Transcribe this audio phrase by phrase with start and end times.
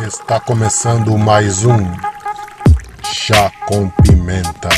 [0.00, 1.78] Está começando mais um
[3.02, 4.68] Chá com Pimenta,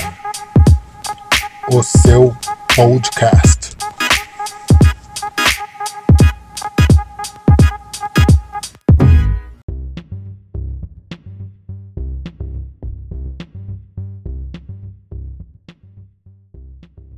[1.71, 2.35] o seu
[2.75, 3.77] podcast.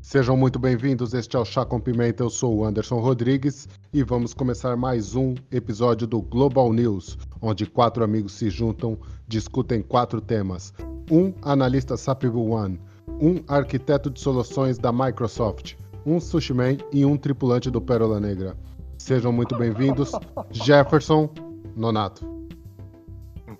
[0.00, 1.14] Sejam muito bem-vindos.
[1.14, 2.23] Este é o Chá com Pimenta.
[2.23, 7.67] Eu sou o Anderson Rodrigues e vamos começar mais um episódio do Global News, onde
[7.67, 8.96] quatro amigos se juntam,
[9.27, 10.73] discutem quatro temas.
[11.11, 12.81] Um analista SAP One,
[13.21, 15.75] um arquiteto de soluções da Microsoft,
[16.07, 18.57] um sushi man e um tripulante do Pérola Negra.
[18.97, 20.13] Sejam muito bem-vindos,
[20.53, 21.29] Jefferson
[21.77, 22.31] Nonato.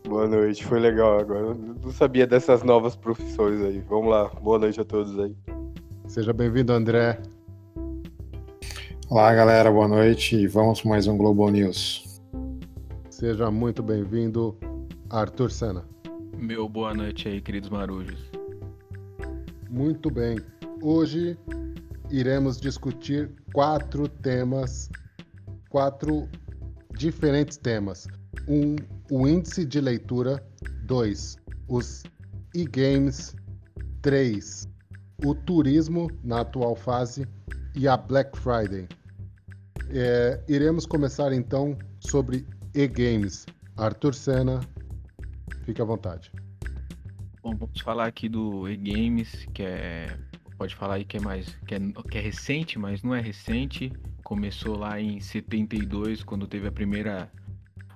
[0.09, 1.47] Boa noite, foi legal agora.
[1.49, 3.81] Eu não sabia dessas novas profissões aí.
[3.89, 5.35] Vamos lá, boa noite a todos aí.
[6.07, 7.21] Seja bem-vindo, André.
[9.09, 12.12] Olá, galera, boa noite e vamos para mais um Global News.
[13.23, 14.59] Seja muito bem-vindo,
[15.09, 15.85] Arthur Senna.
[16.37, 18.21] Meu boa noite aí, queridos marujos.
[19.71, 20.41] Muito bem.
[20.83, 21.39] Hoje
[22.11, 24.91] iremos discutir quatro temas,
[25.71, 26.29] quatro
[26.99, 28.09] diferentes temas.
[28.49, 28.75] Um,
[29.09, 30.45] o índice de leitura.
[30.83, 31.37] Dois,
[31.69, 32.03] os
[32.53, 33.37] e-games.
[34.01, 34.67] Três,
[35.25, 37.25] o turismo na atual fase
[37.77, 38.89] e a Black Friday.
[39.91, 43.47] É, iremos começar então sobre e-games.
[43.77, 44.61] Arthur Senna,
[45.65, 46.31] fique à vontade.
[47.43, 50.17] Bom, vamos falar aqui do e-games, que é
[50.63, 53.93] pode falar aí que é mais que é, que é recente, mas não é recente.
[54.23, 57.29] Começou lá em 72, quando teve a primeira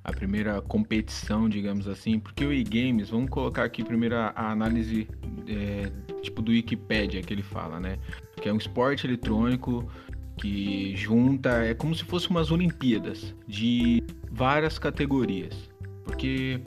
[0.02, 5.08] a primeira competição, digamos assim, porque o e-games, vamos colocar aqui primeiro a, a análise
[5.48, 7.98] é, tipo do Wikipedia que ele fala, né?
[8.41, 9.88] Que é um esporte eletrônico
[10.36, 14.02] que junta, é como se fosse umas Olimpíadas de
[14.36, 15.70] várias categorias.
[16.04, 16.60] Porque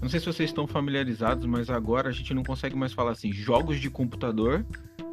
[0.00, 3.32] não sei se vocês estão familiarizados, mas agora a gente não consegue mais falar assim,
[3.32, 4.64] jogos de computador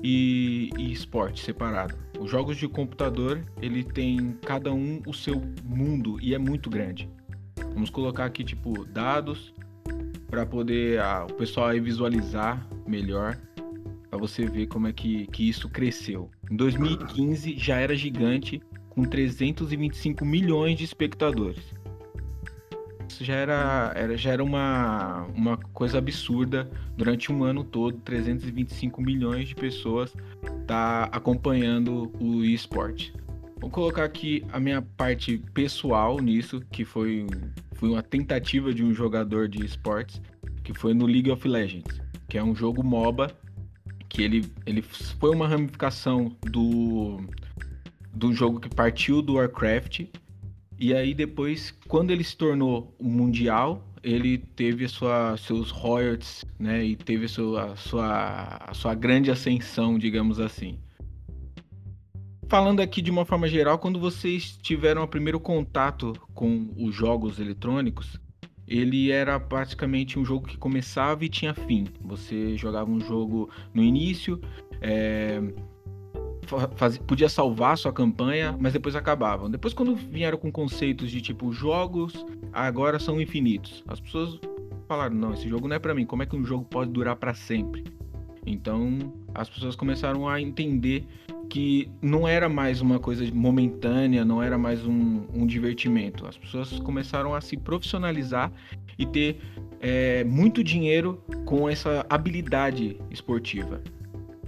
[0.02, 1.96] e, e esporte separado.
[2.20, 7.10] Os jogos de computador, ele tem cada um o seu mundo e é muito grande.
[7.74, 9.54] Vamos colocar aqui tipo dados
[10.30, 13.38] para poder ah, o pessoal aí visualizar melhor
[14.10, 16.30] para você ver como é que, que isso cresceu.
[16.52, 21.74] Em 2015 já era gigante com 325 milhões de espectadores.
[23.14, 26.68] Isso já era, era, já era uma, uma coisa absurda.
[26.98, 30.12] Durante um ano todo, 325 milhões de pessoas
[30.66, 33.14] tá acompanhando o esporte.
[33.62, 37.28] Vou colocar aqui a minha parte pessoal nisso, que foi,
[37.74, 40.20] foi uma tentativa de um jogador de esportes,
[40.64, 43.32] que foi no League of Legends, que é um jogo MOBA,
[44.10, 47.22] que ele, ele foi uma ramificação do,
[48.12, 50.06] do jogo que partiu do Warcraft.
[50.80, 56.84] E aí depois, quando ele se tornou mundial, ele teve sua, seus royalties, né?
[56.84, 60.78] E teve sua, a sua, a sua grande ascensão, digamos assim
[62.54, 67.40] falando aqui de uma forma geral, quando vocês tiveram o primeiro contato com os jogos
[67.40, 68.22] eletrônicos,
[68.68, 71.88] ele era praticamente um jogo que começava e tinha fim.
[72.02, 74.40] Você jogava um jogo no início,
[74.80, 75.42] é,
[77.08, 79.50] podia salvar sua campanha, mas depois acabavam.
[79.50, 83.84] Depois, quando vieram com conceitos de tipo jogos, agora são infinitos.
[83.88, 84.40] As pessoas
[84.88, 86.06] falaram: não, esse jogo não é para mim.
[86.06, 87.84] Como é que um jogo pode durar para sempre?
[88.46, 91.06] Então, as pessoas começaram a entender
[91.50, 96.26] que não era mais uma coisa momentânea, não era mais um, um divertimento.
[96.26, 98.52] As pessoas começaram a se profissionalizar
[98.98, 99.38] e ter
[99.80, 103.82] é, muito dinheiro com essa habilidade esportiva.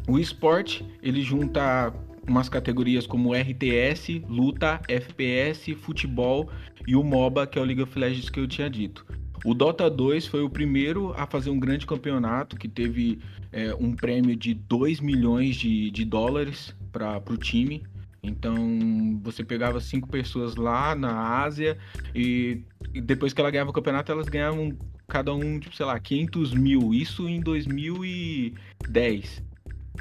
[0.08, 1.94] O esporte ele junta
[2.28, 6.50] umas categorias como RTS, luta, FPS, futebol
[6.88, 9.06] e o MOBA, que é o League of Legends que eu tinha dito.
[9.44, 13.20] O Dota 2 foi o primeiro a fazer um grande campeonato que teve
[13.52, 17.84] é, um prêmio de 2 milhões de, de dólares para o time.
[18.24, 21.78] Então você pegava cinco pessoas lá na Ásia
[22.14, 24.76] e, e, depois que ela ganhava o campeonato, elas ganhavam
[25.08, 26.92] cada um, tipo, sei lá, 500 mil.
[26.92, 29.44] Isso em 2010.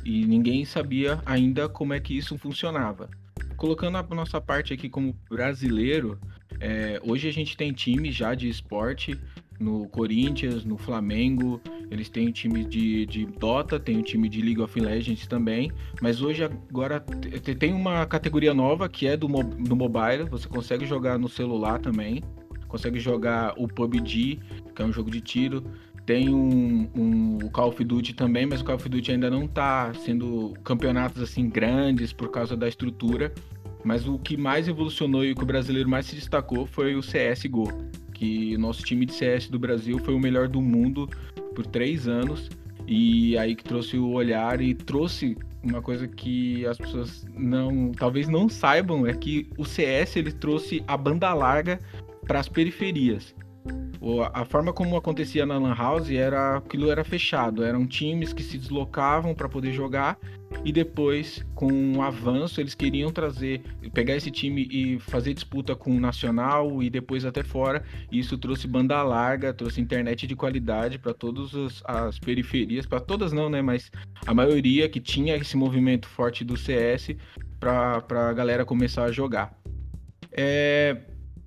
[0.05, 3.08] E ninguém sabia ainda como é que isso funcionava.
[3.56, 6.19] Colocando a nossa parte aqui como brasileiro,
[6.61, 9.19] é, hoje a gente tem time já de esporte
[9.58, 11.61] no Corinthians, no Flamengo,
[11.91, 15.70] eles têm o time de, de Dota, tem o time de League of Legends também,
[16.00, 17.00] mas hoje agora
[17.58, 22.23] tem uma categoria nova que é do, do mobile, você consegue jogar no celular também,
[22.67, 24.41] consegue jogar o PUBG,
[24.75, 25.62] que é um jogo de tiro,
[26.06, 29.93] tem um, um Call of Duty também, mas o Call of Duty ainda não está
[29.95, 33.33] sendo campeonatos assim grandes por causa da estrutura,
[33.83, 37.01] mas o que mais evolucionou e o que o brasileiro mais se destacou foi o
[37.01, 37.73] CSGO
[38.15, 41.11] que o nosso time de CS do Brasil foi o melhor do mundo
[41.55, 42.49] por três anos.
[42.87, 48.29] E aí que trouxe o olhar e trouxe uma coisa que as pessoas não, talvez
[48.29, 51.81] não saibam, é que o CS ele trouxe a banda larga
[52.27, 53.35] para as periferias
[54.33, 58.59] a forma como acontecia na Lan House era aquilo era fechado, eram times que se
[58.59, 60.19] deslocavam para poder jogar
[60.63, 63.63] e depois, com o avanço, eles queriam trazer,
[63.93, 67.83] pegar esse time e fazer disputa com o nacional e depois até fora.
[68.11, 73.33] E isso trouxe banda larga, trouxe internet de qualidade para todas as periferias, para todas
[73.33, 73.63] não, né?
[73.63, 73.91] Mas
[74.27, 77.11] a maioria que tinha esse movimento forte do CS
[77.59, 79.59] para a galera começar a jogar.
[80.31, 80.97] É,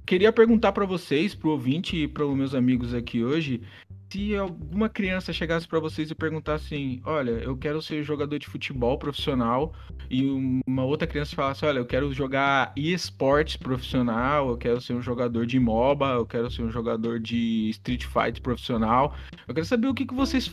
[0.07, 3.61] queria perguntar para vocês, pro ouvinte e para os meus amigos aqui hoje,
[4.09, 8.47] se alguma criança chegasse para vocês e perguntasse assim, olha, eu quero ser jogador de
[8.47, 9.73] futebol profissional,
[10.09, 10.23] e
[10.65, 15.45] uma outra criança falasse, olha, eu quero jogar esportes profissional, eu quero ser um jogador
[15.45, 19.13] de MOBA, eu quero ser um jogador de Street Fighter profissional,
[19.45, 20.49] eu quero saber o que, que vocês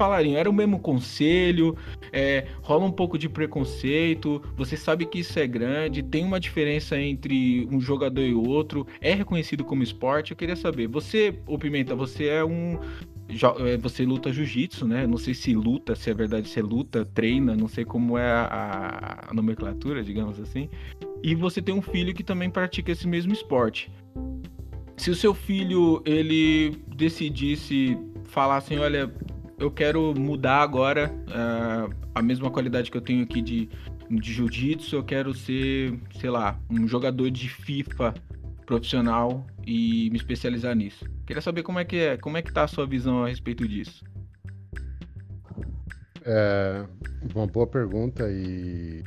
[0.00, 0.38] falariam?
[0.38, 1.76] Era o mesmo conselho?
[2.10, 4.42] É, rola um pouco de preconceito?
[4.56, 6.02] Você sabe que isso é grande?
[6.02, 8.86] Tem uma diferença entre um jogador e outro?
[8.98, 10.30] É reconhecido como esporte?
[10.30, 10.86] Eu queria saber.
[10.86, 12.78] Você, ô Pimenta, você é um
[13.28, 15.06] é, você luta jiu-jitsu, né?
[15.06, 18.24] Não sei se luta, se é verdade, se é luta, treina, não sei como é
[18.24, 20.70] a, a, nomenclatura, digamos assim.
[21.22, 23.92] E você tem um filho que também pratica esse mesmo esporte.
[24.96, 29.12] Se o seu filho ele decidisse falar assim, olha,
[29.60, 33.68] eu quero mudar agora uh, a mesma qualidade que eu tenho aqui de,
[34.10, 34.96] de jiu-jitsu.
[34.96, 38.14] Eu quero ser, sei lá, um jogador de FIFA
[38.64, 41.04] profissional e me especializar nisso.
[41.26, 43.68] Queria saber como é que é, como é que tá a sua visão a respeito
[43.68, 44.02] disso.
[46.24, 46.86] É
[47.34, 49.04] uma boa pergunta e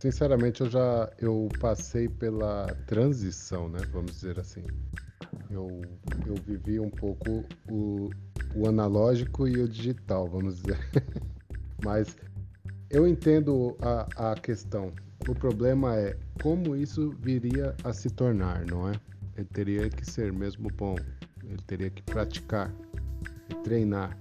[0.00, 3.80] sinceramente eu já eu passei pela transição, né?
[3.92, 4.64] Vamos dizer assim.
[5.52, 5.82] Eu,
[6.26, 8.08] eu vivi um pouco o,
[8.56, 10.78] o analógico e o digital, vamos dizer.
[11.84, 12.16] Mas
[12.88, 14.90] eu entendo a, a questão.
[15.28, 18.92] O problema é como isso viria a se tornar, não é?
[19.36, 20.96] Ele teria que ser mesmo bom,
[21.44, 22.72] ele teria que praticar
[23.50, 24.16] e treinar.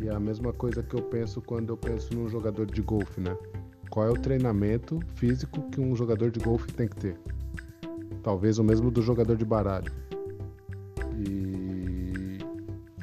[0.00, 3.20] E é a mesma coisa que eu penso quando eu penso num jogador de golfe,
[3.20, 3.36] né?
[3.90, 7.20] Qual é o treinamento físico que um jogador de golfe tem que ter?
[8.22, 9.92] Talvez o mesmo do jogador de baralho.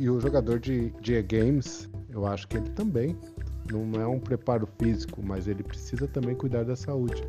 [0.08, 3.14] E o jogador de, de e-games, eu acho que ele também
[3.70, 7.22] não é um preparo físico, mas ele precisa também cuidar da saúde.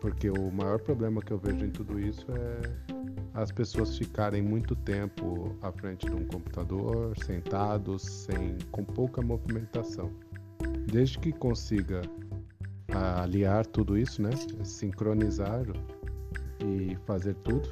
[0.00, 2.94] Porque o maior problema que eu vejo em tudo isso é
[3.34, 10.10] as pessoas ficarem muito tempo à frente de um computador, sentados, sem, com pouca movimentação.
[10.90, 12.00] Desde que consiga
[12.94, 14.30] aliar tudo isso, né?
[14.64, 15.66] Sincronizar
[16.64, 17.68] e fazer tudo.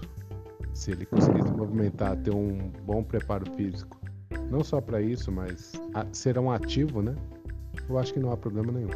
[0.75, 4.04] Se ele conseguir se movimentar, ter um bom preparo físico
[4.51, 7.15] não só para isso, mas a, ser um ativo, né?
[7.89, 8.91] Eu acho que não há problema nenhum.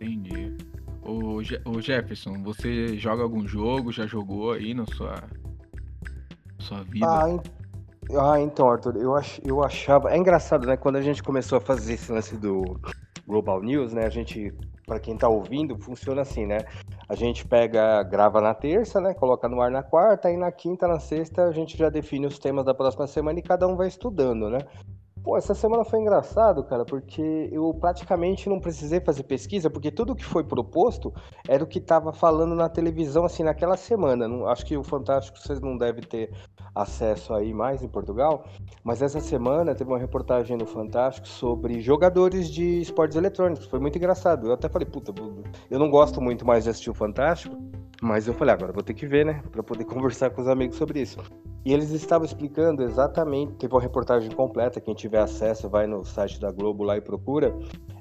[0.00, 0.56] Entendi.
[1.02, 3.92] Ô, ô Jefferson, você joga algum jogo?
[3.92, 5.22] Já jogou aí na sua,
[6.58, 7.06] sua vida?
[7.06, 7.40] Ah,
[8.16, 10.10] ah, então, Arthur, eu, ach, eu achava.
[10.10, 10.76] É engraçado, né?
[10.76, 12.80] Quando a gente começou a fazer esse lance do
[13.26, 14.06] Global News, né?
[14.06, 14.52] A gente,
[14.88, 16.58] para quem tá ouvindo, funciona assim, né?
[17.06, 19.12] A gente pega, grava na terça, né?
[19.12, 22.38] Coloca no ar na quarta, e na quinta, na sexta, a gente já define os
[22.38, 24.58] temas da próxima semana e cada um vai estudando, né?
[25.22, 30.14] Pô, essa semana foi engraçado, cara, porque eu praticamente não precisei fazer pesquisa, porque tudo
[30.14, 31.12] que foi proposto
[31.46, 34.26] era o que estava falando na televisão, assim, naquela semana.
[34.28, 36.30] Não, acho que o Fantástico vocês não devem ter
[36.74, 38.44] acesso aí mais em Portugal,
[38.84, 43.66] mas essa semana teve uma reportagem no Fantástico sobre jogadores de esportes eletrônicos.
[43.66, 44.46] Foi muito engraçado.
[44.46, 45.12] Eu até falei, puta,
[45.70, 47.56] eu não gosto muito mais de assistir o Fantástico,
[48.02, 50.76] mas eu falei, agora vou ter que ver, né, para poder conversar com os amigos
[50.76, 51.18] sobre isso.
[51.64, 56.40] E eles estavam explicando exatamente, teve uma reportagem completa, quem tiver acesso vai no site
[56.40, 57.54] da Globo lá e procura.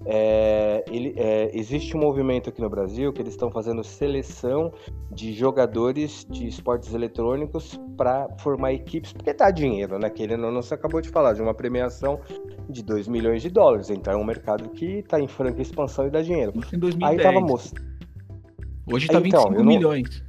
[0.06, 4.72] É, ele, é, existe um movimento aqui no Brasil que eles estão fazendo seleção
[5.12, 10.10] de jogadores de esportes eletrônicos para formar equipes, porque dá dinheiro, né?
[10.10, 12.22] Que ele não, não se acabou de falar de uma premiação
[12.70, 13.90] de 2 milhões de dólares.
[13.90, 16.54] Então é um mercado que está em franca expansão e dá dinheiro.
[16.72, 17.12] Em 2010.
[17.12, 17.97] Aí tava mostrando.
[18.90, 20.24] Hoje está então, 25 milhões.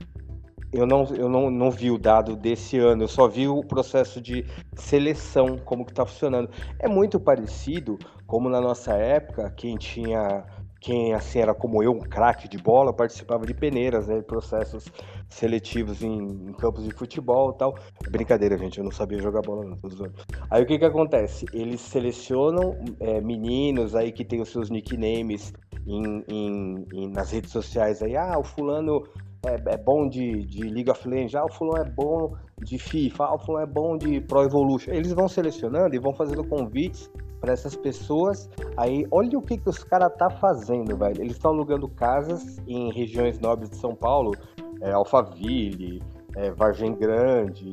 [0.70, 4.20] Eu não, eu não, não vi o dado desse ano, eu só vi o processo
[4.20, 6.50] de seleção, como que está funcionando.
[6.78, 10.44] É muito parecido como na nossa época, quem tinha
[10.80, 14.84] quem assim era como eu, um craque de bola, participava de peneiras, né, processos
[15.28, 17.75] seletivos em, em, campos de futebol e tal.
[18.11, 20.08] Brincadeira, gente, eu não sabia jogar bola não, tô.
[20.50, 21.47] Aí o que que acontece?
[21.52, 25.52] Eles selecionam é, meninos aí que tem os seus nicknames
[25.87, 29.04] em, em, em, nas redes sociais aí, ah, o fulano
[29.44, 33.25] é, é bom de, de League of Legends, ah, o fulano é bom de FIFA,
[33.25, 34.92] ah, o fulano é bom de Pro Evolution.
[34.92, 38.49] Eles vão selecionando e vão fazendo convites para essas pessoas.
[38.76, 41.21] Aí, olha o que, que os caras tá fazendo, velho.
[41.21, 44.35] Eles estão alugando casas em regiões nobres de São Paulo,
[44.80, 46.02] é, Alphaville,
[46.37, 47.71] é, Vargem Grande,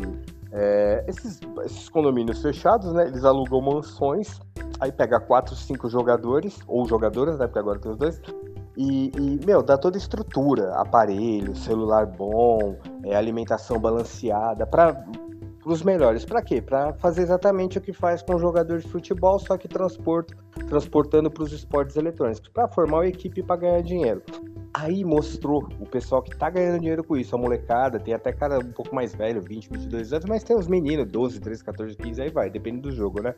[0.52, 3.08] é, esses, esses condomínios fechados, né?
[3.08, 4.40] Eles alugam mansões,
[4.80, 7.46] aí pega quatro, cinco jogadores, ou jogadoras, né?
[7.46, 8.22] Porque agora tem os dois,
[8.78, 15.06] e, e, meu, dá toda a estrutura, aparelho, celular bom, é, alimentação balanceada, para
[15.66, 16.24] os melhores.
[16.24, 16.62] Para quê?
[16.62, 20.36] Para fazer exatamente o que faz com o jogador de futebol, só que transporta,
[20.68, 24.22] transportando para os esportes eletrônicos, para formar uma equipe para ganhar dinheiro.
[24.74, 28.60] Aí mostrou o pessoal que tá ganhando dinheiro com isso, a molecada, tem até cara
[28.60, 32.22] um pouco mais velho, 20, 22 anos, mas tem os meninos, 12, 13, 14, 15,
[32.22, 33.34] aí vai, depende do jogo, né?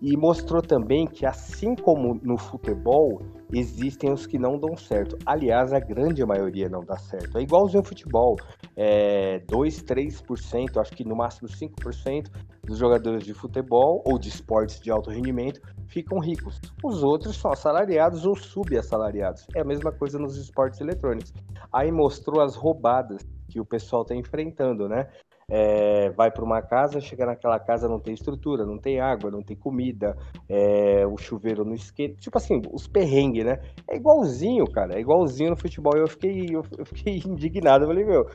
[0.00, 5.16] E mostrou também que, assim como no futebol, existem os que não dão certo.
[5.26, 7.36] Aliás, a grande maioria não dá certo.
[7.38, 8.36] É igualzinho ao futebol.
[8.76, 12.30] É 2, 3%, acho que no máximo 5%
[12.64, 16.60] dos jogadores de futebol ou de esportes de alto rendimento ficam ricos.
[16.82, 19.46] Os outros são assalariados ou subassalariados.
[19.54, 21.32] É a mesma coisa nos esportes eletrônicos.
[21.72, 25.08] Aí mostrou as roubadas que o pessoal está enfrentando, né?
[25.48, 29.42] É, vai para uma casa, chega naquela casa não tem estrutura, não tem água, não
[29.42, 30.16] tem comida,
[30.48, 33.60] é, o chuveiro não esquenta, tipo assim, os perrengues, né?
[33.88, 35.92] É igualzinho, cara, é igualzinho no futebol.
[35.96, 38.26] Eu fiquei, eu, eu fiquei indignado, eu falei, meu,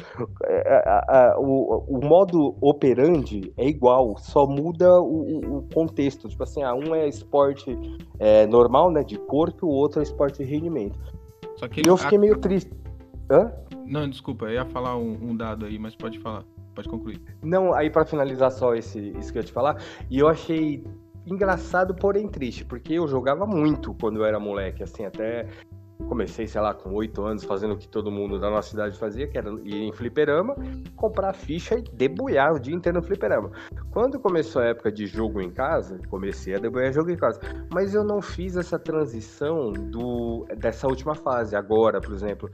[0.44, 6.28] é, a, a, o, o modo operandi é igual, só muda o, o contexto.
[6.28, 7.78] Tipo assim, ah, um é esporte
[8.20, 11.00] é, normal, né, de corpo, o outro é esporte de rendimento.
[11.56, 12.72] Só que e eu fiquei meio triste.
[13.30, 13.52] Hã?
[13.86, 16.44] Não, desculpa, eu ia falar um, um dado aí, mas pode falar
[16.78, 17.20] pode concluir.
[17.42, 20.84] Não, aí para finalizar só esse, isso que eu ia te falar, e eu achei
[21.26, 25.48] engraçado, porém triste, porque eu jogava muito quando eu era moleque, assim, até
[26.08, 29.28] comecei, sei lá, com oito anos, fazendo o que todo mundo da nossa cidade fazia,
[29.28, 30.56] que era ir em fliperama,
[30.96, 33.52] comprar ficha e debulhar o dia inteiro no fliperama.
[33.92, 37.40] Quando começou a época de jogo em casa, comecei a debulhar jogo em casa.
[37.74, 41.56] Mas eu não fiz essa transição do, dessa última fase.
[41.56, 42.50] Agora, por exemplo,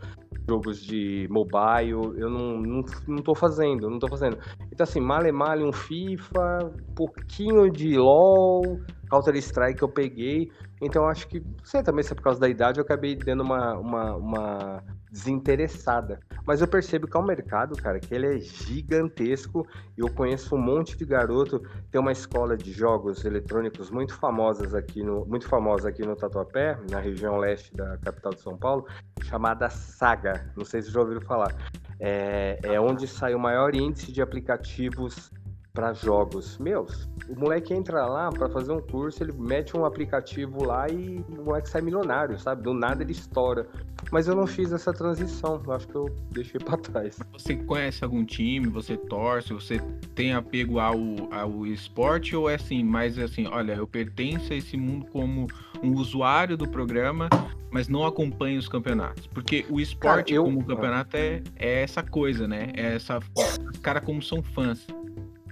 [0.48, 4.38] jogos de mobile, eu não, não, não tô fazendo, não tô fazendo.
[4.72, 10.52] Então, assim, male male um FIFA, pouquinho de LoL, Counter-Strike eu peguei.
[10.82, 13.42] Então, acho que, não sei também se é por causa da idade, eu acabei dando
[13.42, 14.84] uma, uma, uma
[15.14, 16.20] desinteressada.
[16.44, 19.66] Mas eu percebo que é um mercado, cara, que ele é gigantesco.
[19.96, 21.62] Eu conheço um monte de garoto.
[21.92, 26.80] Tem uma escola de jogos eletrônicos muito famosas aqui no, muito famosa aqui no Tatuapé,
[26.90, 28.88] na região leste da capital de São Paulo,
[29.22, 30.52] chamada Saga.
[30.58, 31.54] Não sei se já ouviram falar.
[32.00, 35.32] É, é onde sai o maior índice de aplicativos
[35.74, 36.60] para jogos.
[36.60, 41.26] Meus, o moleque entra lá para fazer um curso, ele mete um aplicativo lá e
[41.28, 42.62] o moleque sai milionário, sabe?
[42.62, 43.68] Do nada ele estoura.
[44.12, 47.18] Mas eu não fiz essa transição, eu acho que eu deixei para trás.
[47.34, 49.80] Você conhece algum time, você torce, você
[50.14, 50.96] tem apego ao,
[51.32, 55.48] ao esporte ou é assim, mais assim, olha, eu pertenço a esse mundo como
[55.82, 57.30] um usuário do programa,
[57.72, 59.26] mas não acompanho os campeonatos.
[59.26, 60.44] Porque o esporte cara, eu...
[60.44, 62.72] como campeonato é, é essa coisa, né?
[62.76, 63.18] É essa.
[63.18, 64.86] Os caras como são fãs.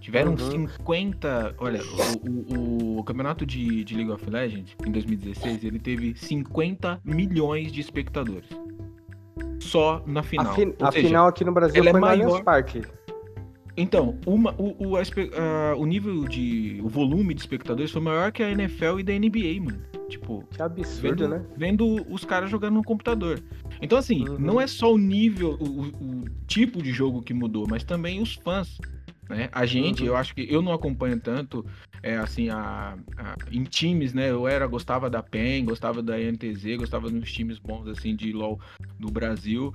[0.02, 0.68] Tiveram uhum.
[0.68, 1.56] 50.
[1.60, 7.00] Olha, o, o, o, campeonato de, de League of Legends, em 2016, ele teve 50
[7.06, 8.50] milhões de espectadores.
[9.60, 10.52] Só na final.
[10.52, 12.44] A, fi a seja, final aqui no Brasil foi é maior...
[12.44, 12.82] Parque.
[13.82, 16.80] Então, uma, o, o, a, o nível de.
[16.84, 19.82] O volume de espectadores foi maior que a NFL e da NBA, mano.
[20.08, 20.44] Tipo.
[20.52, 21.46] Que absurdo, vendo, né?
[21.58, 23.42] Vendo os caras jogando no computador.
[23.82, 24.38] Então, assim, uhum.
[24.38, 28.36] não é só o nível, o, o, tipo de jogo que mudou, mas também os
[28.36, 28.78] fãs.
[29.28, 29.50] Né?
[29.52, 30.10] A gente, uhum.
[30.10, 31.66] eu acho que eu não acompanho tanto,
[32.04, 34.30] é, assim, a, a, em times, né?
[34.30, 38.60] Eu era, gostava da PEN, gostava da NTZ, gostava dos times bons, assim, de LoL
[39.00, 39.74] do Brasil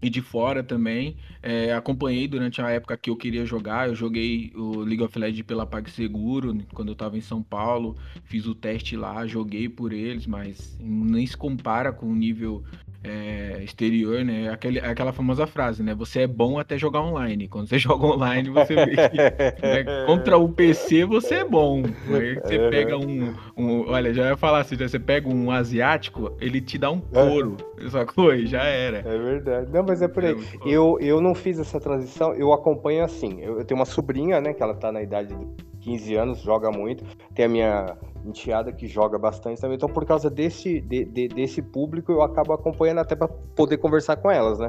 [0.00, 1.16] e de fora também.
[1.42, 3.88] É, acompanhei durante a época que eu queria jogar.
[3.88, 7.96] Eu joguei o League of Legends pela PagSeguro quando eu estava em São Paulo.
[8.24, 12.64] Fiz o teste lá, joguei por eles, mas nem se compara com o nível
[13.02, 14.48] é, exterior, né?
[14.50, 15.94] Aquele, aquela famosa frase, né?
[15.94, 17.48] Você é bom até jogar online.
[17.48, 20.06] Quando você joga online, você vê que né?
[20.06, 21.82] contra o PC você é bom.
[22.12, 26.60] Aí você pega um, um, Olha, já ia falar assim, você pega um asiático, ele
[26.60, 27.56] te dá um couro,
[27.90, 28.34] sacou?
[28.34, 28.98] E já era.
[28.98, 29.70] É verdade.
[29.72, 30.32] Não, mas é por aí.
[30.32, 33.40] É eu, eu não fiz essa transição, eu acompanho assim.
[33.40, 34.52] Eu, eu tenho uma sobrinha, né?
[34.52, 35.46] Que ela tá na idade de
[35.86, 37.04] 15 anos, joga muito.
[37.32, 39.76] Tem a minha enteada que joga bastante também.
[39.76, 44.16] Então, por causa desse, de, de, desse público, eu acabo acompanhando até para poder conversar
[44.16, 44.68] com elas, né?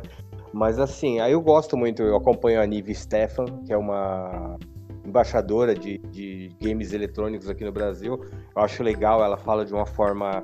[0.54, 4.58] Mas assim, aí eu gosto muito, eu acompanho a Nive Stefan, que é uma
[5.04, 8.20] embaixadora de, de games eletrônicos aqui no Brasil.
[8.56, 10.44] Eu acho legal, ela fala de uma forma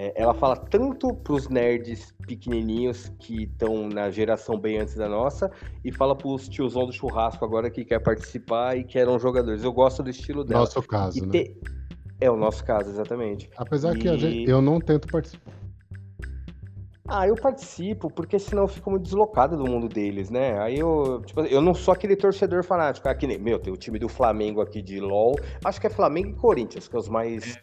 [0.00, 5.50] É, ela fala tanto pros nerds pequenininhos que estão na geração bem antes da nossa,
[5.84, 9.64] e fala pros tiozão do churrasco agora que quer participar e que eram jogadores.
[9.64, 10.60] Eu gosto do estilo dela.
[10.60, 11.32] Nosso caso, E né?
[11.32, 11.56] te-
[12.20, 13.50] É o nosso caso, exatamente.
[13.56, 15.52] Apesar que E- gente- eu não tento participar.
[17.08, 20.60] Ah, eu participo, porque senão eu fico muito deslocado do mundo deles, né?
[20.60, 23.08] Aí eu, tipo, eu não sou aquele torcedor fanático.
[23.08, 25.34] Aqui, nem- meu, tem o time do Flamengo aqui de LOL.
[25.64, 27.58] Acho que é Flamengo e Corinthians, que é os mais.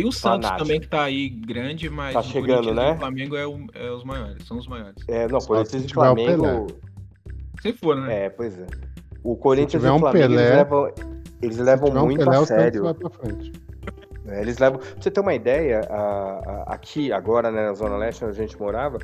[0.00, 0.58] Tem o Santos Fanático.
[0.58, 2.88] também que tá aí grande, mas Tá o chegando, Corinthians né?
[2.90, 4.94] e o Flamengo é, o- é os maiores, são os maiores.
[5.06, 6.66] É, não, Corinthians e Flamengo.
[7.60, 8.24] Se for, né?
[8.24, 8.66] É, pois é.
[9.22, 10.92] O Corinthians e o um Flamengo, eles Pelé- levam,
[11.42, 12.82] eles levam tiver um muito Pelé, a sério.
[14.38, 14.78] Eles levam.
[14.78, 15.94] Pra você ter uma ideia, a-
[16.68, 18.98] a- aqui, agora, né, na Zona Leste, onde a gente morava,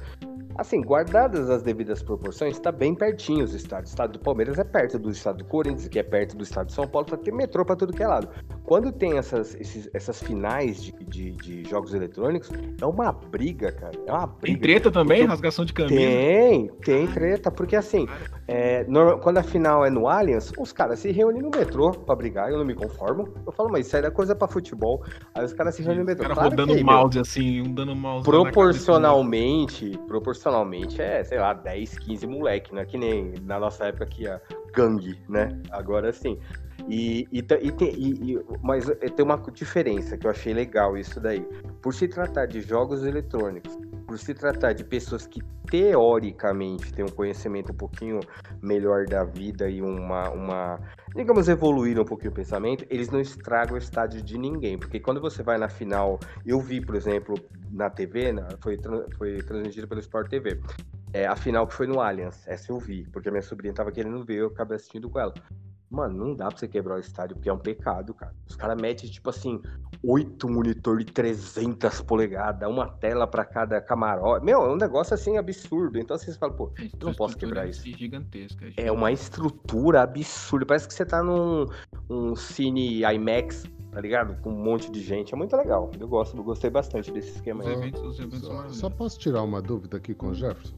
[0.56, 3.90] assim, guardadas as devidas proporções, está bem pertinho os estádios.
[3.90, 6.66] O estado do Palmeiras é perto do estado do Corinthians, que é perto do estado
[6.68, 8.28] de São Paulo, tá tem metrô para tudo que é lado.
[8.64, 13.92] Quando tem essas, esses- essas finais de, de- de jogos eletrônicos, é uma briga, cara.
[14.06, 14.60] É uma Tem briga.
[14.60, 15.94] treta também, Porque- rasgação de camisa.
[15.96, 18.08] Tem, tem treta, porque assim,
[18.48, 18.84] é,
[19.22, 22.58] quando a final é no Allianz, os caras se reúnem no metrô pra brigar, eu
[22.58, 23.28] não me conformo.
[23.46, 25.02] Eu falo, mas isso aí é coisa pra futebol.
[25.34, 26.22] Aí os caras se reúnem no Os metrô.
[26.22, 28.24] caras Claro rodando o meu, mouse assim, um dando mouse.
[28.24, 34.06] proporcionalmente, proporcionalmente é, sei lá, 10, 15 moleque, não é que nem na nossa época
[34.06, 34.40] que ia
[34.74, 35.48] gangue, né?
[35.70, 36.38] Agora sim.
[36.88, 41.40] E, e, e- e- mas tem uma diferença que eu achei legal isso daí.
[41.82, 47.10] Por se tratar de jogos eletrônicos, por se tratar de pessoas que teoricamente têm um
[47.10, 48.20] conhecimento um pouquinho
[48.62, 50.80] melhor da vida e uma, uma
[51.14, 54.78] digamos, evoluir um pouquinho o pensamento, eles não estragam o estádio de ninguém.
[54.78, 57.34] Porque quando você vai na final, eu vi, por exemplo,
[57.70, 58.78] na TV, na- foi,
[59.16, 60.60] foi transmitido pelo Sport TV.
[61.12, 63.90] É, a final que foi no Allianz, essa eu vi, porque a minha sobrinha tava
[63.90, 65.32] querendo ver, eu acabei assistindo com ela.
[65.88, 68.34] Mano, não dá pra você quebrar o estádio, porque é um pecado, cara.
[68.48, 69.62] Os caras metem, tipo assim,
[70.02, 74.44] oito monitor de 300 polegadas, uma tela pra cada camarote.
[74.44, 75.96] Meu, é um negócio assim absurdo.
[75.98, 77.82] Então vocês falam, pô, não posso quebrar isso.
[77.88, 78.66] Gigantesca.
[78.76, 80.66] é uma estrutura absurda.
[80.66, 81.66] Parece que você tá num
[82.10, 83.62] um cine IMAX,
[83.92, 84.40] tá ligado?
[84.42, 85.32] Com um monte de gente.
[85.34, 85.88] É muito legal.
[86.00, 87.74] Eu gosto, eu gostei bastante desse esquema Os aí.
[87.74, 88.80] eventos, os eventos são Só, maravilhosos.
[88.80, 90.74] só posso tirar uma dúvida aqui com o Jefferson?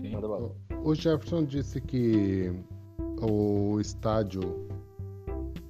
[0.00, 0.12] Sim.
[0.12, 0.52] Manda bala.
[0.84, 2.52] O Jefferson disse que
[3.22, 4.40] o estádio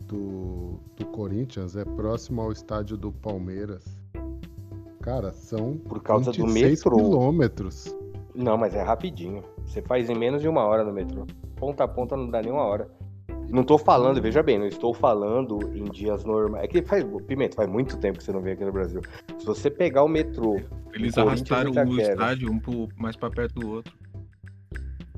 [0.01, 3.85] do, do Corinthians é próximo ao estádio do Palmeiras.
[5.01, 6.97] Cara, são Por causa do 26 metrô.
[6.97, 7.95] quilômetros.
[8.35, 9.43] Não, mas é rapidinho.
[9.65, 11.27] Você faz em menos de uma hora no metrô.
[11.57, 12.89] Ponta a ponta não dá nem uma hora.
[13.49, 16.65] Não tô falando, veja bem, não estou falando em dias normais.
[16.65, 19.01] É que faz, Pimenta, faz muito tempo que você não vem aqui no Brasil.
[19.39, 20.61] Se você pegar o metrô
[20.93, 23.97] Eles arrastaram o estádio um pro- mais pra perto do outro.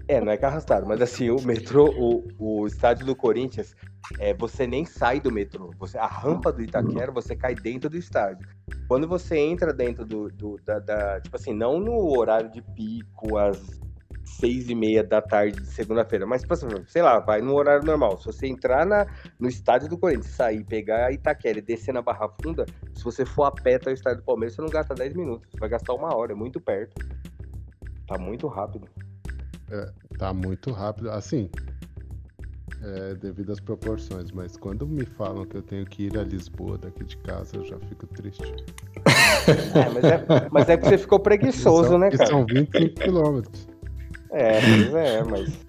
[0.08, 1.90] É, não é que arrastaram, mas assim, o metrô,
[2.38, 3.76] o, o estádio do Corinthians,
[4.18, 5.70] é, você nem sai do metrô.
[5.78, 8.46] Você, a rampa do Itaquera, você cai dentro do estádio.
[8.88, 13.36] Quando você entra dentro do, do- da, da- Tipo assim, não no horário de pico,
[13.36, 13.78] às
[14.24, 17.84] seis e meia da tarde de segunda-feira, mas, tipo assim, sei lá, vai no horário
[17.84, 18.16] normal.
[18.16, 19.06] Se você entrar na,
[19.38, 23.44] no estádio do Corinthians, sair, pegar Itaquera e descer na Barra Funda, se você for
[23.44, 25.50] a pé até o estádio do Palmeiras, você não gasta 10 minutos.
[25.50, 26.94] Você vai gastar uma hora, é muito perto.
[28.06, 28.88] Tá muito rápido.
[30.18, 31.10] Tá muito rápido.
[31.10, 31.50] Assim,
[32.82, 36.78] é, devido às proporções, mas quando me falam que eu tenho que ir a Lisboa
[36.78, 38.42] daqui de casa, eu já fico triste.
[39.48, 42.26] É, mas é, mas é porque você ficou preguiçoso, são, né, cara?
[42.26, 43.66] são 25 quilômetros.
[44.30, 45.66] É, pois é, mas.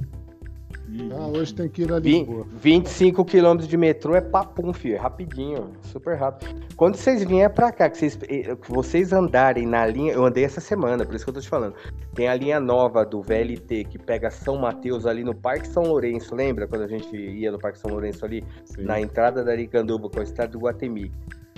[1.17, 2.45] Ah, hoje tem que ir a Vin- Lisboa.
[2.51, 4.95] 25 quilômetros de metrô é papum, filho.
[4.95, 6.59] É rapidinho, super rápido.
[6.75, 10.13] Quando vocês vierem pra cá, que vocês, eh, que vocês andarem na linha.
[10.13, 11.75] Eu andei essa semana, por isso que eu tô te falando.
[12.13, 16.35] Tem a linha nova do VLT que pega São Mateus ali no Parque São Lourenço.
[16.35, 18.43] Lembra quando a gente ia no Parque São Lourenço ali?
[18.65, 18.83] Sim.
[18.83, 21.11] Na entrada da Aricanduva, com o estado do Guatemi.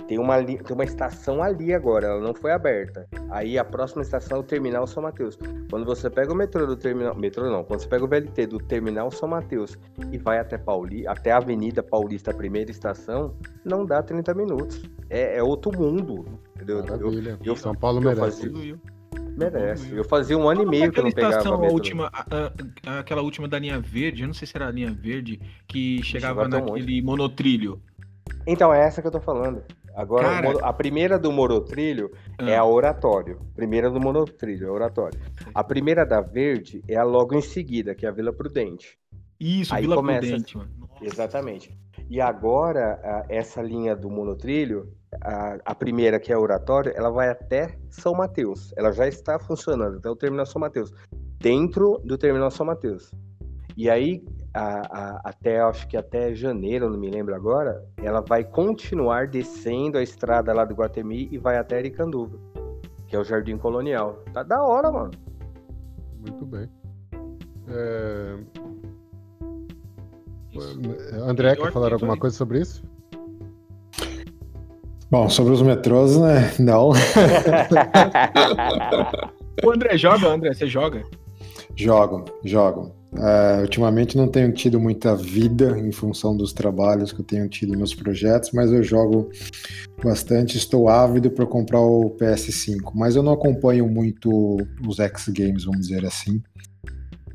[0.07, 3.07] Tem uma, li- tem uma estação ali agora, ela não foi aberta.
[3.29, 5.37] Aí a próxima estação é o Terminal São Mateus.
[5.69, 7.15] Quando você pega o metrô do terminal.
[7.15, 9.77] Metrô não, quando você pega o VLT do Terminal São Mateus
[10.11, 13.33] e vai até Pauli, até a Avenida Paulista, a primeira estação,
[13.63, 14.81] não dá 30 minutos.
[15.09, 16.25] É, é outro mundo.
[16.55, 16.79] Entendeu?
[16.79, 17.39] Eu, Maravilha.
[17.43, 18.49] eu- São Paulo eu merece.
[18.49, 18.79] fazia-
[19.37, 19.95] merece.
[19.95, 21.73] Eu fazia um ano e Qual meio que eu não pegava estação, a metrô.
[21.73, 22.51] última, a-
[22.85, 26.03] a- aquela última da linha verde, eu não sei se era a linha verde, que
[26.03, 27.81] chegava um naquele monotrilho.
[28.47, 29.61] Então, é essa que eu tô falando.
[29.95, 32.61] Agora, Cara- a primeira do Morotrilho é Ah.
[32.61, 33.39] a Oratório.
[33.55, 35.19] Primeira do Monotrilho, é Oratório.
[35.53, 38.97] A primeira da Verde é a logo em seguida, que é a Vila Prudente.
[39.39, 40.69] Isso, Aí Vila começa- Prudente, mano.
[40.79, 41.03] Nossa.
[41.05, 41.77] Exatamente.
[42.09, 47.29] E agora, essa linha do monotrilho, a, a primeira, que é a Oratório, ela vai
[47.29, 48.73] até São Mateus.
[48.77, 50.93] Ela já está funcionando até o Terminal São Mateus.
[51.39, 53.11] Dentro do Terminal São Mateus.
[53.77, 58.43] E aí, a- a- até, acho que até janeiro, não me lembro agora, ela vai
[58.43, 62.37] continuar descendo a estrada lá do Guatemi e vai até Aricanduva.
[63.07, 64.23] que é o Jardim Colonial.
[64.33, 65.11] Tá da hora, mano.
[66.25, 66.69] Muito bem.
[67.67, 68.35] É...
[71.27, 72.81] André, quer falar alguma coisa sobre isso?
[75.09, 76.53] Bom, sobre os metrôs, né?
[76.57, 76.91] Não.
[79.61, 81.03] o André joga, André, você joga?
[81.75, 82.95] Jogo, jogo.
[83.13, 87.77] Uh, ultimamente não tenho tido muita vida em função dos trabalhos que eu tenho tido
[87.77, 89.29] nos projetos, mas eu jogo
[90.01, 90.57] bastante.
[90.57, 95.87] Estou ávido para comprar o PS5, mas eu não acompanho muito os X Games, vamos
[95.87, 96.41] dizer assim.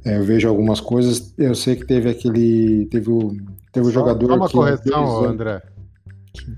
[0.02, 1.34] É, eu vejo algumas coisas.
[1.36, 3.36] Eu sei que teve aquele, teve o,
[3.70, 4.28] teve o só, jogador.
[4.28, 5.60] Só uma correção, André.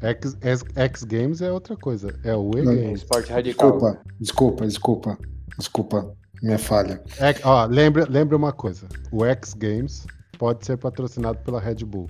[0.02, 2.14] X, X, X, Games é outra coisa.
[2.22, 3.00] É o E Games.
[3.00, 3.72] Esporte radical.
[3.72, 5.18] Desculpa, desculpa, desculpa,
[5.58, 6.14] desculpa.
[6.42, 7.02] Minha falha.
[7.18, 10.06] É, ó, lembra, lembra uma coisa: o X Games
[10.38, 12.06] pode ser patrocinado pela Red Bull.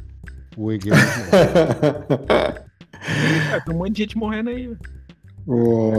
[0.57, 2.59] O E Games não.
[3.65, 4.77] Tem um monte de gente morrendo aí.
[5.47, 5.93] O...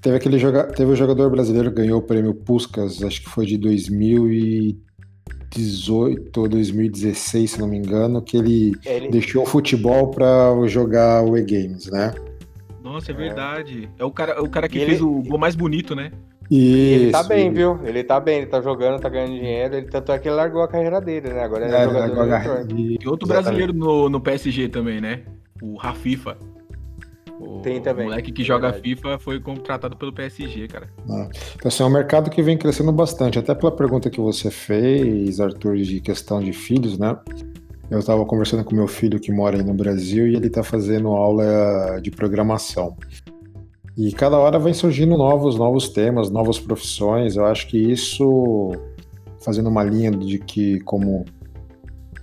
[0.00, 0.64] Teve aquele joga...
[0.64, 6.48] Teve o jogador brasileiro que ganhou o prêmio Puskas, acho que foi de 2018 ou
[6.48, 9.08] 2016, se não me engano, que ele, ele...
[9.10, 12.12] deixou o futebol para jogar o E-Games, né?
[12.82, 13.88] Nossa, é verdade.
[13.98, 16.10] É o cara, é o cara que fez o gol mais bonito, né?
[16.50, 17.80] Isso, ele tá bem, viu?
[17.84, 19.76] Ele tá bem, ele tá jogando, tá ganhando dinheiro.
[19.76, 21.42] Ele, tanto é que ele largou a carreira dele, né?
[21.42, 22.66] Agora ele é, é jogador agora...
[22.74, 25.22] E outro brasileiro no, no PSG também, né?
[25.62, 26.36] O Rafifa.
[27.40, 28.06] O, Tem também.
[28.06, 30.88] O moleque que joga FIFA foi contratado pelo PSG, cara.
[31.08, 33.38] Ah, então, assim, é um mercado que vem crescendo bastante.
[33.38, 37.16] Até pela pergunta que você fez, Arthur, de questão de filhos, né?
[37.90, 41.08] Eu estava conversando com meu filho que mora aí no Brasil e ele está fazendo
[41.08, 42.96] aula de programação.
[43.96, 47.36] E cada hora vem surgindo novos, novos temas, novas profissões.
[47.36, 48.72] Eu acho que isso,
[49.40, 51.24] fazendo uma linha de que, como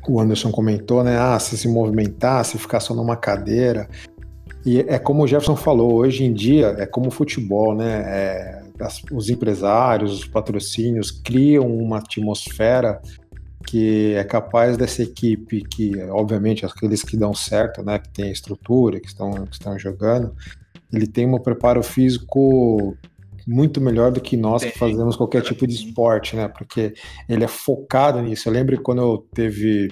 [0.07, 1.17] o Anderson comentou, né?
[1.17, 3.87] Ah, se se movimentar, se ficar só numa cadeira.
[4.65, 8.03] E é como o Jefferson falou, hoje em dia é como o futebol, né?
[8.05, 13.01] É, as, os empresários, os patrocínios criam uma atmosfera
[13.65, 17.99] que é capaz dessa equipe que, obviamente, aqueles que dão certo, né?
[17.99, 20.35] Que tem estrutura, que estão, que estão jogando,
[20.91, 22.97] ele tem um preparo físico
[23.47, 26.47] muito melhor do que nós que fazemos qualquer tipo de esporte, né?
[26.47, 26.93] Porque
[27.27, 28.47] ele é focado nisso.
[28.47, 29.89] Eu lembro quando eu teve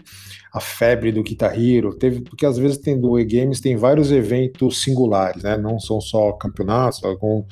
[0.53, 4.81] a febre do Guitar Hero, teve, porque às vezes tem do E-Games tem vários eventos
[4.81, 5.57] singulares, né?
[5.57, 7.43] Não são só campeonatos, algum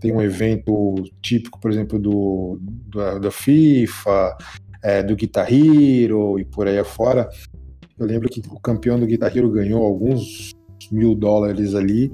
[0.00, 4.36] tem um evento típico, por exemplo, do, do da FIFA,
[4.82, 7.28] é, do Guitar Hero e por aí afora.
[7.98, 10.50] Eu lembro que o campeão do Guitar Hero ganhou alguns
[10.92, 12.12] mil dólares ali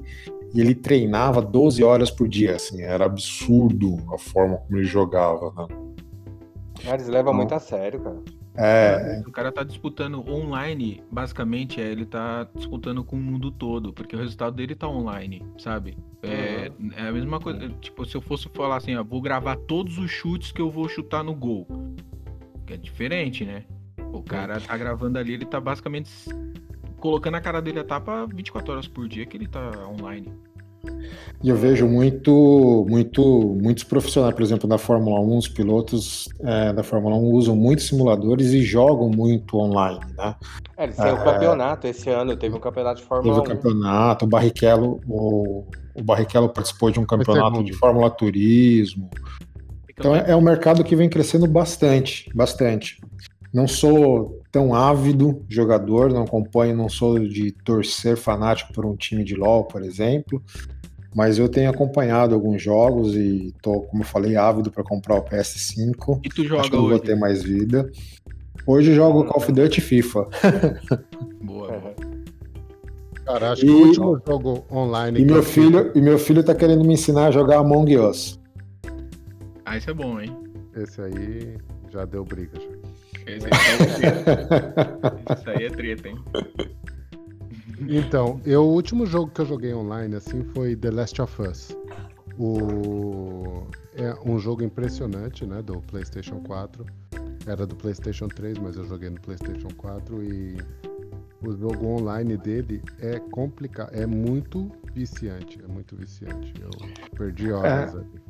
[0.53, 5.53] e ele treinava 12 horas por dia, assim, era absurdo a forma como ele jogava,
[5.57, 5.75] né?
[6.83, 8.17] Cara, eles levam então, muito a sério, cara.
[8.55, 9.23] É.
[9.25, 14.15] O cara tá disputando online, basicamente, é, ele tá disputando com o mundo todo, porque
[14.15, 15.97] o resultado dele tá online, sabe?
[16.21, 16.91] É, uhum.
[16.97, 20.11] é a mesma coisa, tipo, se eu fosse falar assim, ó, vou gravar todos os
[20.11, 21.65] chutes que eu vou chutar no gol.
[22.65, 23.63] Que é diferente, né?
[24.11, 26.09] O cara tá gravando ali, ele tá basicamente
[27.01, 30.31] colocando a cara dele a tapa 24 horas por dia que ele tá online.
[31.43, 33.21] E eu vejo muito, muito,
[33.61, 37.87] muitos profissionais, por exemplo, da Fórmula 1, os pilotos é, da Fórmula 1 usam muitos
[37.87, 40.35] simuladores e jogam muito online, né?
[40.77, 43.57] É, eles têm é, um campeonato esse ano, teve um campeonato de Fórmula teve 1.
[43.57, 49.09] Teve um campeonato, o Barrichello, o, o Barrichello participou de um campeonato de Fórmula Turismo.
[49.89, 52.99] Então é, é um mercado que vem crescendo bastante, bastante.
[53.53, 59.23] Não sou tão ávido jogador, não acompanho, não sou de torcer fanático por um time
[59.23, 60.41] de LoL, por exemplo,
[61.13, 65.23] mas eu tenho acompanhado alguns jogos e tô, como eu falei, ávido para comprar o
[65.23, 66.21] PS5.
[66.23, 66.89] E tu joga Acho que hoje?
[66.89, 67.89] vou ter mais vida.
[68.65, 70.27] Hoje eu jogo Call of Duty e FIFA.
[71.43, 71.93] Boa.
[73.25, 75.19] Cara, acho e, que o último jogo online.
[75.19, 78.39] E meu, filho, e meu filho tá querendo me ensinar a jogar Among Us.
[79.65, 80.35] Ah, isso é bom, hein?
[80.75, 81.57] Esse aí
[81.91, 82.59] já deu briga.
[82.59, 82.80] Já.
[83.37, 83.51] Esse aí
[84.05, 86.17] é Isso aí é treta, hein?
[87.87, 91.75] Então, eu, o último jogo que eu joguei online assim foi The Last of Us.
[92.37, 93.65] O,
[93.95, 96.85] é um jogo impressionante, né, do PlayStation 4.
[97.47, 100.57] Era do PlayStation 3, mas eu joguei no PlayStation 4 e
[101.43, 106.53] o jogo online dele é complicado, é muito viciante, é muito viciante.
[106.61, 106.69] Eu
[107.17, 108.21] perdi horas é, ali.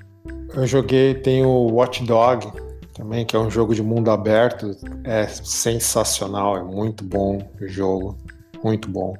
[0.53, 2.47] Eu joguei, tem o Watch Dog,
[2.93, 4.75] também, que é um jogo de mundo aberto.
[5.04, 8.17] É sensacional, é muito bom o jogo.
[8.63, 9.15] Muito bom.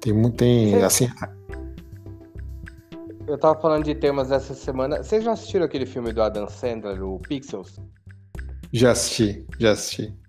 [0.00, 0.36] Tem muito.
[0.36, 1.08] Tem, assim.
[3.26, 5.02] Eu tava falando de temas essa semana.
[5.02, 7.78] Vocês já assistiram aquele filme do Adam Sandler, o Pixels?
[8.72, 10.21] Já assisti, já assisti.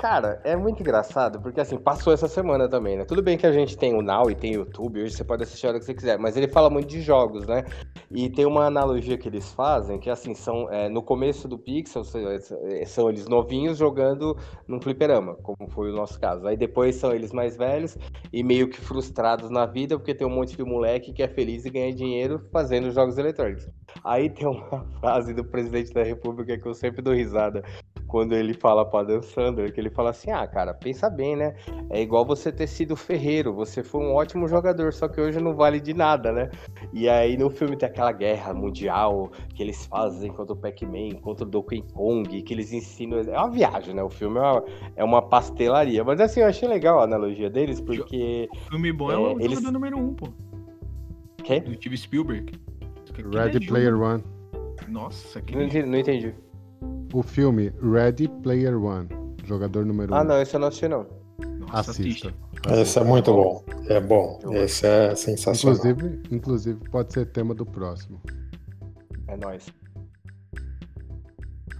[0.00, 3.04] Cara, é muito engraçado, porque assim, passou essa semana também, né?
[3.04, 5.42] Tudo bem que a gente tem o Now e tem o YouTube, hoje você pode
[5.42, 7.64] assistir a hora que você quiser, mas ele fala muito de jogos, né?
[8.10, 12.04] E tem uma analogia que eles fazem, que assim, são é, no começo do Pixel,
[12.04, 14.36] são eles novinhos jogando
[14.68, 16.46] num fliperama, como foi o nosso caso.
[16.46, 17.96] Aí depois são eles mais velhos
[18.32, 21.64] e meio que frustrados na vida, porque tem um monte de moleque que é feliz
[21.64, 23.66] e ganha dinheiro fazendo jogos eletrônicos.
[24.04, 27.64] Aí tem uma frase do presidente da república que eu sempre dou risada,
[28.06, 31.54] quando ele fala para Dan Sander, que ele fala assim: "Ah, cara, pensa bem, né?
[31.90, 35.54] É igual você ter sido ferreiro, você foi um ótimo jogador, só que hoje não
[35.54, 36.50] vale de nada, né?"
[36.92, 41.44] E aí no filme tem aquela guerra mundial que eles fazem contra o Pac-Man, contra
[41.44, 44.02] o Donkey Kong, que eles ensinam, é uma viagem, né?
[44.02, 44.64] O filme é uma,
[44.96, 49.10] é uma pastelaria, mas assim, eu achei legal a analogia deles porque o filme bom
[49.10, 49.62] é, é o eles...
[49.62, 50.28] número um, pô.
[51.42, 51.60] Quem?
[51.62, 52.52] Do Steve Spielberg.
[53.32, 54.22] Ready é Player One.
[54.88, 56.34] Nossa, que não entendi, não entendi
[57.12, 59.08] o filme Ready Player One,
[59.44, 60.20] jogador número ah, um.
[60.20, 61.06] Ah, não, esse eu não assisti, não.
[61.58, 62.32] Nossa, Assista.
[62.70, 63.64] Esse é muito bom.
[63.88, 64.40] É bom.
[64.52, 65.76] Esse é sensacional.
[65.76, 68.20] Inclusive, inclusive, pode ser tema do próximo.
[69.28, 69.66] É nóis.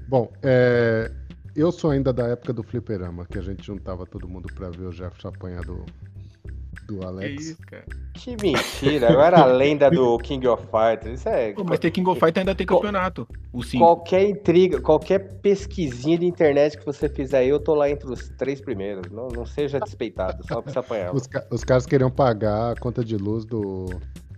[0.09, 1.11] Bom, é...
[1.55, 4.87] eu sou ainda da época do fliperama, que a gente juntava todo mundo pra ver
[4.87, 5.85] o Jefferson apanhar do,
[6.85, 7.35] do Alex.
[7.35, 7.85] Que isso, cara.
[8.15, 11.21] Que mentira, agora a lenda do King of Fighters.
[11.21, 11.53] Isso é.
[11.53, 13.27] Pô, mas tem King of Fighters ainda tem campeonato.
[13.53, 18.11] O Qualquer intriga, qualquer pesquisinha de internet que você fizer aí, eu tô lá entre
[18.11, 19.11] os três primeiros.
[19.11, 21.15] Não, não seja despeitado, só pra você apanhar.
[21.15, 23.87] Os, os caras queriam pagar a conta de luz do,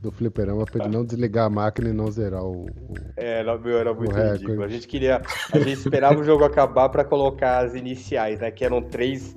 [0.00, 2.66] do fliperama pra ele não desligar a máquina e não zerar o.
[2.66, 4.62] o é, meu, era muito ridículo.
[4.62, 5.22] A gente queria.
[5.52, 8.50] A gente esperava o jogo acabar pra colocar as iniciais, né?
[8.50, 9.36] Que eram três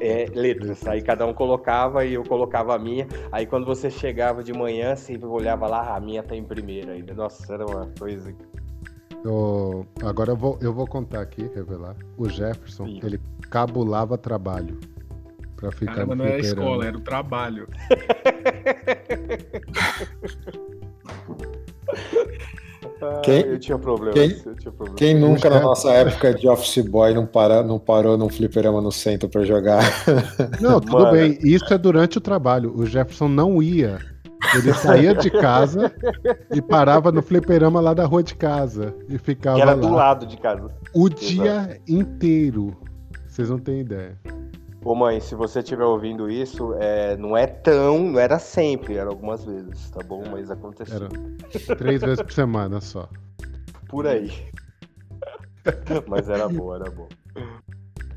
[0.00, 0.86] é, letras.
[0.86, 3.06] Aí cada um colocava e eu colocava a minha.
[3.32, 7.14] Aí quando você chegava de manhã, você olhava lá, a minha tá em primeira ainda.
[7.14, 8.34] Nossa, era uma coisa.
[9.24, 11.96] Eu, agora eu vou, eu vou contar aqui, revelar.
[12.16, 13.00] O Jefferson, Sim.
[13.02, 14.78] ele cabulava trabalho.
[15.56, 17.66] Pra ficar Caramba, não era a escola, era o trabalho.
[23.22, 24.12] Quem, eu tinha problema.
[24.12, 24.94] Quem, problema.
[24.96, 28.92] quem nunca na nossa época de office boy não, para, não parou num fliperama no
[28.92, 29.82] centro para jogar?
[30.60, 31.12] Não, tudo Mano.
[31.12, 31.38] bem.
[31.42, 32.72] Isso é durante o trabalho.
[32.76, 33.98] O Jefferson não ia.
[34.54, 35.92] Ele saía de casa
[36.52, 38.94] e parava no fliperama lá da rua de casa.
[39.08, 39.80] E ficava que era lá.
[39.80, 40.70] do lado de casa.
[40.94, 41.24] O Exato.
[41.24, 42.76] dia inteiro.
[43.26, 44.16] Vocês não têm ideia.
[44.84, 49.10] Ô mãe, se você estiver ouvindo isso, é, não é tão, não era sempre, era
[49.10, 50.22] algumas vezes, tá bom?
[50.30, 50.96] Mas aconteceu.
[50.96, 53.08] Era três vezes por semana só.
[53.88, 54.30] Por aí.
[56.06, 57.08] Mas era bom, era bom.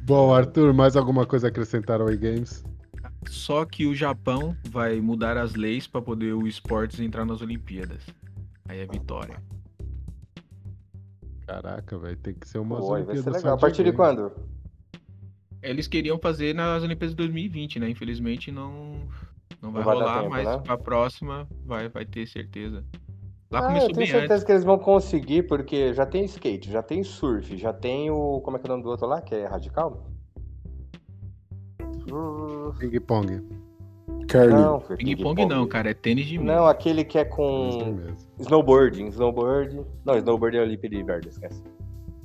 [0.04, 2.63] Bom, Arthur, mais alguma coisa a acrescentar ao e-games?
[3.28, 8.04] Só que o Japão vai mudar as leis para poder o esportes entrar nas Olimpíadas.
[8.67, 9.41] Aí é vitória.
[11.45, 13.24] Caraca, velho, tem que ser uma Olimpíadas.
[13.24, 13.56] Vai ser legal.
[13.56, 14.32] A partir de quando?
[15.62, 17.89] Eles queriam fazer nas Olimpíadas de 2020, né?
[17.89, 18.93] Infelizmente não,
[19.62, 20.63] não vai, não vai rolar, tempo, mas né?
[20.67, 22.84] a próxima vai, vai ter certeza.
[23.52, 24.45] Lá ah, começou eu tenho certeza antes.
[24.45, 28.39] que eles vão conseguir, porque já tem skate, já tem surf, já tem o.
[28.41, 29.21] Como é que é o nome do outro lá?
[29.21, 30.08] Que é radical?
[32.80, 33.41] Ping pong.
[34.30, 34.54] Curly.
[34.54, 36.54] Não, ping, pong, pong não, cara, é tênis de mesa.
[36.54, 39.82] Não, aquele que é com snowboarding, snowboard.
[40.06, 41.62] Não, snowboard é Olimpíada de Verde, esquece.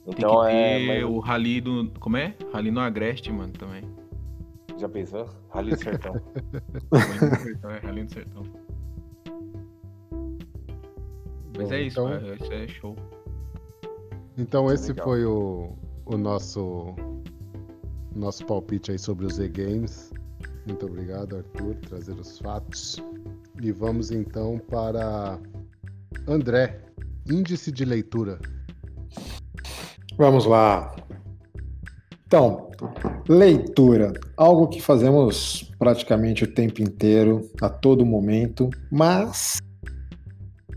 [0.07, 0.87] Então Tem que é.
[0.87, 1.05] Mas...
[1.05, 1.91] O Rally do.
[1.99, 2.35] Como é?
[2.53, 3.83] Rally no Agreste, mano, também.
[4.79, 5.29] Já pensou?
[5.49, 6.15] Rally do Sertão.
[7.71, 8.43] é, Rally do Sertão.
[11.57, 12.11] Mas Bom, é isso, então...
[12.11, 12.35] cara.
[12.35, 12.97] Isso é show.
[14.39, 15.07] Então esse legal.
[15.07, 15.73] foi o,
[16.05, 16.95] o nosso
[18.15, 20.13] nosso palpite aí sobre os E-Games.
[20.67, 22.97] Muito obrigado, Arthur, por trazer os fatos.
[23.63, 25.39] E vamos então para
[26.27, 26.81] André,
[27.31, 28.39] índice de leitura.
[30.17, 30.97] Vamos lá.
[32.27, 32.71] Então,
[33.29, 39.59] leitura, algo que fazemos praticamente o tempo inteiro, a todo momento, mas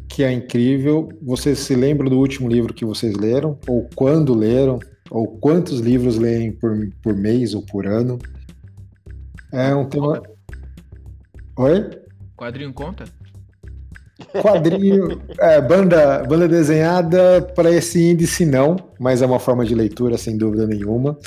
[0.10, 1.08] que é incrível.
[1.22, 3.58] Vocês se lembram do último livro que vocês leram?
[3.68, 4.80] Ou quando leram?
[5.10, 8.20] Ou quantos livros leem por, por mês ou por ano?
[9.52, 10.22] É um tema.
[11.58, 11.90] Oi?
[12.36, 13.06] Quadrinho conta?
[14.42, 20.18] Quadrinho, é, banda, banda desenhada para esse índice não, mas é uma forma de leitura
[20.18, 21.18] sem dúvida nenhuma.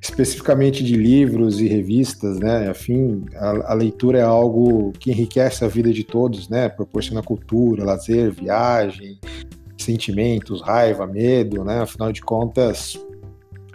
[0.00, 2.68] Especificamente de livros e revistas, né?
[2.68, 6.68] Afim, a, a leitura é algo que enriquece a vida de todos, né?
[6.68, 9.18] Proporciona cultura, lazer, viagem,
[9.76, 11.80] sentimentos, raiva, medo, né?
[11.80, 12.96] Afinal de contas,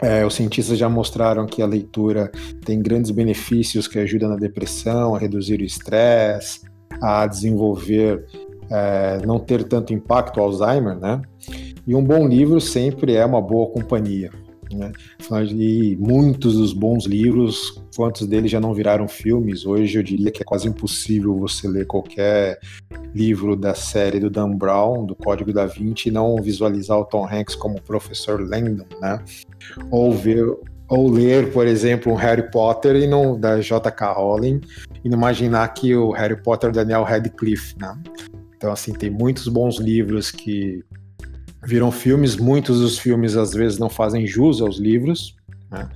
[0.02, 2.32] é, os cientistas já mostraram que a leitura
[2.66, 6.62] tem grandes benefícios que ajudam na depressão, a reduzir o estresse,
[7.02, 8.26] a desenvolver
[8.72, 11.22] é, não ter tanto impacto Alzheimer, né?
[11.86, 14.32] E um bom livro sempre é uma boa companhia.
[14.74, 14.92] Né?
[15.54, 19.66] E muitos dos bons livros, quantos deles já não viraram filmes?
[19.66, 22.60] Hoje eu diria que é quase impossível você ler qualquer
[23.14, 27.28] livro da série do Dan Brown, do Código da Vinci, e não visualizar o Tom
[27.28, 29.22] Hanks como o professor Langdon, né?
[29.90, 30.46] Ou ver
[30.88, 34.12] ou ler, por exemplo, um Harry Potter e não da J.K.
[34.12, 34.60] Rowling
[35.06, 37.98] e não imaginar que o Harry Potter é Daniel Radcliffe, né?
[38.62, 40.86] Então assim tem muitos bons livros que
[41.64, 45.36] viram filmes, muitos dos filmes às vezes não fazem jus aos livros,
[45.72, 45.90] né?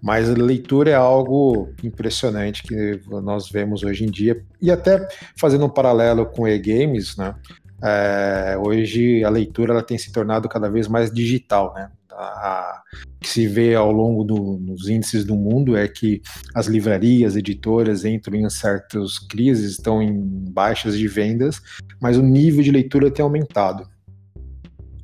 [0.00, 4.40] mas a leitura é algo impressionante que nós vemos hoje em dia.
[4.62, 7.34] E até fazendo um paralelo com e-games, né?
[7.82, 11.90] É, hoje a leitura ela tem se tornado cada vez mais digital, né?
[12.18, 12.82] A,
[13.20, 16.22] que se vê ao longo do, dos índices do mundo é que
[16.54, 20.14] as livrarias, editoras entram em certas crises, estão em
[20.50, 21.60] baixas de vendas,
[22.00, 23.86] mas o nível de leitura tem aumentado.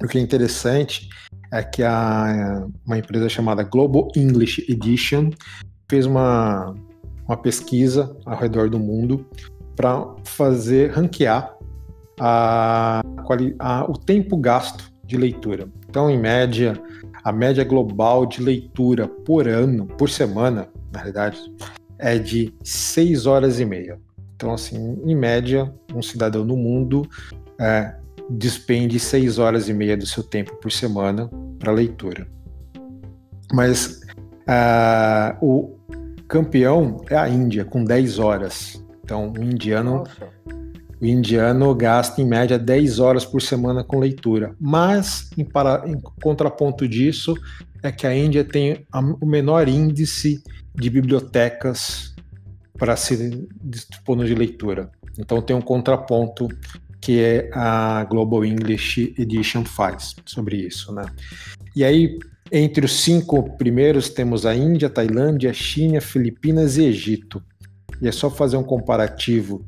[0.03, 1.09] O que é interessante
[1.53, 5.31] é que a, uma empresa chamada Global English Edition
[5.89, 6.75] fez uma,
[7.27, 9.27] uma pesquisa ao redor do mundo
[9.77, 11.55] para fazer ranquear
[12.19, 13.03] a,
[13.59, 15.69] a, o tempo gasto de leitura.
[15.93, 16.73] Então, em média,
[17.23, 21.39] a média global de leitura por ano, por semana, na realidade,
[21.99, 24.01] é de 6 horas e meia.
[24.35, 27.07] Então, assim, em média, um cidadão no mundo
[27.61, 27.95] é,
[28.31, 31.29] despende seis horas e meia do seu tempo por semana
[31.59, 32.27] para leitura.
[33.53, 34.01] Mas
[34.49, 35.77] uh, o
[36.27, 38.83] campeão é a Índia, com 10 horas.
[39.05, 40.05] Então, o indiano,
[41.03, 44.55] o indiano gasta em média 10 horas por semana com leitura.
[44.61, 47.35] Mas, em, para, em contraponto disso,
[47.83, 50.41] é que a Índia tem a, o menor índice
[50.73, 52.15] de bibliotecas
[52.79, 54.93] para se dispor de leitura.
[55.19, 56.47] Então, tem um contraponto
[57.01, 61.05] que é a Global English Edition faz sobre isso, né?
[61.75, 62.17] E aí,
[62.53, 67.43] entre os cinco primeiros, temos a Índia, Tailândia, China, Filipinas e Egito.
[68.01, 69.67] E é só fazer um comparativo.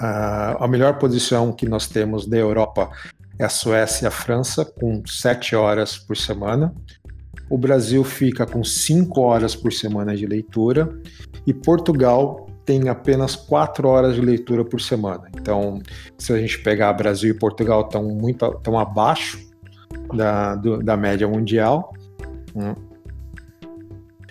[0.00, 2.90] A melhor posição que nós temos da Europa
[3.38, 6.74] é a Suécia e a França, com sete horas por semana.
[7.50, 10.88] O Brasil fica com cinco horas por semana de leitura.
[11.46, 15.22] E Portugal tem apenas quatro horas de leitura por semana.
[15.34, 15.80] Então,
[16.18, 19.38] se a gente pegar Brasil e Portugal estão muito estão abaixo
[20.14, 21.92] da, do, da média mundial.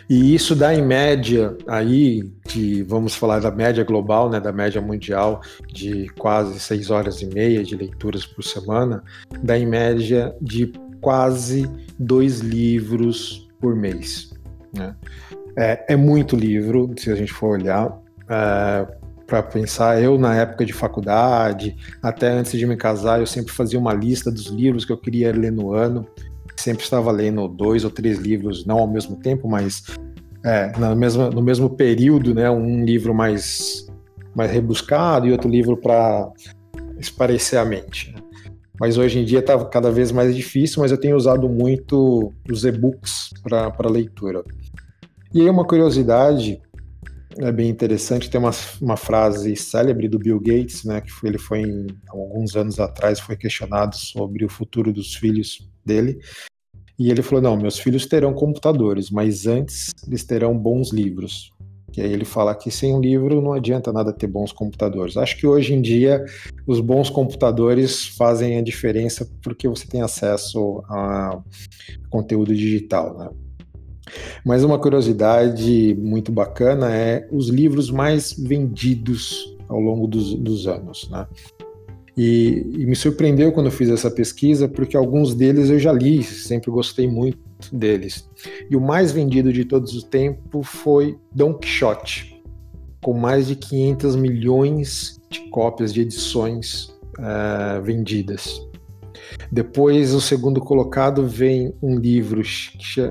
[0.10, 4.82] E isso dá em média aí de, vamos falar da média global, né, da média
[4.82, 9.04] mundial de quase seis horas e meia de leituras por semana,
[9.44, 14.34] dá em média de quase dois livros por mês.
[14.74, 14.96] Né?
[15.58, 18.88] É, é muito livro, se a gente for olhar é,
[19.26, 20.02] para pensar.
[20.02, 24.32] Eu, na época de faculdade, até antes de me casar, eu sempre fazia uma lista
[24.32, 26.08] dos livros que eu queria ler no ano.
[26.58, 29.84] Sempre estava lendo dois ou três livros, não ao mesmo tempo, mas
[30.44, 32.50] é, na mesma, no mesmo período, né?
[32.50, 33.86] Um livro mais,
[34.36, 36.32] mais rebuscado e outro livro para
[37.00, 38.12] esparecer a mente.
[38.12, 38.22] Né?
[38.80, 42.64] Mas hoje em dia está cada vez mais difícil, mas eu tenho usado muito os
[42.64, 44.44] e-books para leitura.
[45.34, 46.62] E aí uma curiosidade
[47.40, 48.30] é bem interessante.
[48.30, 52.56] Tem uma, uma frase célebre do Bill Gates, né, que foi, ele foi em, alguns
[52.56, 56.20] anos atrás foi questionado sobre o futuro dos filhos dele.
[57.00, 61.52] E ele falou: "Não, meus filhos terão computadores, mas antes eles terão bons livros".
[61.98, 65.18] E aí ele fala que sem um livro não adianta nada ter bons computadores.
[65.18, 66.24] Acho que hoje em dia
[66.68, 71.42] os bons computadores fazem a diferença porque você tem acesso a
[72.10, 73.30] conteúdo digital, né?
[74.46, 81.10] Mas uma curiosidade muito bacana é os livros mais vendidos ao longo dos, dos anos,
[81.10, 81.28] né?
[82.18, 86.24] E, e, me surpreendeu quando eu fiz essa pesquisa, porque alguns deles eu já li,
[86.24, 87.38] sempre gostei muito
[87.72, 88.28] deles.
[88.72, 92.42] E o mais vendido de todos os tempos foi Don Quixote,
[93.04, 96.86] com mais de 500 milhões de cópias de edições
[97.20, 98.66] uh, vendidas.
[99.52, 102.42] Depois, o segundo colocado vem um livro,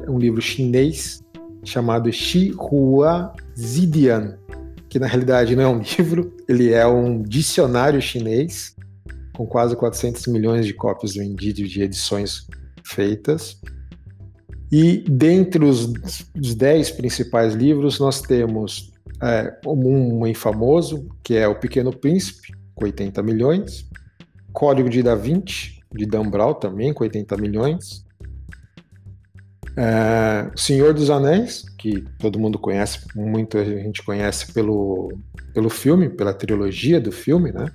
[0.08, 1.22] um livro chinês
[1.62, 2.10] chamado
[2.58, 4.36] Hua Zidian,
[4.88, 8.75] que na realidade não é um livro, ele é um dicionário chinês
[9.36, 12.46] com quase 400 milhões de cópias vendidas de edições
[12.82, 13.60] feitas.
[14.72, 15.92] E dentre os,
[16.34, 18.92] os dez principais livros, nós temos
[19.22, 23.88] é, um bem famoso, que é O Pequeno Príncipe, com 80 milhões,
[24.52, 28.04] Código de Da Vinci, de Dan Brown também, com 80 milhões.
[29.76, 35.12] É, Senhor dos Anéis, que todo mundo conhece, muita gente conhece pelo,
[35.52, 37.70] pelo filme, pela trilogia do filme, né?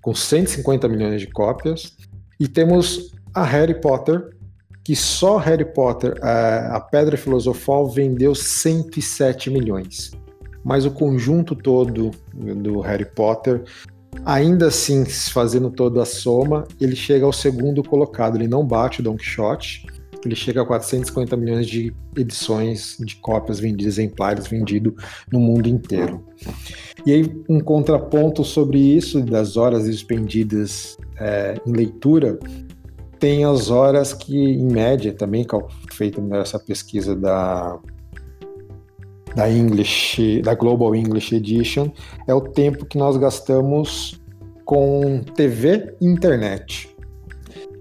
[0.00, 1.96] Com 150 milhões de cópias.
[2.38, 4.30] E temos a Harry Potter,
[4.82, 10.10] que só Harry Potter, a, a Pedra Filosofal, vendeu 107 milhões.
[10.64, 13.62] Mas o conjunto todo do Harry Potter,
[14.24, 18.36] ainda assim, fazendo toda a soma, ele chega ao segundo colocado.
[18.36, 19.86] Ele não bate o Don Quixote,
[20.24, 24.94] ele chega a 450 milhões de edições de cópias vendidas, exemplares vendidos
[25.32, 26.24] no mundo inteiro.
[27.06, 32.38] E aí, um contraponto sobre isso, das horas expendidas é, em leitura,
[33.18, 35.46] tem as horas que, em média, também
[35.92, 37.78] feita nessa pesquisa da,
[39.34, 41.90] da English, da Global English Edition,
[42.26, 44.20] é o tempo que nós gastamos
[44.64, 46.89] com TV e internet.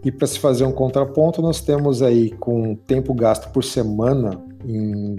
[0.04, 5.18] E para se fazer um contraponto, nós temos aí com tempo gasto por semana em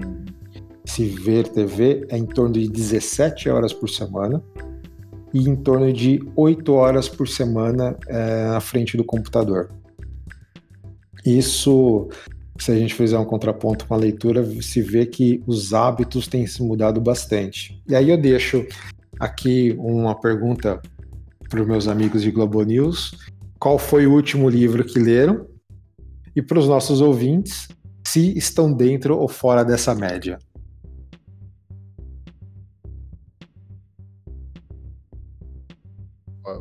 [0.85, 4.43] se ver TV é em torno de 17 horas por semana
[5.33, 9.71] e em torno de 8 horas por semana é, na frente do computador.
[11.25, 12.09] Isso,
[12.59, 16.47] se a gente fizer um contraponto com a leitura, se vê que os hábitos têm
[16.47, 17.81] se mudado bastante.
[17.87, 18.67] E aí eu deixo
[19.19, 20.81] aqui uma pergunta
[21.49, 23.13] para os meus amigos de Globo News
[23.61, 25.47] qual foi o último livro que leram
[26.35, 27.69] e para os nossos ouvintes
[28.07, 30.39] se estão dentro ou fora dessa média.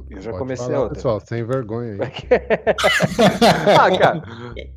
[0.10, 0.95] Eu já comecei falar, outra.
[0.95, 2.00] Pessoal, sem vergonha aí.
[3.80, 4.22] ah, cara.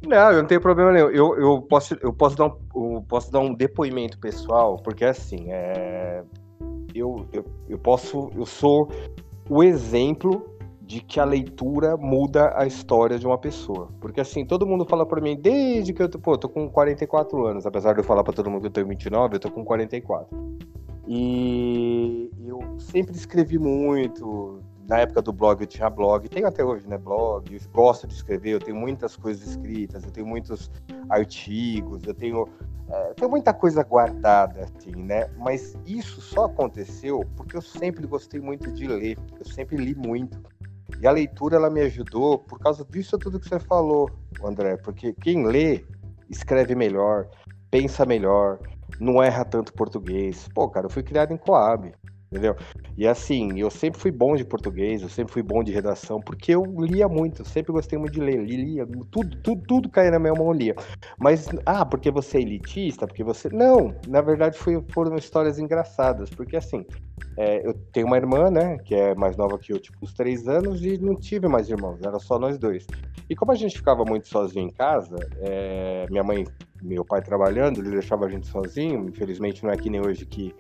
[0.07, 1.11] Não, eu não tenho problema nenhum.
[1.11, 5.51] Eu, eu, posso, eu, posso, dar um, eu posso dar um depoimento pessoal, porque assim,
[5.51, 6.23] é...
[6.95, 8.31] eu, eu, eu posso.
[8.35, 8.89] Eu sou
[9.51, 10.52] o exemplo
[10.93, 13.89] de que a leitura muda a história de uma pessoa.
[13.99, 17.65] Porque assim, todo mundo fala para mim, desde que eu, pô, tô com 44 anos,
[17.65, 20.29] apesar de eu falar para todo mundo que eu tenho 29, eu tô com 44.
[21.09, 26.87] E eu sempre escrevi muito, na época do blog eu tinha blog, tenho até hoje,
[26.87, 30.71] né, blog, eu gosto de escrever, eu tenho muitas coisas escritas, eu tenho muitos
[31.09, 32.47] artigos, eu tenho,
[32.91, 38.43] é, tenho muita coisa guardada, assim, né, mas isso só aconteceu porque eu sempre gostei
[38.43, 40.39] muito de ler, eu sempre li muito.
[41.01, 44.13] E a leitura ela me ajudou por causa disso tudo que você falou,
[44.45, 45.85] André, porque quem lê
[46.31, 47.29] escreve melhor,
[47.71, 48.59] pensa melhor,
[49.01, 50.49] não erra tanto português.
[50.55, 51.93] Pô, cara, eu fui criado em Coab
[52.33, 52.57] entendeu?
[52.97, 56.55] E assim, eu sempre fui bom de português, eu sempre fui bom de redação, porque
[56.55, 60.33] eu lia muito, sempre gostei muito de ler, lia, tudo, tudo, tudo caía na minha
[60.33, 60.75] mão, lia.
[61.19, 63.51] Mas, ah, porque você é elitista, porque você...
[63.51, 66.87] Não, na verdade foi, foram histórias engraçadas, porque assim,
[67.37, 70.49] é, eu tenho uma irmã, né, que é mais nova que eu, tipo, uns três
[70.49, 72.87] anos, e não tive mais irmãos, era só nós dois.
[73.29, 76.45] E como a gente ficava muito sozinho em casa, é, minha mãe
[76.83, 79.09] meu pai trabalhando, ele deixava a gente sozinho.
[79.09, 80.55] Infelizmente, não é que nem hoje que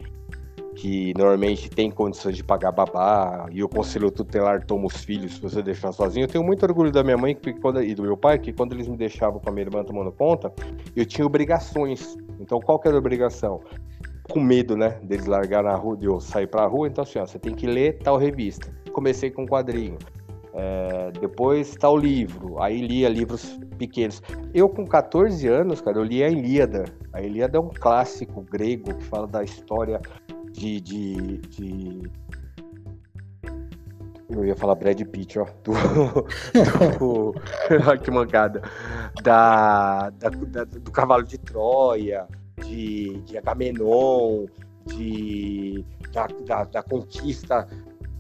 [0.75, 5.41] que normalmente tem condições de pagar babá, e o conselho tutelar toma os filhos se
[5.41, 6.25] você deixar sozinho.
[6.25, 8.89] Eu tenho muito orgulho da minha mãe quando, e do meu pai, que quando eles
[8.89, 10.53] me deixavam com a minha irmã tomando conta,
[10.97, 12.17] eu tinha obrigações.
[12.41, 13.61] Então, qual que era a obrigação?
[14.31, 17.27] Com medo, né, deles largar na rua, de eu sair pra rua, então assim, ó,
[17.27, 18.73] você tem que ler tal revista.
[18.93, 19.99] Comecei com um quadrinho.
[20.55, 24.23] É, depois tal livro, aí lia livros pequenos.
[24.53, 26.85] Eu, com 14 anos, cara, eu li a Ilíada.
[27.13, 30.01] A Ilíada é um clássico grego que fala da história
[30.53, 32.11] de, de, de...
[34.31, 35.47] Eu ia falar Brad Pitt, ó.
[35.63, 35.73] Do.
[36.99, 37.35] do...
[38.03, 38.63] que mancada.
[39.23, 42.27] Da, da, da, do Cavalo de Troia,
[42.65, 44.47] de, de Agamenon,
[44.87, 47.69] de, da, da, da conquista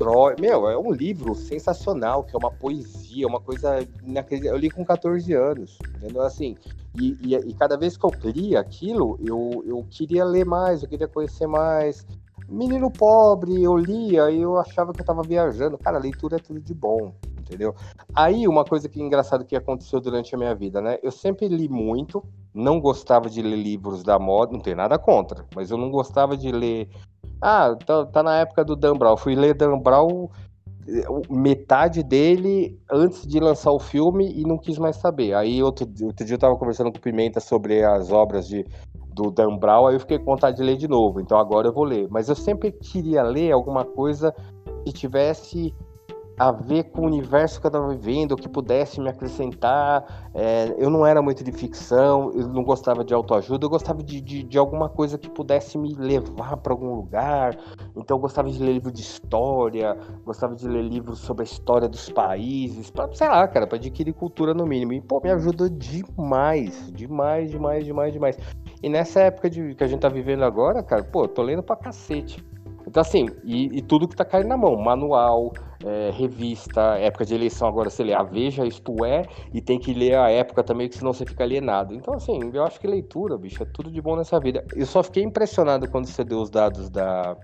[0.02, 0.36] Troia.
[0.40, 3.86] Meu, é um livro sensacional, que é uma poesia, uma coisa.
[4.30, 6.22] Eu li com 14 anos, entendeu?
[6.22, 6.56] Assim,
[7.00, 10.88] e, e, e, cada vez que eu lia aquilo, eu, eu queria ler mais, eu
[10.88, 12.04] queria conhecer mais
[12.52, 15.78] menino pobre, eu lia e eu achava que eu tava viajando.
[15.78, 17.74] Cara, leitura é tudo de bom, entendeu?
[18.14, 20.98] Aí, uma coisa que é engraçada que aconteceu durante a minha vida, né?
[21.02, 22.22] Eu sempre li muito,
[22.52, 26.36] não gostava de ler livros da moda, não tem nada contra, mas eu não gostava
[26.36, 26.88] de ler.
[27.42, 29.16] Ah, tá, tá na época do Dan Brown.
[29.16, 30.28] Fui ler Dan Brown
[31.30, 35.34] metade dele antes de lançar o filme e não quis mais saber.
[35.34, 38.66] Aí outro, outro dia eu tava conversando com o Pimenta sobre as obras de
[39.14, 41.72] do Dan Brown, aí eu fiquei com vontade de ler de novo, então agora eu
[41.72, 42.08] vou ler.
[42.10, 44.34] Mas eu sempre queria ler alguma coisa
[44.84, 45.74] que tivesse
[46.38, 50.30] a ver com o universo que eu estava vivendo, que pudesse me acrescentar.
[50.34, 54.20] É, eu não era muito de ficção, eu não gostava de autoajuda, eu gostava de,
[54.20, 57.56] de, de alguma coisa que pudesse me levar para algum lugar.
[57.96, 61.88] Então eu gostava de ler livros de história, gostava de ler livros sobre a história
[61.88, 64.92] dos países, para sei lá, cara, para adquirir cultura no mínimo.
[64.92, 68.38] E pô, me ajudou demais, demais, demais, demais, demais.
[68.82, 71.76] E nessa época de, que a gente tá vivendo agora, cara, pô, tô lendo pra
[71.76, 72.44] cacete.
[72.86, 75.52] Então, assim, e, e tudo que tá caindo na mão, manual,
[75.84, 79.22] é, revista, época de eleição agora você lê a Veja, isto é,
[79.52, 81.94] e tem que ler a época também, que senão você fica alienado.
[81.94, 84.64] Então, assim, eu acho que leitura, bicho, é tudo de bom nessa vida.
[84.74, 87.36] Eu só fiquei impressionado quando você deu os dados da,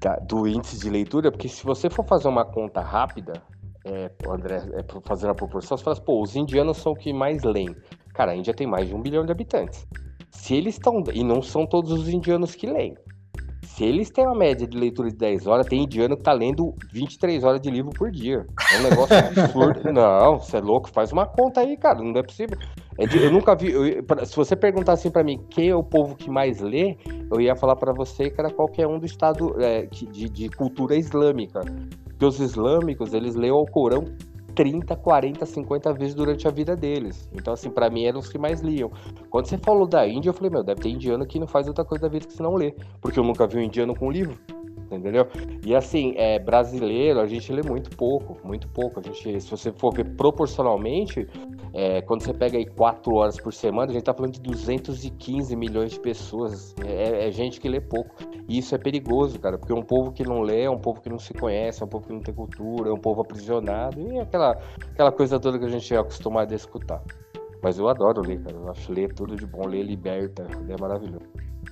[0.00, 3.42] da do índice de leitura, porque se você for fazer uma conta rápida,
[3.84, 7.12] é, André, é, fazendo a proporção, você fala assim, pô, os indianos são o que
[7.12, 7.74] mais leem.
[8.12, 9.86] Cara, a Índia tem mais de um bilhão de habitantes.
[10.30, 11.02] Se eles estão.
[11.12, 12.96] E não são todos os indianos que leem.
[13.66, 16.72] Se eles têm uma média de leitura de 10 horas, tem indiano que tá lendo
[16.92, 18.46] 23 horas de livro por dia.
[18.72, 19.80] É um negócio absurdo.
[19.92, 22.56] não, você é louco, faz uma conta aí, cara, não é possível.
[22.98, 23.72] É eu nunca vi.
[23.72, 23.82] Eu,
[24.24, 26.96] se você perguntar assim para mim quem é o povo que mais lê,
[27.30, 30.96] eu ia falar para você que era qualquer um do estado é, de, de cultura
[30.96, 31.60] islâmica.
[32.04, 34.04] Porque os islâmicos, eles leem o Corão
[34.56, 37.28] 30, 40, 50 vezes durante a vida deles.
[37.32, 38.90] Então, assim, para mim eram os que mais liam.
[39.30, 41.84] Quando você falou da Índia, eu falei, meu, deve ter indiano que não faz outra
[41.84, 42.74] coisa da vida que se não lê.
[43.00, 44.36] Porque eu nunca vi um indiano com livro
[44.90, 45.26] entendeu?
[45.64, 49.00] E assim, é, brasileiro, a gente lê muito pouco, muito pouco.
[49.00, 51.26] A gente, se você for ver proporcionalmente,
[51.72, 55.54] é, quando você pega aí quatro horas por semana, a gente tá falando de 215
[55.56, 56.74] milhões de pessoas.
[56.84, 58.14] É, é, gente que lê pouco.
[58.48, 61.10] E isso é perigoso, cara, porque um povo que não lê é um povo que
[61.10, 64.18] não se conhece, é um povo que não tem cultura, é um povo aprisionado, e
[64.18, 64.52] é aquela,
[64.92, 67.02] aquela coisa toda que a gente é acostumado a escutar.
[67.62, 68.56] Mas eu adoro ler, cara.
[68.56, 71.26] Eu acho ler tudo de bom, ler liberta, é maravilhoso.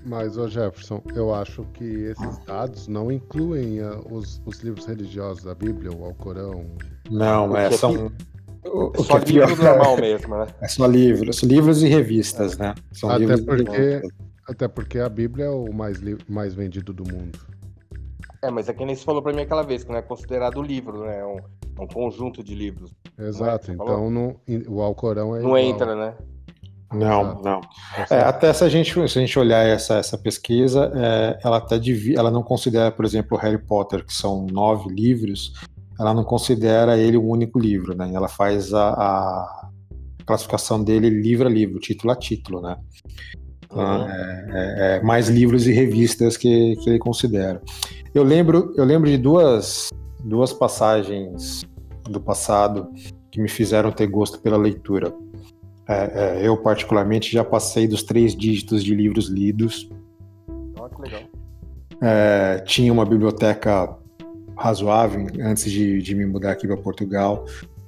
[0.05, 5.45] Mas, ô Jefferson, eu acho que esses dados não incluem uh, os, os, livros religiosos
[5.45, 6.67] da Bíblia, o Alcorão.
[7.11, 8.13] Não, é, são.
[8.67, 10.47] O, é só que é livro normal mesmo, né?
[10.61, 12.75] É só livros, livros e revistas, né?
[12.93, 14.03] São até, livros porque,
[14.47, 17.39] até porque a Bíblia é o mais, mais vendido do mundo.
[18.43, 20.63] É, mas é que nem você falou pra mim aquela vez, que não é considerado
[20.63, 21.21] livro, né?
[21.21, 21.39] É um,
[21.79, 22.95] é um conjunto de livros.
[23.19, 24.37] Exato, é então não,
[24.69, 25.41] o Alcorão é.
[25.41, 25.59] Não igual.
[25.59, 26.15] entra, né?
[26.93, 27.61] Não, não.
[28.09, 31.79] É, até se a gente, se a gente olhar essa, essa pesquisa, é, ela até
[31.79, 35.53] divi, ela não considera, por exemplo, o Harry Potter, que são nove livros,
[35.99, 38.11] ela não considera ele um único livro, né?
[38.15, 39.71] Ela faz a, a
[40.25, 42.77] classificação dele livro a livro, título a título, né?
[43.73, 44.05] Uhum.
[44.09, 47.61] É, é, é, mais livros e revistas que, que ele considera.
[48.15, 49.91] Eu lembro, eu lembro de duas,
[50.23, 51.65] duas passagens
[52.09, 52.89] do passado
[53.31, 55.13] que me fizeram ter gosto pela leitura.
[55.89, 59.91] É, é, eu, particularmente, já passei dos três dígitos de livros lidos.
[60.79, 61.23] Oh, que legal.
[62.01, 63.97] É, tinha uma biblioteca
[64.57, 67.45] razoável antes de, de me mudar aqui para Portugal,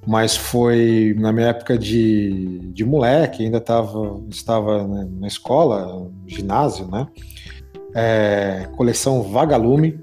[0.06, 7.06] mas foi na minha época de, de moleque, ainda tava, estava na escola, ginásio, né?
[7.94, 10.00] É, coleção Vagalume.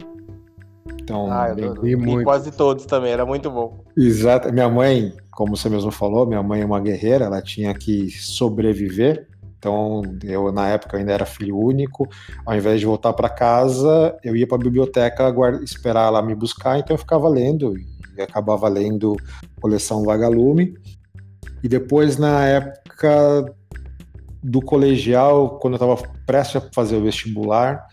[1.01, 2.23] Então, ah, eu, li, muito.
[2.23, 3.82] quase todos também, era muito bom.
[3.95, 4.51] Exato.
[4.51, 9.27] Minha mãe como você mesmo falou, minha mãe é uma guerreira, ela tinha que sobreviver.
[9.57, 12.07] Então, eu na época ainda era filho único.
[12.45, 16.35] Ao invés de voltar para casa, eu ia para a biblioteca guarda, esperar ela me
[16.35, 16.77] buscar.
[16.77, 19.15] Então, eu ficava lendo e acabava lendo
[19.59, 20.75] coleção Vagalume.
[21.63, 23.45] E depois, na época
[24.43, 27.87] do colegial, quando eu estava prestes a fazer o vestibular,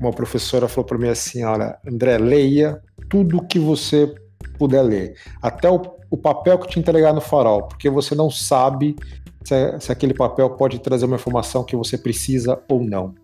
[0.00, 2.80] uma professora falou para mim assim: Olha, André, leia
[3.10, 4.14] tudo que você
[4.58, 5.78] puder ler, até o
[6.10, 8.96] o papel que te entregar no farol, porque você não sabe
[9.44, 13.14] se, se, aquele papel pode trazer uma informação que você precisa ou não.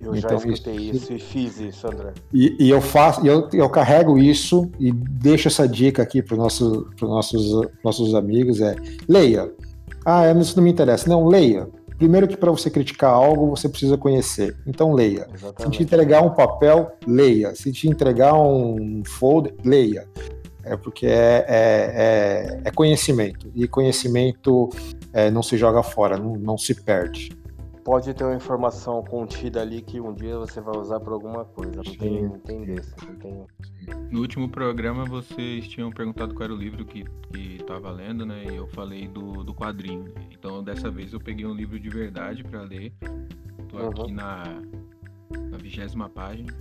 [0.00, 2.12] Eu então, já escutei isso, isso, e fiz isso, André.
[2.32, 6.38] E, e eu faço, eu, eu carrego isso e deixo essa dica aqui para os
[6.38, 8.74] nosso, nossos, nossos amigos: é
[9.08, 9.52] leia.
[10.04, 11.08] Ah, isso não me interessa.
[11.08, 11.68] Não, leia.
[11.96, 14.56] Primeiro que para você criticar algo, você precisa conhecer.
[14.66, 15.28] Então leia.
[15.32, 15.62] Exatamente.
[15.62, 17.54] Se te entregar um papel, leia.
[17.54, 20.08] Se te entregar um folder, leia
[20.64, 24.70] é porque é, é, é, é conhecimento, e conhecimento
[25.12, 27.30] é, não se joga fora, não, não se perde.
[27.84, 31.82] Pode ter uma informação contida ali que um dia você vai usar para alguma coisa,
[31.84, 33.46] não tem, não tem desse, não tem...
[34.08, 37.02] No último programa vocês tinham perguntado qual era o livro que,
[37.32, 38.44] que tava lendo, né?
[38.48, 40.14] E eu falei do, do quadrinho.
[40.30, 42.92] Então dessa vez eu peguei um livro de verdade para ler.
[43.68, 43.88] Tô uhum.
[43.88, 44.44] aqui na,
[45.50, 46.54] na vigésima página.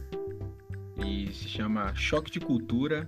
[1.06, 3.08] E se chama Choque de Cultura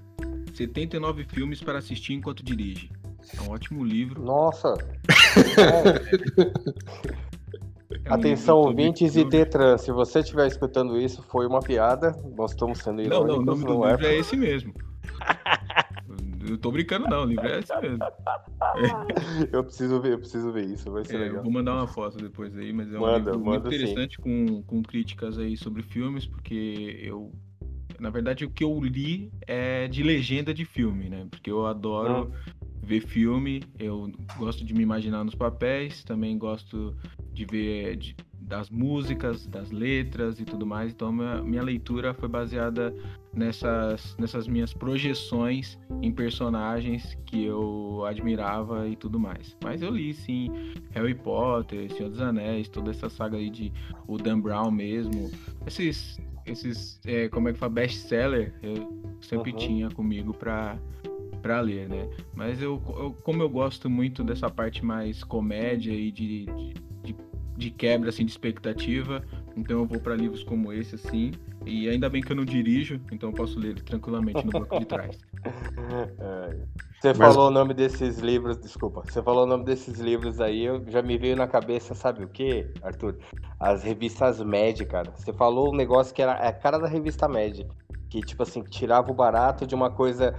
[0.54, 2.90] 79 filmes para assistir enquanto dirige.
[3.38, 4.22] É um ótimo livro.
[4.24, 4.76] Nossa!
[7.90, 12.16] é Atenção, ouvintes e Detran, se você estiver escutando isso, foi uma piada.
[12.36, 13.28] Nós estamos sendo irônicos.
[13.28, 14.74] Não, não, o nome do livro é esse mesmo.
[16.46, 17.24] Eu tô brincando, não.
[17.24, 18.00] O livro é esse mesmo.
[19.52, 20.92] eu preciso ver, eu preciso ver isso.
[20.92, 21.44] Vai ser é, legal.
[21.44, 24.84] vou mandar uma foto depois aí, mas é um manda, livro muito interessante com, com
[24.84, 27.32] críticas aí sobre filmes, porque eu
[28.04, 31.26] na verdade, o que eu li é de legenda de filme, né?
[31.32, 32.54] Porque eu adoro ah.
[32.82, 36.94] ver filme, eu gosto de me imaginar nos papéis, também gosto
[37.32, 40.92] de ver, de, das músicas, das letras e tudo mais.
[40.92, 42.94] Então, minha, minha leitura foi baseada
[43.34, 49.56] nessas, nessas minhas projeções em personagens que eu admirava e tudo mais.
[49.64, 50.52] Mas eu li, sim,
[50.92, 53.72] Harry Potter, Senhor dos Anéis, toda essa saga aí de
[54.06, 55.32] o Dan Brown mesmo.
[55.66, 59.58] Esses, esses é, como é que fala, best-seller, eu sempre uhum.
[59.58, 60.78] tinha comigo para
[61.42, 62.10] para ler, né?
[62.34, 66.74] Mas eu, eu, como eu gosto muito dessa parte mais comédia e de, de,
[67.04, 67.16] de,
[67.58, 69.22] de quebra assim de expectativa,
[69.56, 71.32] então eu vou para livros como esse assim.
[71.66, 74.86] E ainda bem que eu não dirijo, então eu posso ler tranquilamente no banco de
[74.86, 75.18] trás.
[76.20, 76.56] É.
[77.02, 77.36] Você Mas...
[77.36, 79.04] falou o nome desses livros, desculpa.
[79.06, 82.30] Você falou o nome desses livros aí, eu já me veio na cabeça, sabe o
[82.30, 83.18] que, Arthur?
[83.60, 85.12] As revistas Mad, cara.
[85.18, 87.60] Você falou um negócio que era a cara da revista Mad.
[88.10, 90.34] Que, tipo assim, tirava o barato de uma coisa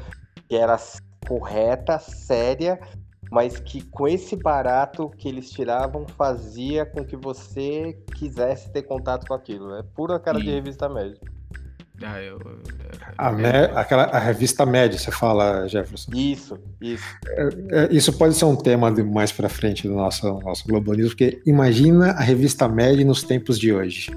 [0.48, 0.78] que era
[1.28, 2.80] correta, séria,
[3.30, 9.26] mas que com esse barato que eles tiravam fazia com que você quisesse ter contato
[9.26, 9.74] com aquilo.
[9.74, 10.44] É pura cara Sim.
[10.44, 11.32] de revista médica.
[12.02, 12.58] Ah, eu, eu,
[13.16, 16.10] a, me, aquela, a revista média, você fala, Jefferson?
[16.12, 17.04] Isso, isso.
[17.28, 21.10] É, é, isso pode ser um tema de mais para frente do nosso, nosso globalismo,
[21.10, 24.10] porque imagina a revista média nos tempos de hoje.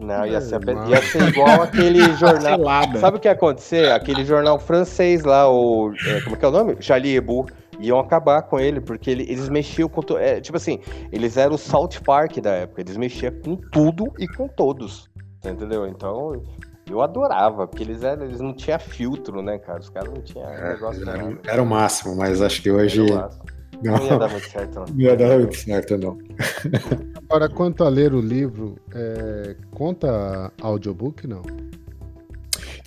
[0.00, 2.58] Não, ia ser, ia ser igual aquele jornal.
[2.98, 3.92] Sabe o que ia acontecer?
[3.92, 5.92] Aquele jornal francês lá, o.
[6.06, 6.76] É, como é que é o nome?
[6.80, 7.46] Charlie Hebdo.
[7.80, 10.02] Iam acabar com ele, porque ele, eles mexiam com.
[10.18, 12.80] É, tipo assim, eles eram o South Park da época.
[12.82, 15.08] Eles mexiam com tudo e com todos.
[15.44, 15.86] Entendeu?
[15.86, 16.42] Então,
[16.90, 19.80] eu adorava, porque eles, eram, eles não tinham filtro, né, cara?
[19.80, 21.08] Os caras não tinham é, negócio.
[21.08, 23.06] Era, era, o máximo, mas acho que hoje.
[23.82, 24.84] Não, não ia dar muito certo, não.
[24.86, 26.18] Não ia dar muito certo, não.
[27.28, 31.42] Agora, quanto a ler o livro, é, conta audiobook, não?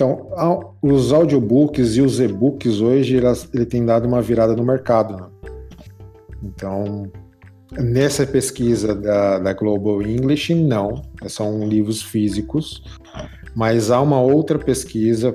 [0.03, 3.21] Então, os audiobooks e os e-books hoje,
[3.53, 5.15] ele tem dado uma virada no mercado.
[5.15, 5.27] Né?
[6.43, 7.09] Então,
[7.71, 12.83] nessa pesquisa da, da Global English, não, são livros físicos,
[13.55, 15.33] mas há uma outra pesquisa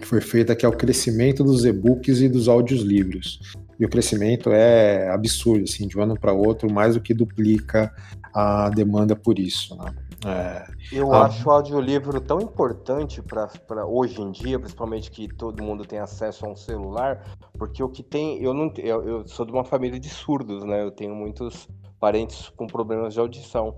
[0.00, 3.40] que foi feita que é o crescimento dos e-books e dos audiolivros
[3.78, 7.92] e o crescimento é absurdo, assim, de um ano para outro, mais do que duplica
[8.34, 9.76] a demanda por isso.
[9.76, 9.94] Né?
[10.26, 11.26] É, eu a...
[11.26, 16.44] acho o audiolivro tão importante para hoje em dia, principalmente que todo mundo tem acesso
[16.44, 17.24] a um celular,
[17.56, 18.42] porque o que tem.
[18.42, 20.82] Eu, não, eu, eu sou de uma família de surdos, né?
[20.82, 21.68] Eu tenho muitos
[22.00, 23.76] parentes com problemas de audição.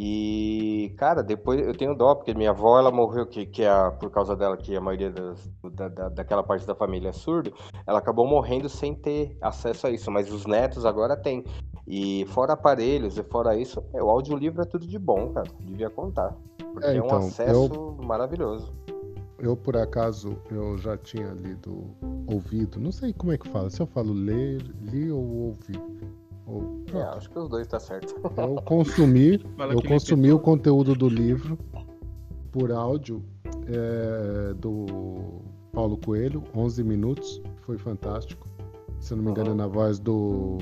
[0.00, 3.90] E, cara, depois eu tenho dó, porque minha avó, ela morreu, que, que é a,
[3.90, 7.52] por causa dela, que a maioria das, da, da, daquela parte da família é surdo,
[7.84, 11.42] ela acabou morrendo sem ter acesso a isso, mas os netos agora têm.
[11.84, 15.90] E fora aparelhos e fora isso, é, o audiolivro é tudo de bom, cara, devia
[15.90, 16.32] contar.
[16.72, 18.72] Porque é, então, é um então, acesso eu, maravilhoso.
[19.40, 21.90] Eu, por acaso, eu já tinha lido,
[22.32, 25.56] ouvido, não sei como é que fala, se eu falo ler, li ou
[26.48, 28.14] ouvi é, acho que os dois tá certo.
[28.36, 31.58] Eu consumi, eu consumi o conteúdo do livro
[32.50, 33.22] por áudio
[33.66, 35.42] é, do
[35.72, 38.48] Paulo Coelho, 11 minutos, foi fantástico.
[39.00, 39.54] Se eu não me engano, uhum.
[39.54, 40.58] é na voz do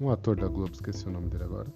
[0.00, 1.72] um ator da Globo, esqueci o nome dele agora.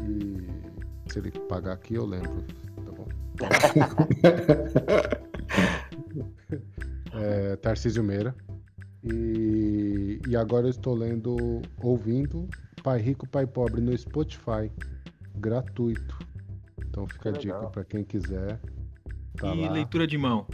[0.00, 2.42] E se ele pagar aqui, eu lembro,
[2.84, 3.06] tá bom?
[7.20, 8.34] é, Tarcísio Meira.
[9.04, 12.48] E, e agora eu estou lendo, ouvindo
[12.82, 14.70] Pai Rico, Pai Pobre no Spotify,
[15.36, 16.18] gratuito.
[16.86, 18.60] Então fica a dica para quem quiser.
[19.36, 19.72] Tá e lá.
[19.72, 20.46] leitura de mão.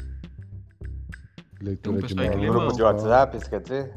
[1.61, 2.41] Leitura de mão.
[2.41, 3.95] Grupo de WhatsApp, você quer dizer?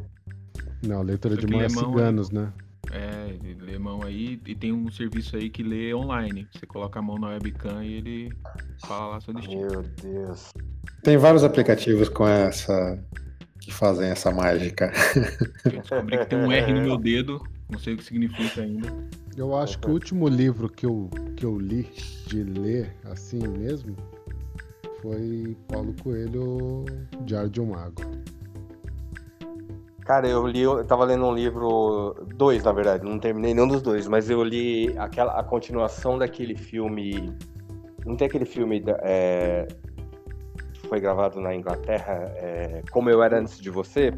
[0.85, 2.35] Não, leitura de mão é ciganos, aí.
[2.35, 2.53] né?
[2.93, 6.47] É, lê mão aí e tem um serviço aí que lê online.
[6.51, 8.33] Você coloca a mão na webcam e ele
[8.85, 9.61] fala lá seu destino.
[9.61, 10.49] Meu Deus.
[11.03, 12.99] Tem vários aplicativos com essa
[13.61, 14.91] que fazem essa mágica.
[15.65, 18.91] Eu descobri que tem um R no meu dedo, não sei o que significa ainda.
[19.37, 21.87] Eu acho que o último livro que eu, que eu li,
[22.27, 23.95] de ler assim mesmo,
[25.01, 26.85] foi Paulo Coelho,
[27.23, 28.01] Diário de um Mago.
[30.01, 33.81] Cara, eu li, eu tava lendo um livro, dois na verdade, não terminei nenhum dos
[33.81, 37.31] dois, mas eu li aquela, a continuação daquele filme.
[38.03, 39.67] Não tem aquele filme é,
[40.91, 44.13] foi gravado na Inglaterra, é, Como Eu Era Antes de Você,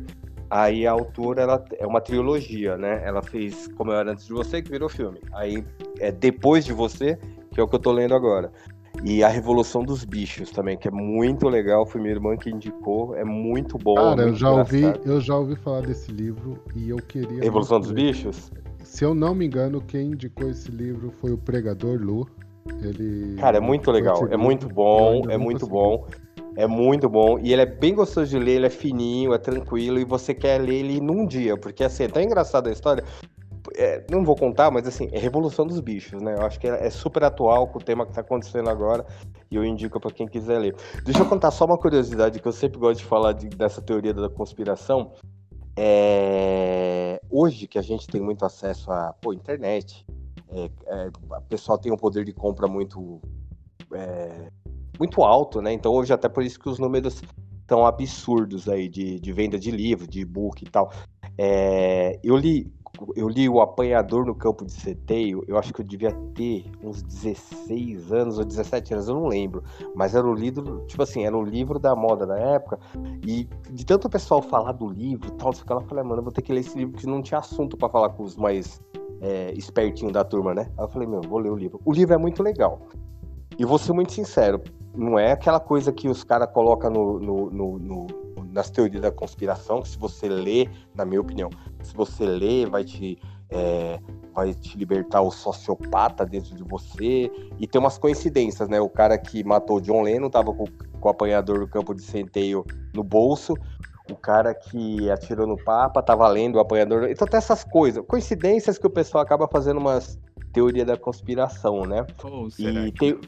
[0.50, 3.00] aí a autora ela é uma trilogia, né?
[3.06, 5.20] Ela fez Como Eu Era Antes de Você, que virou filme.
[5.34, 5.64] Aí
[6.00, 7.20] é Depois de Você,
[7.52, 8.52] que é o que eu tô lendo agora.
[9.04, 13.16] E A Revolução dos Bichos também, que é muito legal, foi minha irmã que indicou,
[13.16, 13.94] é muito bom.
[13.94, 17.40] Cara, muito eu já, ouvi, eu já ouvi falar desse livro e eu queria.
[17.40, 18.52] Revolução dos Bichos?
[18.84, 22.28] Se eu não me engano, quem indicou esse livro foi o Pregador Lu.
[22.82, 23.36] Ele.
[23.36, 26.08] Cara, é muito legal, é muito bom, é muito bom.
[26.56, 27.40] É muito bom.
[27.40, 30.62] E ele é bem gostoso de ler, ele é fininho, é tranquilo, e você quer
[30.62, 33.04] ler ele num dia, porque assim, é tão engraçada a história.
[33.76, 36.36] é, não vou contar, mas assim, é Revolução dos Bichos, né?
[36.36, 39.06] Eu acho que é, é super atual com o tema que tá acontecendo agora
[39.50, 40.76] e eu indico para quem quiser ler.
[41.04, 44.14] Deixa eu contar só uma curiosidade que eu sempre gosto de falar de, dessa teoria
[44.14, 45.14] da conspiração.
[45.76, 47.20] É...
[47.32, 50.06] Hoje que a gente tem muito acesso à pô, internet,
[50.50, 51.10] é, é,
[51.50, 53.20] pessoal tem um poder de compra muito
[53.92, 54.52] é,
[55.00, 55.74] muito alto, né?
[55.74, 57.22] Então hoje até por isso que os números
[57.66, 60.92] tão absurdos aí de, de venda de livro, de e-book e tal.
[61.38, 62.72] É, eu li
[63.16, 67.02] eu li O Apanhador no Campo de Seteio, eu acho que eu devia ter uns
[67.02, 69.64] 16 anos ou 17 anos, eu não lembro.
[69.96, 72.80] Mas era um livro, tipo assim, era um livro da moda da época.
[73.26, 76.32] E de tanto o pessoal falar do livro e tal, eu falei, mano, eu vou
[76.32, 78.80] ter que ler esse livro, porque não tinha assunto para falar com os mais
[79.22, 80.72] é, espertinhos da turma, né?
[80.78, 81.80] Aí eu falei, meu, vou ler o livro.
[81.84, 82.80] O livro é muito legal.
[83.58, 84.62] E vou ser muito sincero,
[84.96, 88.08] não é aquela coisa que os caras colocam no, no, no, no,
[88.52, 91.50] nas teorias da conspiração, que se você lê, na minha opinião,
[91.82, 93.18] se você lê, vai te,
[93.50, 94.00] é,
[94.34, 97.32] vai te libertar o sociopata dentro de você.
[97.60, 98.80] E tem umas coincidências, né?
[98.80, 100.66] O cara que matou John Lennon tava com,
[101.00, 103.56] com o apanhador do campo de centeio no bolso.
[104.12, 107.10] O cara que atirou no Papa tava lendo o apanhador.
[107.10, 110.20] Então tem essas coisas, coincidências que o pessoal acaba fazendo umas
[110.54, 112.06] teoria da conspiração, né?
[112.24, 113.20] Oh, e tem,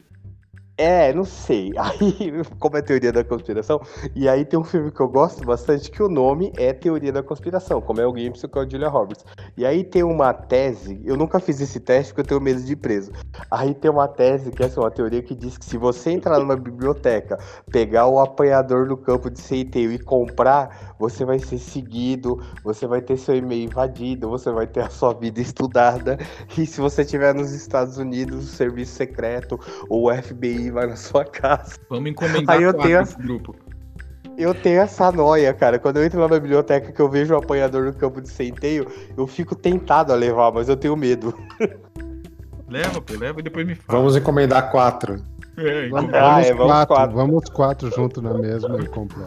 [0.78, 1.72] é, não sei.
[1.78, 3.80] Aí, como é teoria da conspiração,
[4.14, 7.22] e aí tem um filme que eu gosto bastante que o nome é Teoria da
[7.22, 9.24] Conspiração, como é o Gibson a Julia Roberts.
[9.56, 12.72] E aí tem uma tese, eu nunca fiz esse teste porque eu tenho medo de
[12.72, 13.12] ir preso.
[13.50, 16.38] Aí tem uma tese que é assim, uma teoria que diz que se você entrar
[16.38, 17.38] numa biblioteca,
[17.70, 23.00] pegar o apanhador no campo de centeio e comprar, você vai ser seguido, você vai
[23.00, 26.18] ter seu e-mail invadido, você vai ter a sua vida estudada.
[26.56, 29.58] E se você estiver nos Estados Unidos, o serviço secreto
[29.88, 31.76] ou o FBI vai na sua casa.
[31.88, 33.54] Vamos encomendar Aí eu tenho esse grupo.
[34.38, 35.78] Eu tenho essa noia, cara.
[35.78, 38.86] Quando eu entro lá na biblioteca que eu vejo o apanhador no campo de centeio,
[39.16, 41.34] eu fico tentado a levar, mas eu tenho medo.
[42.68, 44.00] Leva, pô, leva e depois me fala.
[44.00, 45.22] Vamos encomendar quatro.
[45.56, 46.12] É, Vamos.
[46.12, 47.16] Ah, é, vamos quatro, quatro.
[47.16, 49.26] vamos quatro junto na mesma e comprar.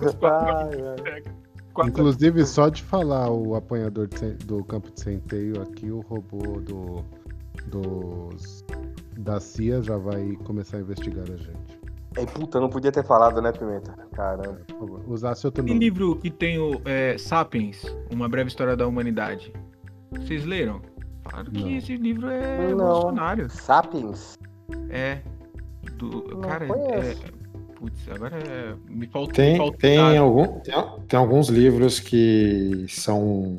[1.74, 4.10] Quatro- Inclusive, só de falar o apanhador
[4.46, 7.06] do campo de centeio aqui, o robô do,
[7.68, 8.66] dos,
[9.20, 11.80] da CIA já vai começar a investigar a gente.
[12.16, 13.92] É, puta, não podia ter falado, né, Pimenta?
[14.14, 14.62] Caramba.
[14.68, 18.88] Por favor, usasse outro Tem livro que tem o é, Sapiens, Uma Breve História da
[18.88, 19.54] Humanidade.
[20.12, 20.82] Vocês leram?
[21.26, 21.70] Claro que Não.
[21.70, 22.68] esse livro é Não.
[22.68, 23.50] revolucionário.
[23.50, 24.38] Sapiens?
[24.90, 25.20] É.
[25.98, 27.24] Do, Não cara, conheço.
[27.26, 27.40] é.
[27.76, 29.34] Putz, agora é, me falta.
[29.34, 30.74] Tem, me falta tem, algum, tem,
[31.08, 33.58] tem alguns livros que são,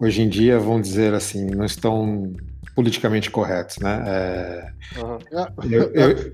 [0.00, 2.34] hoje em dia, vamos dizer assim, não estão
[2.76, 4.04] politicamente corretos, né?
[4.06, 5.18] É, Uhum.
[5.70, 6.32] eu, eu,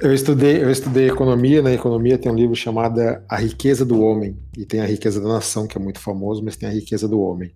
[0.00, 2.98] eu estudei, eu estudei economia, na economia tem um livro chamado
[3.28, 6.56] A Riqueza do Homem, e tem a Riqueza da Nação, que é muito famoso, mas
[6.56, 7.54] tem a Riqueza do Homem.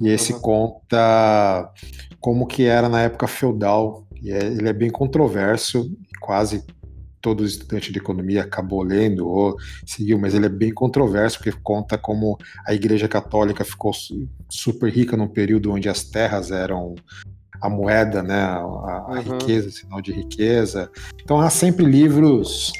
[0.00, 0.40] E esse Uhum.
[0.40, 1.70] conta
[2.20, 5.90] como que era na época feudal, e é- ele é bem controverso,
[6.20, 6.64] quase
[7.20, 11.98] todo estudante de economia acabou lendo ou seguiu, mas ele é bem controverso, porque conta
[11.98, 16.94] como a Igreja Católica ficou su- super rica num período onde as terras eram
[17.60, 19.38] a moeda, né, a, a- a Uhum.
[19.38, 20.90] riqueza, sinal de riqueza.
[21.22, 22.72] Então há sempre livros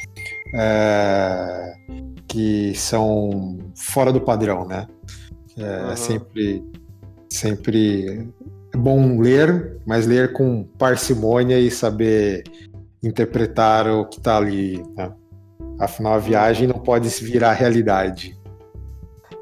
[0.55, 1.75] é,
[2.27, 4.87] que são fora do padrão, né?
[5.57, 5.97] É Uhum.
[5.97, 6.65] sempre,
[7.29, 8.29] sempre
[8.73, 12.43] é bom ler, mas ler com parcimônia e saber
[13.03, 14.83] interpretar o que está ali.
[14.97, 15.13] Né?
[15.79, 18.39] Afinal, a viagem não pode se virar realidade.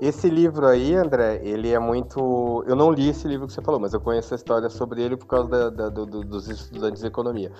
[0.00, 2.62] Esse livro aí, André, ele é muito.
[2.68, 5.16] Eu não li esse livro que você falou, mas eu conheço a história sobre ele
[5.16, 7.50] por causa da- da- do- do- dos estudantes de economia.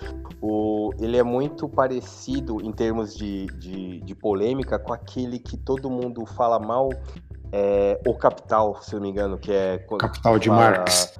[0.41, 0.91] O...
[1.01, 6.25] Ele é muito parecido em termos de, de, de polêmica com aquele que todo mundo
[6.25, 6.87] fala mal,
[7.51, 9.77] é, O Capital, se eu não me engano, que é.
[9.99, 11.19] Capital de fala- Marx.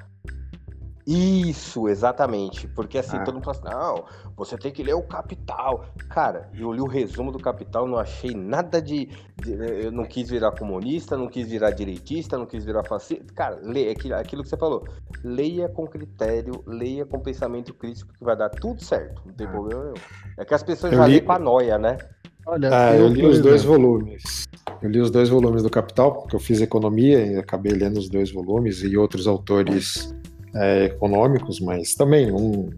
[1.11, 2.67] Isso, exatamente.
[2.67, 3.23] Porque assim, Ah.
[3.23, 4.05] todo mundo fala assim, não,
[4.37, 5.85] você tem que ler o Capital.
[6.09, 9.09] Cara, eu li o resumo do Capital, não achei nada de.
[9.41, 13.25] de- eu não quis virar comunista, não quis virar direitista, não quis virar fascista.
[13.33, 14.85] Cara, lê aquilo, aquilo que você falou.
[15.23, 19.21] Leia com critério, leia com pensamento crítico, que vai dar tudo certo.
[19.25, 19.51] Não tem Ah.
[19.51, 19.95] problema nenhum.
[20.37, 21.97] É que as pessoas Eu já li- lêem com a noia, né?
[22.45, 24.45] Olha, Ah, eu li por os dois volumes.
[24.81, 28.09] Eu li os dois volumes do Capital, porque eu fiz economia e acabei lendo os
[28.09, 30.13] dois volumes e outros autores
[30.55, 32.69] é, econômicos, mas também um...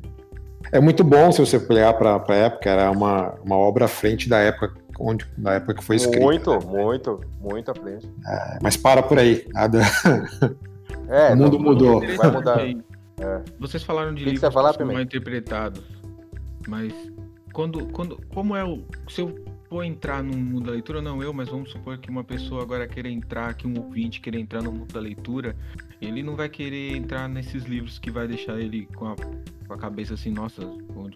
[0.71, 4.27] é muito bom se você olhar para a época, era uma, uma obra à frente
[4.29, 6.23] da época onde da época que foi escrita.
[6.23, 6.59] Muito, né?
[6.65, 8.07] muito, muito à frente.
[8.27, 9.45] É, mas para por aí.
[9.53, 9.81] Nada.
[11.07, 11.99] É, O mundo não- mudou.
[12.15, 12.61] Vai mudar.
[12.61, 13.41] É.
[13.59, 14.93] Vocês falaram de Que que livros falar, que Pimenta?
[14.93, 15.83] mal interpretados,
[16.67, 16.93] mas
[17.53, 19.21] quando, quando, como é o se
[19.71, 22.61] eu for entrar no mundo da leitura, não eu, mas vamos supor que uma pessoa
[22.61, 25.55] agora queira entrar, que um ouvinte queira entrar no mundo da leitura,
[26.01, 29.77] ele não vai querer entrar nesses livros que vai deixar ele com a, com a
[29.77, 30.61] cabeça assim, nossa,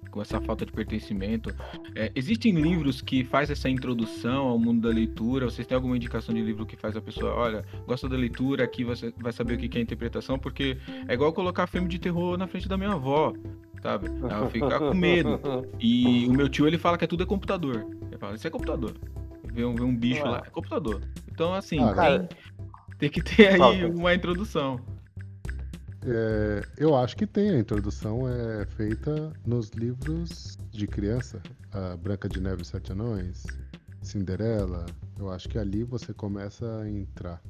[0.10, 1.54] com essa falta de pertencimento.
[1.94, 5.46] É, existem livros que faz essa introdução ao mundo da leitura?
[5.46, 8.86] Vocês têm alguma indicação de livro que faz a pessoa, olha, gosta da leitura, aqui
[8.86, 10.78] você vai saber o que é interpretação, porque
[11.08, 13.34] é igual colocar filme de terror na frente da minha avó
[13.86, 14.08] sabe?
[14.28, 15.40] Ela fica com medo.
[15.80, 17.88] E o meu tio, ele fala que é tudo é computador.
[18.08, 18.96] Ele fala, isso é computador.
[19.54, 21.02] Vê um, vê um bicho lá, é computador.
[21.32, 22.30] Então, assim, ah, tem,
[22.98, 24.80] tem, que ter aí uma introdução.
[26.04, 27.52] É, eu acho que tem.
[27.52, 31.42] A introdução é feita nos livros de criança.
[31.72, 33.46] A Branca de Neve e Sete Anões,
[34.02, 34.86] Cinderela.
[35.18, 37.42] Eu acho que ali você começa a entrar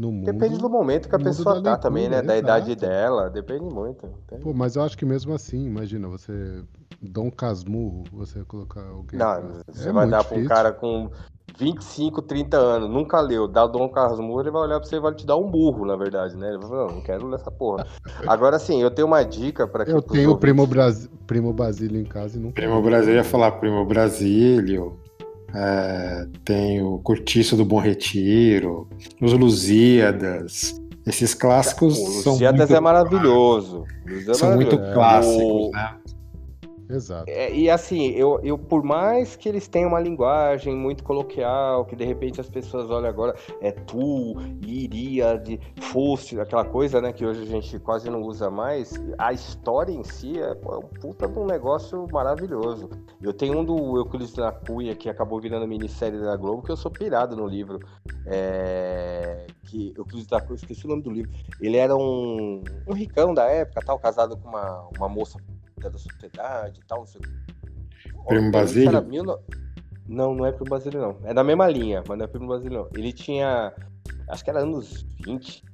[0.00, 0.24] no mundo.
[0.24, 2.22] Depende do momento que a pessoa tá também, né?
[2.22, 4.08] Da idade dela, depende muito.
[4.42, 6.62] Pô, mas eu acho que mesmo assim, imagina, você.
[7.02, 9.18] Dom Casmurro, você colocar alguém.
[9.18, 9.72] Não, pra...
[9.72, 11.10] você é vai dar pra um cara com
[11.58, 15.00] 25, 30 anos, nunca leu, dá o Dom Casmurro, ele vai olhar pra você e
[15.00, 16.48] vai te dar um burro, na verdade, né?
[16.48, 17.86] Ele vai falar, não, não quero ler essa porra.
[18.26, 19.92] Agora sim, eu tenho uma dica para que.
[19.92, 21.08] Eu tenho o Primo, Bras...
[21.26, 22.52] Primo Basílio em casa e não.
[22.52, 24.99] Primo Brasílio, ia falar Primo Brasílio.
[25.54, 28.88] É, tem o Cortiço do Bom Retiro,
[29.20, 30.80] os Lusíadas.
[31.06, 32.32] Esses clássicos o são.
[32.32, 32.74] Lusíadas muito...
[32.76, 33.84] é maravilhoso.
[34.28, 35.70] É são muito clássicos, o...
[35.72, 35.94] né?
[36.90, 37.30] Exato.
[37.30, 41.94] É, e assim, eu, eu, por mais que eles tenham uma linguagem muito coloquial, que
[41.94, 44.34] de repente as pessoas olham agora, é tu,
[44.66, 49.32] iria, de fosse, aquela coisa, né, que hoje a gente quase não usa mais, a
[49.32, 52.90] história em si é, é um puta de um negócio maravilhoso.
[53.22, 56.76] Eu tenho um do Euclides da Cunha, que acabou virando minissérie da Globo, que eu
[56.76, 57.78] sou pirado no livro.
[58.26, 61.30] É, que Euclides da Cunha, esqueci o nome do livro.
[61.60, 65.38] Ele era um, um ricão da época, tal, casado com uma, uma moça
[65.88, 67.20] da sociedade e tal, não sei
[68.26, 69.02] Primo Basílio?
[69.02, 69.24] Mil...
[70.06, 71.16] Não, não é Primo Basílio, não.
[71.24, 72.88] É da mesma linha, mas não é Primo Basílio, não.
[72.94, 73.72] Ele tinha,
[74.28, 75.64] acho que era anos 20,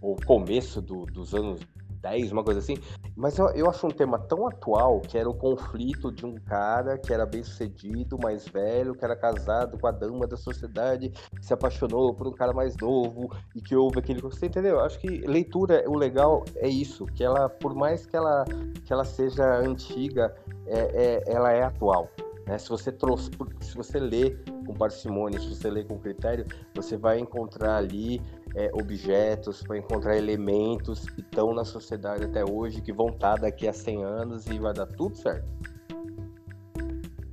[0.00, 1.60] ou começo do, dos anos
[2.04, 2.76] 10, uma coisa assim.
[3.16, 6.98] Mas eu, eu acho um tema tão atual que era o conflito de um cara
[6.98, 11.44] que era bem sucedido, mais velho, que era casado com a dama da sociedade, que
[11.44, 14.20] se apaixonou por um cara mais novo e que houve aquele.
[14.20, 14.80] Você entendeu?
[14.80, 18.44] Acho que leitura, o legal é isso, que ela, por mais que ela,
[18.84, 20.34] que ela seja antiga,
[20.66, 22.10] é, é ela é atual.
[22.46, 22.58] Né?
[22.58, 23.30] Se você trouxe,
[23.60, 24.36] se você lê
[24.66, 26.44] com parcimônia, se você lê com critério,
[26.74, 28.20] você vai encontrar ali
[28.54, 33.66] é, objetos, vai encontrar elementos que estão na sociedade até hoje, que vão estar daqui
[33.66, 35.46] a 100 anos e vai dar tudo certo.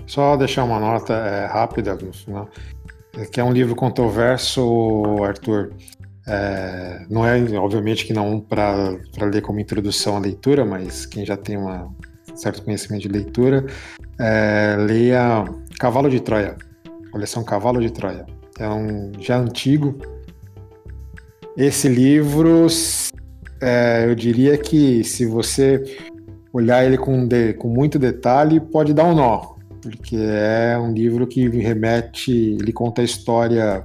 [0.08, 2.50] Só deixar uma nota é, rápida no final,
[3.18, 5.74] é que é um livro controverso, Arthur.
[6.28, 11.36] É, não é, obviamente, que não para ler como introdução à leitura, mas quem já
[11.36, 11.94] tem um
[12.36, 13.66] certo conhecimento de leitura,
[14.20, 15.46] é, leia
[15.80, 16.58] Cavalo de Troia,
[17.12, 18.26] coleção Cavalo de Troia.
[18.60, 19.98] É um já antigo,
[21.58, 22.68] esse livro,
[23.62, 25.84] é, eu diria que se você
[26.54, 31.28] olhar ele com, de, com muito detalhe, pode dar um nó, porque é um livro
[31.28, 33.84] que remete, ele conta a história,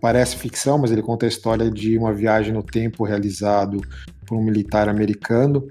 [0.00, 3.80] parece ficção, mas ele conta a história de uma viagem no tempo realizado
[4.26, 5.66] por um militar americano,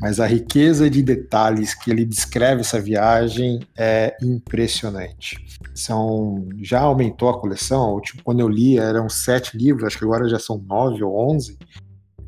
[0.00, 5.58] mas a riqueza de detalhes que ele descreve essa viagem é impressionante.
[5.74, 8.00] São já aumentou a coleção.
[8.00, 11.58] Tipo, quando eu li eram sete livros, acho que agora já são nove ou onze.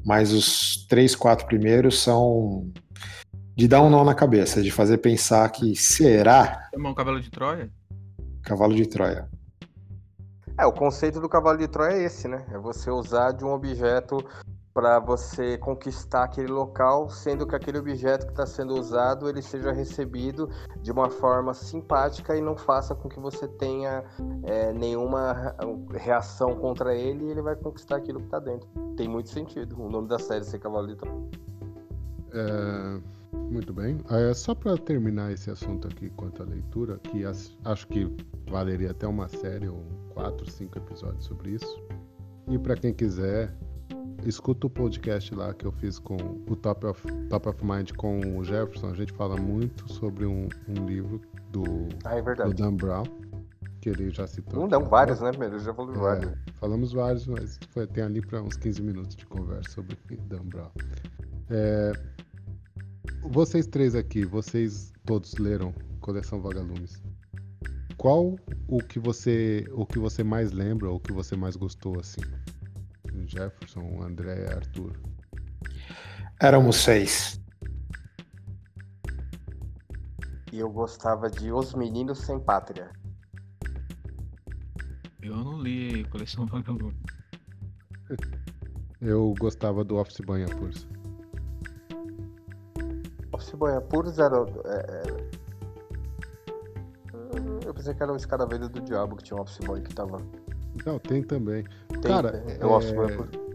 [0.04, 2.70] Mas os três, quatro primeiros são
[3.56, 6.68] de dar um nó na cabeça, de fazer pensar que será.
[6.72, 7.70] É um cavalo de Troia?
[8.42, 9.28] Cavalo de Troia.
[10.58, 12.44] É, o conceito do cavalo de Troia é esse, né?
[12.52, 14.24] É você usar de um objeto
[14.76, 19.72] para você conquistar aquele local, sendo que aquele objeto que está sendo usado ele seja
[19.72, 20.50] recebido
[20.82, 24.04] de uma forma simpática e não faça com que você tenha
[24.42, 25.56] é, nenhuma
[25.94, 28.68] reação contra ele e ele vai conquistar aquilo que está dentro.
[28.98, 29.82] Tem muito sentido.
[29.82, 30.94] O nome da série ser Cavalo.
[32.34, 33.00] É,
[33.32, 33.98] muito bem.
[34.10, 38.14] É, só para terminar esse assunto aqui quanto à leitura, que as, acho que
[38.50, 41.82] valeria até uma série ou quatro, cinco episódios sobre isso.
[42.46, 43.56] E para quem quiser
[44.24, 46.16] escuta o podcast lá que eu fiz com
[46.48, 48.90] o Top of, Top of Mind com o Jefferson.
[48.90, 51.64] A gente fala muito sobre um, um livro do,
[52.04, 53.04] ah, é do Dan Brown,
[53.80, 54.60] que ele já citou.
[54.60, 55.30] Não, não, vários, né?
[55.40, 56.32] Ele já falou é, vários.
[56.54, 59.96] Falamos vários, mas foi, tem ali para uns 15 minutos de conversa sobre
[60.28, 60.70] Dan Brown.
[61.50, 61.92] É,
[63.22, 67.02] vocês três aqui, vocês todos leram Coleção Vagalumes.
[67.96, 68.36] Qual
[68.68, 72.20] o que você o que você mais lembra ou o que você mais gostou assim?
[73.24, 74.92] Jefferson, André, Arthur?
[76.40, 77.40] Éramos seis.
[80.52, 82.90] E eu gostava de Os Meninos Sem Pátria.
[85.22, 86.96] Eu não li Coleção Vagalume.
[89.00, 90.86] Eu gostava do Office Banha Purs.
[93.32, 94.36] Office Banha Purs era.
[94.64, 95.46] É, é...
[97.66, 100.18] Eu pensei que era o escaravelho do diabo que tinha um Office Boy que tava.
[100.84, 101.64] Não, tem também.
[101.88, 103.46] Tem, Cara, o Office é.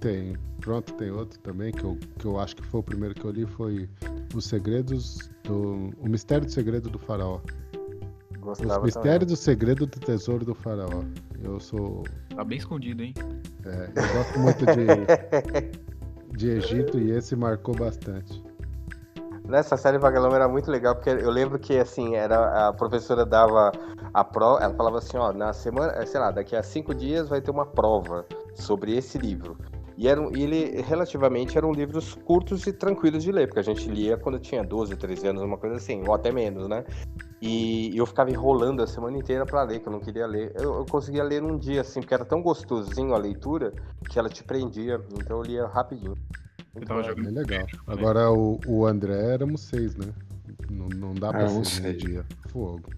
[0.00, 0.36] Tem.
[0.60, 3.30] Pronto, tem outro também que eu, que eu acho que foi o primeiro que eu
[3.30, 3.88] li foi
[4.34, 5.90] Os Segredos do.
[5.98, 7.40] O Mistério do Segredo do Faraó.
[8.30, 11.02] Os Gostava Mistérios do Segredo do Tesouro do Faraó.
[11.42, 12.04] Eu sou.
[12.34, 13.14] Tá bem escondido, hein?
[13.64, 18.42] é, eu gosto muito de, de Egito e esse marcou bastante.
[19.48, 23.72] Nessa série Vagalume era muito legal, porque eu lembro que, assim, era, a professora dava
[24.14, 27.40] a prova, ela falava assim, ó, na semana, sei lá, daqui a cinco dias vai
[27.40, 28.24] ter uma prova
[28.54, 29.56] sobre esse livro.
[29.96, 33.64] E, era, um- e ele, relativamente, eram livros curtos e tranquilos de ler, porque a
[33.64, 36.84] gente lia quando eu tinha 12, 13 anos, uma coisa assim, ou até menos, né?
[37.40, 40.52] E eu ficava enrolando a semana inteira pra ler, que eu não queria ler.
[40.54, 43.74] Eu, eu conseguia ler num dia, assim, porque era tão gostosinho a leitura,
[44.08, 46.14] que ela te prendia, então eu lia rapidinho.
[46.74, 47.24] Eu tava jogando.
[47.24, 47.66] Bem legal.
[47.86, 50.06] Agora o, o André éramos seis, né?
[50.70, 52.24] Não, não dá pra Éramos ser um dia.
[52.48, 52.90] Fogo.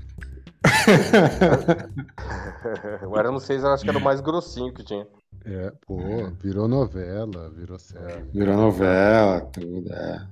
[3.06, 5.06] o Éramos Seis eu acho que era o mais grossinho que tinha.
[5.44, 5.98] É, pô,
[6.40, 8.22] virou novela, virou série.
[8.32, 10.26] Virou novela, tudo, é.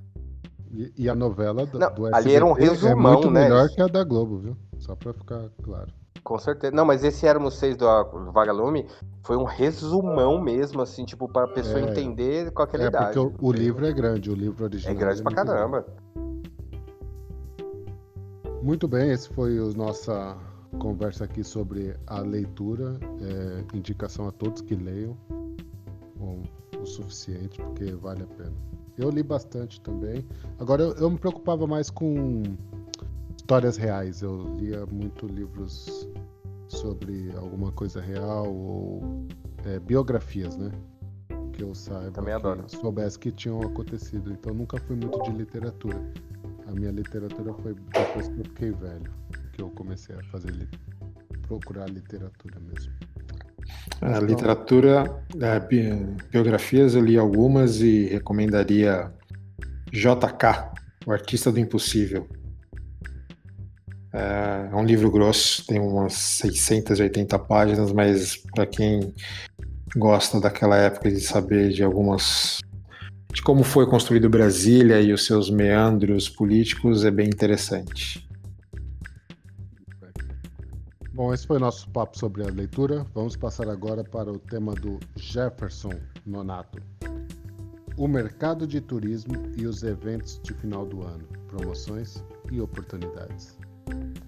[0.71, 3.43] E, e a novela do, Não, do ali era um SBT é resumão, muito né?
[3.43, 4.57] melhor que a da Globo, viu?
[4.79, 5.93] Só pra ficar claro.
[6.23, 6.73] Com certeza.
[6.73, 8.87] Não, mas esse Éramos Seis do do Vagalume
[9.23, 11.83] foi um resumão mesmo, assim, tipo, pra pessoa É.
[11.89, 13.19] entender com aquela É, idade.
[13.19, 14.93] porque o, o livro é grande, o livro original.
[14.93, 15.85] É grande pra muito caramba.
[18.61, 20.37] Muito bem, esse foi a nossa
[20.79, 22.97] conversa aqui sobre a leitura.
[23.21, 25.17] É, indicação a todos que leiam
[26.15, 26.41] Bom,
[26.81, 28.53] o suficiente, porque vale a pena.
[28.97, 30.25] Eu li bastante também.
[30.59, 32.43] Agora, eu, eu me preocupava mais com
[33.43, 34.21] histórias reais.
[34.21, 36.07] Eu lia muito livros
[36.69, 39.27] sobre alguma coisa real ou
[39.65, 40.71] é, biografias, né?
[41.51, 42.33] Que eu saiba, Também
[42.65, 44.31] que soubesse que tinham acontecido.
[44.31, 46.01] Então, nunca fui muito de literatura.
[46.67, 49.11] A minha literatura foi depois que eu fiquei velho,
[49.51, 50.69] que eu comecei a fazer li-
[51.45, 52.91] procurar literatura mesmo.
[54.01, 59.11] A literatura, é, bi- biografias, eu li algumas e recomendaria
[59.91, 60.71] JK,
[61.05, 62.25] O Artista do Impossível.
[64.13, 64.43] É
[64.73, 69.13] é um livro grosso, tem umas 680 páginas, mas para quem
[69.95, 72.59] gosta daquela época de saber de algumas.
[73.31, 78.27] de como foi construído Brasília e os seus meandros políticos, é bem interessante.
[81.13, 83.05] Bom, esse foi nosso papo sobre a leitura.
[83.13, 85.93] Vamos passar agora para o tema do Jefferson
[86.25, 86.81] Nonato.
[87.95, 93.55] O mercado de turismo e os eventos de final do ano, promoções e oportunidades.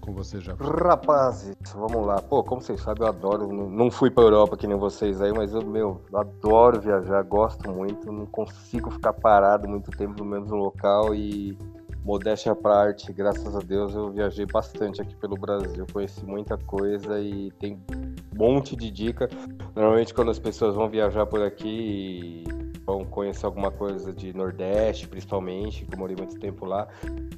[0.00, 0.72] Com você, Jefferson.
[0.72, 2.22] Rapazes, vamos lá.
[2.22, 3.52] Pô, como vocês sabem, eu adoro.
[3.52, 8.12] Não fui pra Europa que nem vocês aí, mas eu, meu, adoro viajar, gosto muito.
[8.12, 11.58] Não consigo ficar parado muito tempo no mesmo local e
[12.06, 17.18] modéstia à parte, graças a Deus eu viajei bastante aqui pelo Brasil, conheci muita coisa
[17.18, 19.28] e tem um monte de dica.
[19.74, 22.44] Normalmente quando as pessoas vão viajar por aqui
[22.86, 26.86] vão conhecer alguma coisa de Nordeste, principalmente, que eu morei muito tempo lá,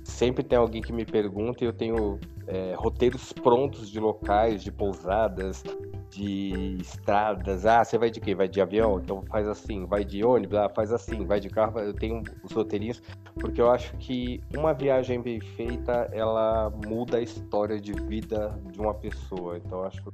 [0.05, 4.71] sempre tem alguém que me pergunta e eu tenho é, roteiros prontos de locais, de
[4.71, 5.63] pousadas,
[6.11, 7.67] de estradas.
[7.67, 8.35] Ah, você vai de quê?
[8.35, 8.99] Vai de avião?
[8.99, 9.87] Então faz assim.
[9.87, 10.59] Vai de ônibus?
[10.59, 11.27] Ah, faz assim.
[11.27, 11.79] Vai de carro?
[11.79, 13.03] Eu tenho os roteirinhos,
[13.35, 18.81] porque eu acho que uma viagem bem feita, ela muda a história de vida de
[18.81, 19.59] uma pessoa.
[19.59, 20.13] Então eu acho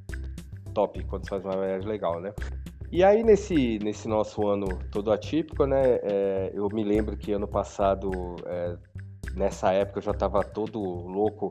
[0.73, 2.33] top quando você faz uma viagem legal, né?
[2.95, 5.99] E aí, nesse, nesse nosso ano todo atípico, né?
[6.01, 8.09] é, eu me lembro que ano passado,
[8.45, 8.77] é,
[9.35, 11.49] nessa época, eu já estava todo louco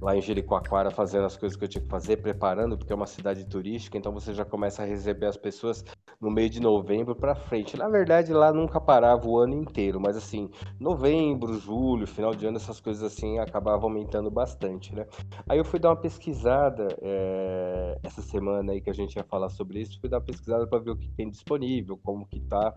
[0.00, 3.06] lá em Jericoacoara fazendo as coisas que eu tinha que fazer, preparando, porque é uma
[3.06, 5.84] cidade turística, então você já começa a receber as pessoas
[6.20, 7.76] no meio de novembro para frente.
[7.76, 12.56] Na verdade, lá nunca parava o ano inteiro, mas assim, novembro, julho, final de ano,
[12.56, 15.06] essas coisas assim acabavam aumentando bastante, né?
[15.48, 19.50] Aí eu fui dar uma pesquisada é, essa semana aí que a gente ia falar
[19.50, 22.74] sobre isso, fui dar uma pesquisada para ver o que tem disponível, como que tá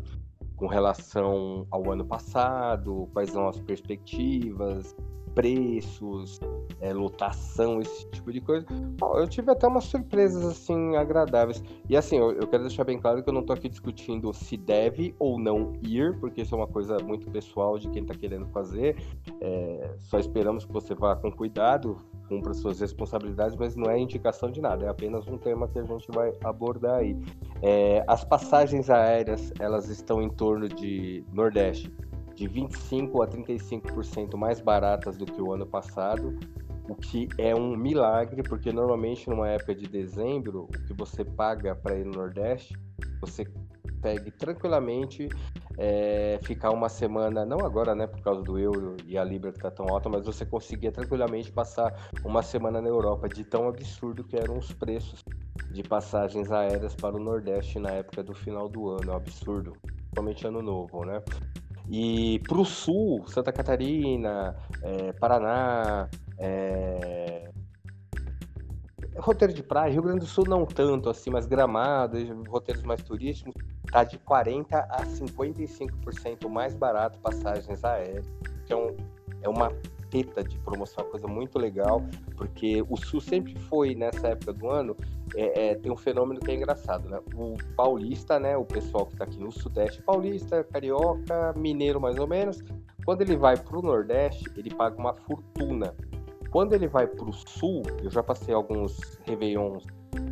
[0.56, 4.96] com relação ao ano passado, quais são as perspectivas,
[5.34, 6.40] preços,
[6.80, 8.66] é, lotação, esse tipo de coisa.
[8.98, 11.64] Bom, eu tive até umas surpresas assim agradáveis.
[11.90, 14.58] E assim, eu, eu quero deixar bem claro que eu não tô aqui discutindo se
[14.58, 18.48] deve ou não ir, porque isso é uma coisa muito pessoal de quem tá querendo
[18.48, 18.98] fazer.
[19.42, 24.50] É, só esperamos que você vá com cuidado, cumpra suas responsabilidades, mas não é indicação
[24.50, 27.18] de nada, é apenas um tema que a gente vai abordar aí.
[27.62, 31.92] É, as passagens aéreas, elas estão em torno de Nordeste
[32.44, 36.38] de 25 a 35% mais baratas do que o ano passado.
[36.90, 41.74] o que é um milagre, porque normalmente numa época de dezembro, o que você paga
[41.74, 42.78] para ir no Nordeste,
[43.22, 43.48] você
[44.02, 45.30] pega tranquilamente
[45.78, 49.60] é, ficar uma semana, não agora, né, por causa do euro e a libra que
[49.60, 54.22] tá tão alta, mas você conseguia tranquilamente passar uma semana na Europa, de tão absurdo
[54.22, 55.24] que eram os preços
[55.72, 60.46] de passagens aéreas para o Nordeste na época do final do ano, é absurdo, principalmente
[60.46, 61.24] ano novo, né?
[61.90, 67.50] E para o sul, Santa Catarina, é, Paraná, é...
[69.18, 72.18] roteiro de praia, Rio Grande do Sul não tanto assim, mas Gramado,
[72.50, 73.54] roteiros mais turísticos,
[73.92, 78.26] tá de 40 a 55% mais barato passagens aéreas,
[78.72, 78.96] um,
[79.42, 79.72] é uma
[80.14, 82.04] teta de promoção, coisa muito legal,
[82.38, 84.96] porque o Sul sempre foi, nessa época do ano,
[85.36, 87.20] é, é, tem um fenômeno que é engraçado, né?
[87.34, 88.56] O paulista, né?
[88.56, 92.62] O pessoal que está aqui no Sudeste paulista, carioca, mineiro mais ou menos,
[93.04, 95.96] quando ele vai para o Nordeste, ele paga uma fortuna.
[96.52, 99.84] Quando ele vai para o Sul, eu já passei alguns Réveillons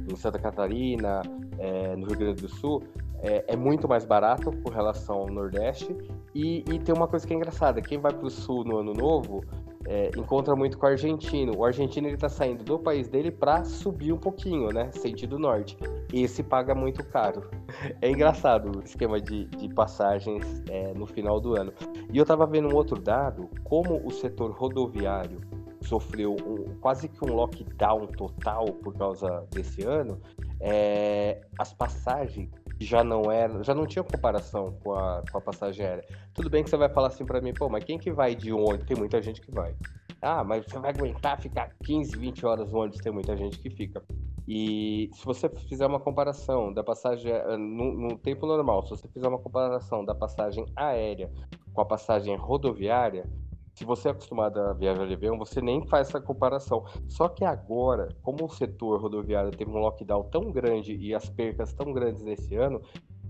[0.07, 1.23] em Santa Catarina,
[1.57, 2.83] é, no Rio Grande do Sul,
[3.23, 5.95] é, é, muito mais barato com relação ao Nordeste.
[6.33, 8.93] E, e, tem uma coisa que é engraçada: quem vai para o Sul no Ano
[8.93, 9.43] Novo
[9.87, 11.53] é, encontra muito com o argentino.
[11.57, 14.91] O argentino ele está saindo do país dele para subir um pouquinho, né?
[14.91, 15.77] Sentido norte.
[16.13, 17.49] Esse paga muito caro.
[18.01, 21.73] É engraçado o esquema de, de passagens é, no final do ano.
[22.11, 25.39] E eu estava vendo um outro dado, como o setor rodoviário
[25.81, 30.19] sofreu um, quase que um lockdown total por causa desse ano,
[30.59, 32.49] é, as passagens
[32.83, 36.05] já não era, já não tinha comparação com a, com a passagem aérea.
[36.33, 38.51] Tudo bem que você vai falar assim para mim, pô, mas quem que vai de
[38.51, 38.85] ônibus?
[38.85, 39.75] Tem muita gente que vai.
[40.21, 42.99] Ah, mas você vai aguentar ficar 15, 20 horas no ônibus?
[42.99, 44.03] Tem muita gente que fica.
[44.47, 49.07] E se você fizer uma comparação da passagem eh, no, no tempo normal, se você
[49.07, 51.31] fizer uma comparação da passagem aérea
[51.73, 53.25] com a passagem rodoviária,
[53.73, 56.83] se você é acostumado a viajar de avião, você nem faz essa comparação.
[57.07, 61.73] Só que agora, como o setor rodoviário teve um lockdown tão grande e as percas
[61.73, 62.81] tão grandes nesse ano,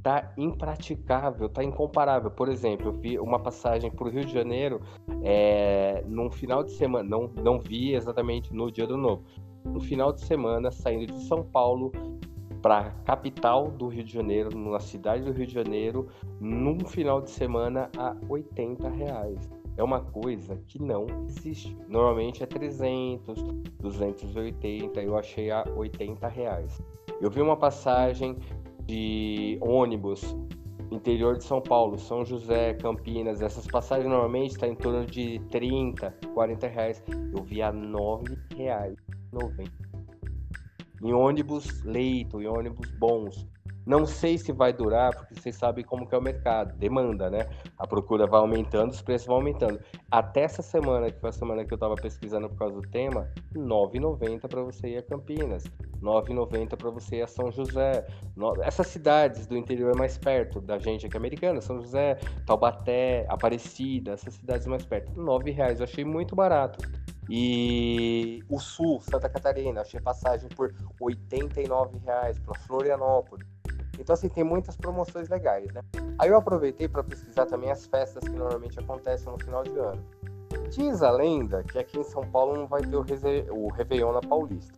[0.01, 2.31] tá impraticável, tá incomparável.
[2.31, 4.81] Por exemplo, eu vi uma passagem para o Rio de Janeiro
[5.23, 9.23] é, num final de semana, não, não vi exatamente no dia do novo,
[9.63, 11.91] no final de semana, saindo de São Paulo
[12.63, 16.07] para capital do Rio de Janeiro, na cidade do Rio de Janeiro,
[16.39, 21.75] num final de semana a 80 reais é uma coisa que não existe.
[21.87, 23.41] Normalmente é 300,
[23.79, 26.79] 280, eu achei a 80 reais.
[27.19, 28.37] Eu vi uma passagem
[28.85, 30.35] de ônibus
[30.91, 35.39] interior de São Paulo, São José, Campinas, essas passagens normalmente estão tá em torno de
[35.49, 37.03] 30, 40 reais.
[37.35, 38.95] Eu vi a 9 reais
[39.31, 39.71] 90.
[41.01, 43.47] Em ônibus leito, em ônibus bons.
[43.85, 47.49] Não sei se vai durar, porque vocês sabem como que é o mercado, demanda, né?
[47.77, 49.79] A procura vai aumentando, os preços vão aumentando.
[50.09, 53.27] Até essa semana, que foi a semana que eu estava pesquisando por causa do tema,
[53.53, 58.05] R$ 9,90 para você ir a Campinas, R$ 9,90 para você ir a São José.
[58.61, 64.35] Essas cidades do interior mais perto da gente aqui americana, São José, Taubaté, Aparecida, essas
[64.35, 65.79] cidades mais perto, R$ reais.
[65.79, 66.79] Eu achei muito barato.
[67.29, 73.47] E o Sul, Santa Catarina, achei passagem por R$ 89,00 para Florianópolis.
[73.99, 75.81] Então, assim, tem muitas promoções legais, né?
[76.17, 80.03] Aí eu aproveitei para pesquisar também as festas que normalmente acontecem no final de ano.
[80.69, 83.45] Diz a lenda que aqui em São Paulo não vai ter o, Reze...
[83.49, 84.73] o Réveillon na Paulista.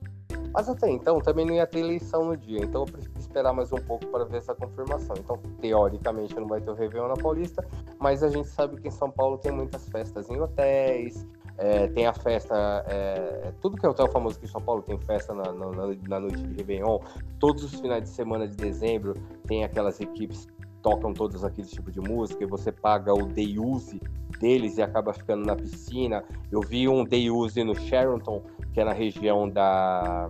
[0.53, 3.71] Mas até então também não ia ter eleição no dia, então eu preciso esperar mais
[3.71, 5.15] um pouco para ver essa confirmação.
[5.17, 7.65] Então, teoricamente, não vai ter o Réveillon na Paulista,
[7.99, 11.25] mas a gente sabe que em São Paulo tem muitas festas em hotéis,
[11.57, 14.97] é, tem a festa, é, tudo que é hotel famoso aqui em São Paulo tem
[14.99, 15.71] festa na, na,
[16.07, 16.99] na, noite de Réveillon.
[17.39, 19.13] Todos os finais de semana de dezembro
[19.47, 20.47] tem aquelas equipes
[20.83, 23.99] tocam todos aqueles tipos de música e você paga o day use
[24.39, 26.23] deles e acaba ficando na piscina.
[26.51, 28.43] Eu vi um day use no Sheraton,
[28.73, 30.27] que é na região da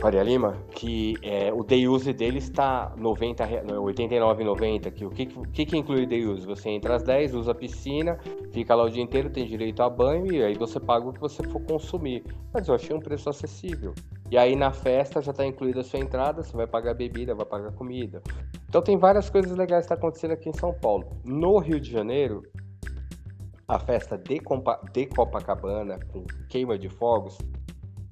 [0.00, 4.90] Faria Lima, que é, o day use dele está 90, 89,90.
[4.90, 6.46] Que, o que, que, que inclui o day use?
[6.46, 8.18] Você entra às 10, usa a piscina,
[8.50, 11.20] fica lá o dia inteiro, tem direito a banho e aí você paga o que
[11.20, 12.24] você for consumir.
[12.50, 13.92] Mas eu achei um preço acessível.
[14.30, 17.44] E aí na festa já está incluída a sua entrada, você vai pagar bebida, vai
[17.44, 18.22] pagar comida.
[18.70, 21.20] Então tem várias coisas legais que estão tá acontecendo aqui em São Paulo.
[21.26, 22.42] No Rio de Janeiro,
[23.68, 27.36] a festa de, Compa de Copacabana, com queima de fogos,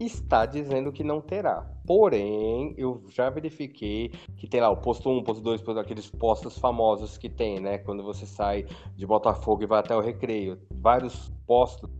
[0.01, 1.67] está dizendo que não terá.
[1.87, 7.19] Porém, eu já verifiquei que tem lá o posto 1, posto 2, aqueles postos famosos
[7.19, 7.79] que tem, né?
[7.79, 8.67] Quando você sai
[8.97, 10.59] de Botafogo e vai até o Recreio.
[10.71, 11.91] Vários postos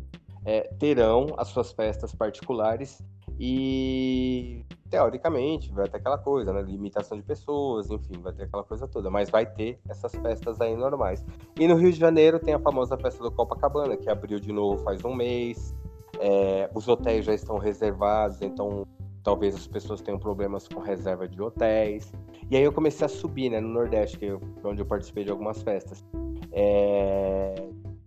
[0.45, 3.03] é, terão as suas festas particulares
[3.39, 6.63] e teoricamente vai ter aquela coisa, né?
[6.63, 10.75] Limitação de pessoas, enfim, vai ter aquela coisa toda, mas vai ter essas festas aí
[10.77, 11.25] normais.
[11.59, 14.83] E no Rio de Janeiro tem a famosa festa do Copacabana, que abriu de novo
[14.83, 15.75] faz um mês
[16.21, 18.87] É, os hotéis já estão reservados, então
[19.23, 22.13] talvez as pessoas tenham problemas com reserva de hotéis.
[22.51, 25.31] E aí eu comecei a subir, né, no Nordeste, que eu, onde eu participei de
[25.31, 26.05] algumas festas.
[26.53, 27.55] É,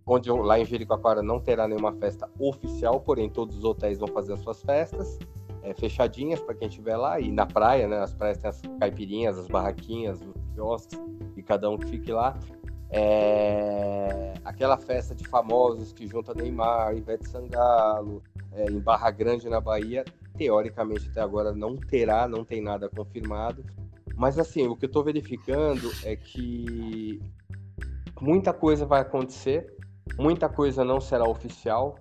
[0.06, 4.08] onde eu, lá em Jericoacoara não terá nenhuma festa oficial, porém todos os hotéis vão
[4.08, 5.20] fazer as suas festas
[5.64, 7.20] é, fechadinhas para quem estiver lá.
[7.20, 11.00] E na praia, né, as praias têm as caipirinhas, as barraquinhas, os quiosques,
[11.36, 12.38] e cada um que fique lá.
[12.92, 19.62] É, aquela festa de famosos que junta Neymar, Ivete Sangalo, é, em Barra Grande, na
[19.62, 20.04] Bahia,
[20.38, 23.64] teoricamente até agora não terá, não tem nada confirmado.
[24.16, 27.22] Mas assim, o que eu estou verificando é que
[28.20, 29.74] muita coisa vai acontecer,
[30.18, 31.96] muita coisa não será oficial,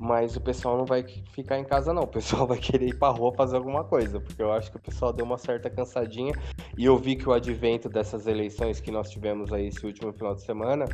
[0.00, 1.04] mas o pessoal não vai
[1.34, 2.04] ficar em casa, não.
[2.04, 4.80] O pessoal vai querer ir pra rua fazer alguma coisa, porque eu acho que o
[4.80, 6.32] pessoal deu uma certa cansadinha.
[6.78, 10.34] E eu vi que o advento dessas eleições que nós tivemos aí esse último final
[10.34, 10.86] de semana,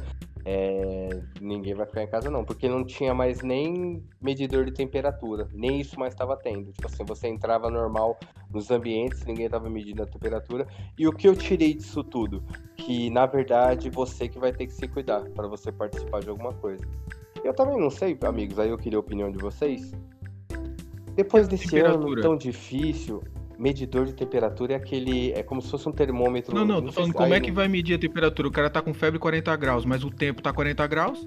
[0.45, 1.23] é...
[1.41, 5.81] ninguém vai ficar em casa, não, porque não tinha mais nem medidor de temperatura, nem
[5.81, 6.73] isso mais estava tendo.
[6.73, 8.19] Tipo assim, você entrava normal
[8.51, 10.67] nos ambientes, ninguém estava medindo a temperatura.
[10.99, 12.43] E o que eu tirei disso tudo?
[12.77, 16.53] Que na verdade você que vai ter que se cuidar para você participar de alguma
[16.55, 16.85] coisa.
[17.47, 19.93] Eu também não sei, amigos, aí eu queria a opinião de vocês.
[21.15, 23.23] Depois desse ano tão difícil,
[23.57, 25.33] medidor de temperatura é aquele.
[25.33, 26.55] É como se fosse um termômetro.
[26.55, 28.49] Não, não, tô falando como é que vai medir a temperatura?
[28.49, 31.25] O cara tá com febre 40 graus, mas o tempo tá 40 graus?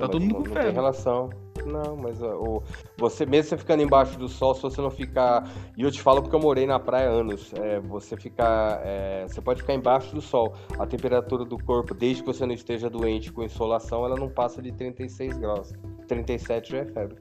[0.00, 0.64] Tá todo mundo com não febre.
[0.64, 1.30] Tem relação.
[1.66, 2.62] Não, mas o,
[2.96, 5.46] você mesmo você ficando embaixo do sol, se você não ficar.
[5.76, 7.52] E eu te falo porque eu morei na praia anos.
[7.54, 8.80] É, você ficar.
[8.82, 10.54] É, você pode ficar embaixo do sol.
[10.78, 14.62] A temperatura do corpo, desde que você não esteja doente com insolação, ela não passa
[14.62, 15.72] de 36 graus.
[16.08, 17.16] 37 já é febre.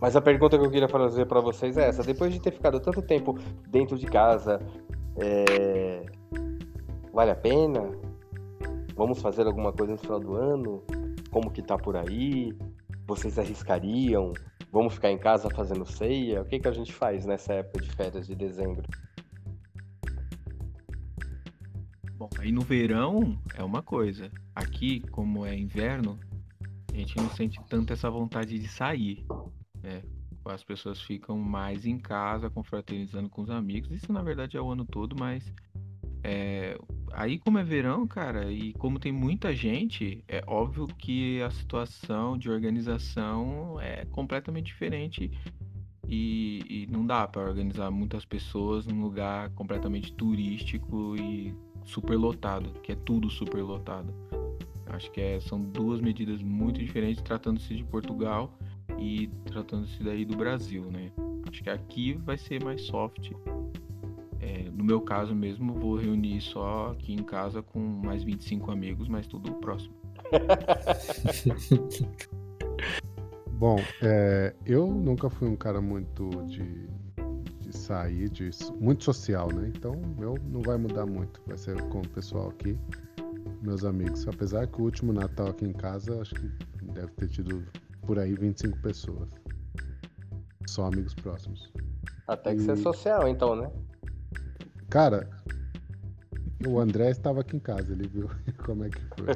[0.00, 2.80] Mas a pergunta que eu queria fazer para vocês é essa: depois de ter ficado
[2.80, 4.60] tanto tempo dentro de casa,
[5.16, 6.04] é...
[7.12, 7.88] vale a pena?
[9.02, 10.80] Vamos fazer alguma coisa no final do ano?
[11.28, 12.56] como que tá por aí?
[13.04, 14.32] Vocês arriscariam?
[14.70, 16.40] Vamos ficar em casa fazendo ceia?
[16.40, 18.84] O que, que a gente faz nessa época de férias de dezembro?
[22.14, 24.30] Bom, aí no verão é uma coisa.
[24.54, 26.16] Aqui, como é inverno,
[26.92, 29.26] a gente não sente tanto essa vontade de sair.
[29.82, 30.04] Né?
[30.44, 33.90] As pessoas ficam mais em casa, confraternizando com os amigos.
[33.90, 35.52] Isso na verdade é o ano todo, mas
[36.24, 36.78] é,
[37.12, 42.38] aí, como é verão, cara, e como tem muita gente, é óbvio que a situação
[42.38, 45.30] de organização é completamente diferente
[46.08, 51.54] e, e não dá para organizar muitas pessoas num lugar completamente turístico e
[51.84, 54.14] superlotado, que é tudo superlotado.
[54.86, 58.56] Acho que é, são duas medidas muito diferentes, tratando-se de Portugal
[58.98, 61.10] e tratando-se daí do Brasil, né?
[61.48, 63.32] Acho que aqui vai ser mais soft
[64.42, 69.08] é, no meu caso mesmo, vou reunir só aqui em casa com mais 25 amigos,
[69.08, 69.94] mas tudo próximo.
[73.52, 76.88] Bom, é, eu nunca fui um cara muito de,
[77.60, 78.50] de sair, de,
[78.80, 79.70] muito social, né?
[79.72, 81.40] Então, meu não vai mudar muito.
[81.46, 82.76] Vai ser com o pessoal aqui,
[83.62, 84.26] meus amigos.
[84.26, 86.50] Apesar que o último Natal aqui em casa, acho que
[86.92, 87.64] deve ter tido
[88.04, 89.30] por aí 25 pessoas.
[90.66, 91.72] Só amigos próximos.
[92.26, 92.64] Até que e...
[92.64, 93.70] ser social, então, né?
[94.92, 95.26] Cara,
[96.68, 98.28] o André estava aqui em casa, ele viu
[98.62, 99.26] como é que foi.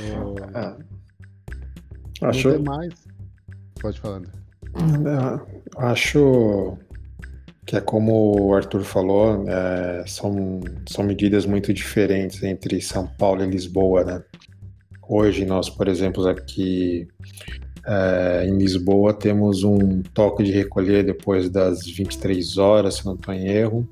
[0.54, 2.26] é...
[2.26, 2.62] Acho...
[2.62, 2.94] mais.
[3.78, 4.32] Pode falar, André.
[4.78, 6.78] É, acho
[7.66, 13.44] que é como o Arthur falou, é, são, são medidas muito diferentes entre São Paulo
[13.44, 14.24] e Lisboa, né?
[15.06, 17.06] Hoje nós, por exemplo, aqui
[17.88, 23.32] é, em Lisboa temos um toque de recolher depois das 23 horas, se não estou
[23.32, 23.88] em erro,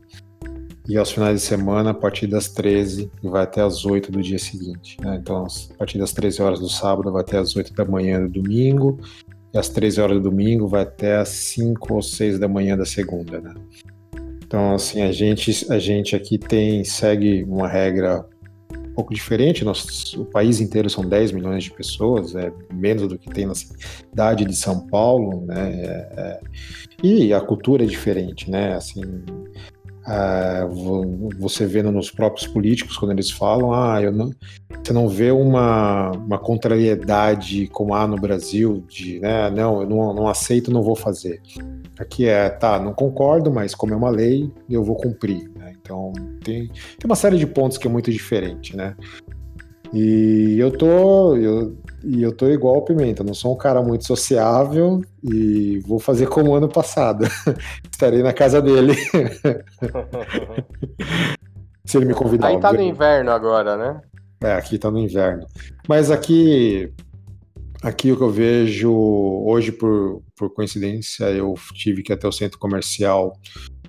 [0.86, 4.20] e aos finais de semana a partir das 13 e vai até as 8 do
[4.20, 4.98] dia seguinte.
[5.00, 5.18] Né?
[5.20, 8.28] Então, a partir das 13 horas do sábado vai até as 8 da manhã do
[8.28, 9.00] domingo,
[9.52, 12.84] e às 13 horas do domingo vai até as 5 ou 6 da manhã da
[12.84, 13.40] segunda.
[13.40, 13.54] Né?
[14.46, 18.24] Então, assim, a gente, a gente aqui tem, segue uma regra
[18.96, 19.64] pouco diferente.
[19.64, 23.54] Nosso, o país inteiro são 10 milhões de pessoas, é menos do que tem na
[23.54, 25.70] cidade de São Paulo, né?
[25.72, 26.40] É, é,
[27.02, 28.74] e a cultura é diferente, né?
[28.74, 29.02] Assim,
[30.08, 30.64] é,
[31.38, 34.30] você vê nos próprios políticos quando eles falam, ah, eu não,
[34.82, 40.14] você não vê uma, uma contrariedade como há no Brasil de, né, não, eu não,
[40.14, 41.42] não aceito, não vou fazer.
[41.98, 45.50] Aqui é, tá, não concordo, mas como é uma lei, eu vou cumprir.
[45.86, 48.96] Então tem, tem uma série de pontos que é muito diferente, né?
[49.92, 54.04] E eu tô, eu, e eu tô igual o Pimenta, não sou um cara muito
[54.04, 57.24] sociável e vou fazer como ano passado.
[57.90, 58.94] Estarei na casa dele.
[61.84, 62.48] Se ele me convidar.
[62.48, 64.00] Aí tá no inverno agora, né?
[64.42, 65.46] É, aqui tá no inverno.
[65.88, 66.92] Mas aqui,
[67.80, 72.32] aqui o que eu vejo hoje, por, por coincidência, eu tive que ir até o
[72.32, 73.32] centro comercial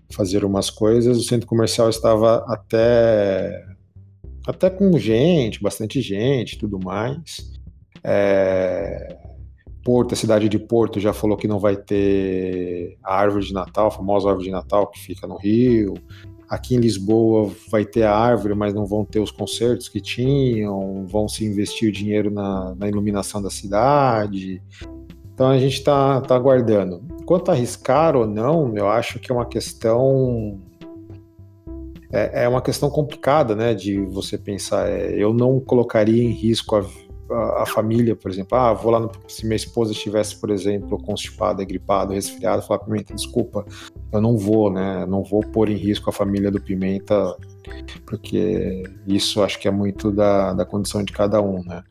[0.10, 1.18] fazer umas coisas.
[1.18, 3.66] O centro comercial estava até
[4.48, 7.52] até com gente, bastante gente, tudo mais.
[8.02, 9.18] É,
[9.84, 13.88] Porto, a cidade de Porto já falou que não vai ter a árvore de Natal,
[13.88, 15.94] a famosa árvore de Natal que fica no Rio.
[16.50, 21.06] Aqui em Lisboa vai ter a árvore, mas não vão ter os concertos que tinham,
[21.06, 24.62] vão se investir o dinheiro na, na iluminação da cidade.
[25.38, 27.00] Então a gente está tá aguardando.
[27.24, 30.60] Quanto a arriscar ou não, eu acho que é uma questão
[32.12, 33.76] é, é uma questão complicada, né?
[33.76, 34.90] De você pensar.
[34.90, 36.84] É, eu não colocaria em risco a,
[37.30, 38.58] a, a, família, por exemplo.
[38.58, 43.14] Ah, vou lá no, se minha esposa estivesse, por exemplo, constipada, gripada, resfriada, falar Pimenta,
[43.14, 43.64] desculpa,
[44.12, 45.06] eu não vou, né?
[45.06, 47.38] Não vou pôr em risco a família do Pimenta,
[48.08, 51.84] porque isso acho que é muito da, da condição de cada um, né?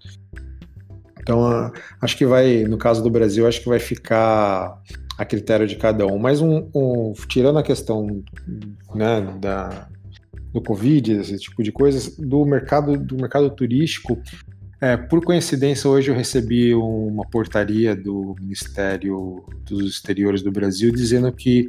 [1.27, 4.81] Então, acho que vai, no caso do Brasil, acho que vai ficar
[5.19, 6.19] a critério de cada um.
[6.21, 8.23] Mas um, um tirando a questão
[8.95, 9.89] né, da,
[10.53, 14.23] do Covid, esse tipo de coisas, do mercado, do mercado turístico,
[14.81, 21.33] é, por coincidência, hoje eu recebi uma portaria do Ministério dos Exteriores do Brasil dizendo
[21.33, 21.67] que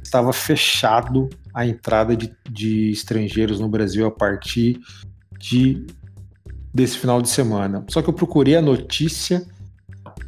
[0.00, 4.78] estava fechado a entrada de, de estrangeiros no Brasil a partir
[5.36, 5.84] de
[6.72, 7.84] desse final de semana.
[7.88, 9.46] Só que eu procurei a notícia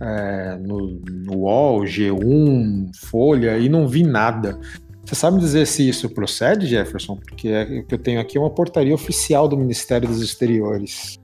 [0.01, 4.59] é, no, no UOL, G1, Folha e não vi nada.
[5.05, 7.16] Você sabe dizer se isso procede, Jefferson?
[7.16, 11.19] Porque é, o que eu tenho aqui é uma portaria oficial do Ministério dos Exteriores.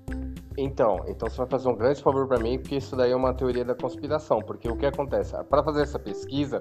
[0.60, 3.32] Então, então você vai fazer um grande favor para mim, porque isso daí é uma
[3.32, 4.40] teoria da conspiração.
[4.40, 5.32] Porque o que acontece?
[5.44, 6.60] Para fazer essa pesquisa,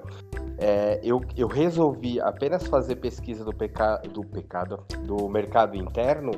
[0.59, 6.31] é, eu, eu resolvi apenas fazer pesquisa do, peca, do pecado, do mercado interno,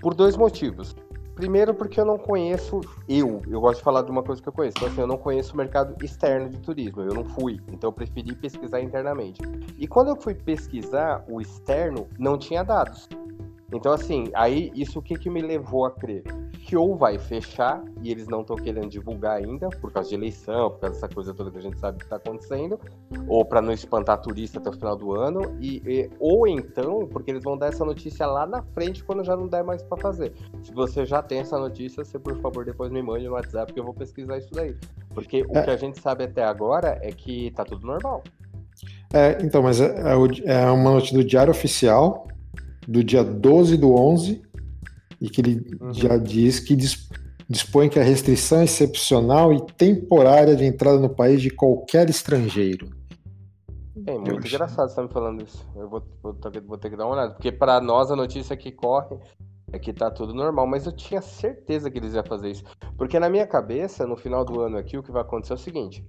[0.00, 0.96] por dois motivos.
[1.34, 4.52] Primeiro porque eu não conheço, eu, eu gosto de falar de uma coisa que eu
[4.52, 7.88] conheço, então assim, eu não conheço o mercado externo de turismo, eu não fui, então
[7.88, 9.40] eu preferi pesquisar internamente.
[9.76, 13.08] E quando eu fui pesquisar o externo, não tinha dados.
[13.74, 16.22] Então, assim, aí isso o que, que me levou a crer?
[16.60, 20.70] Que ou vai fechar e eles não estão querendo divulgar ainda, por causa de eleição,
[20.70, 22.78] por causa dessa coisa toda que a gente sabe que está acontecendo,
[23.26, 27.32] ou para não espantar turista até o final do ano, e, e, ou então, porque
[27.32, 30.32] eles vão dar essa notícia lá na frente quando já não der mais para fazer.
[30.62, 33.80] Se você já tem essa notícia, você por favor depois me mande no WhatsApp que
[33.80, 34.76] eu vou pesquisar isso daí.
[35.12, 35.60] Porque é.
[35.60, 38.22] o que a gente sabe até agora é que tá tudo normal.
[39.12, 39.94] É, então, mas é,
[40.44, 42.26] é, é uma notícia do Diário Oficial,
[42.86, 44.42] do dia 12 do 11,
[45.20, 45.92] e que ele uhum.
[45.92, 46.76] já diz que
[47.48, 52.88] dispõe que a restrição é excepcional e temporária de entrada no país de qualquer estrangeiro.
[54.06, 55.66] É muito engraçado você estar tá me falando isso.
[55.76, 56.36] Eu vou, vou,
[56.66, 59.16] vou ter que dar uma olhada, porque para nós a notícia que corre
[59.72, 62.64] é que tá tudo normal, mas eu tinha certeza que eles iam fazer isso.
[62.96, 65.58] Porque na minha cabeça, no final do ano aqui, o que vai acontecer é o
[65.58, 66.06] seguinte: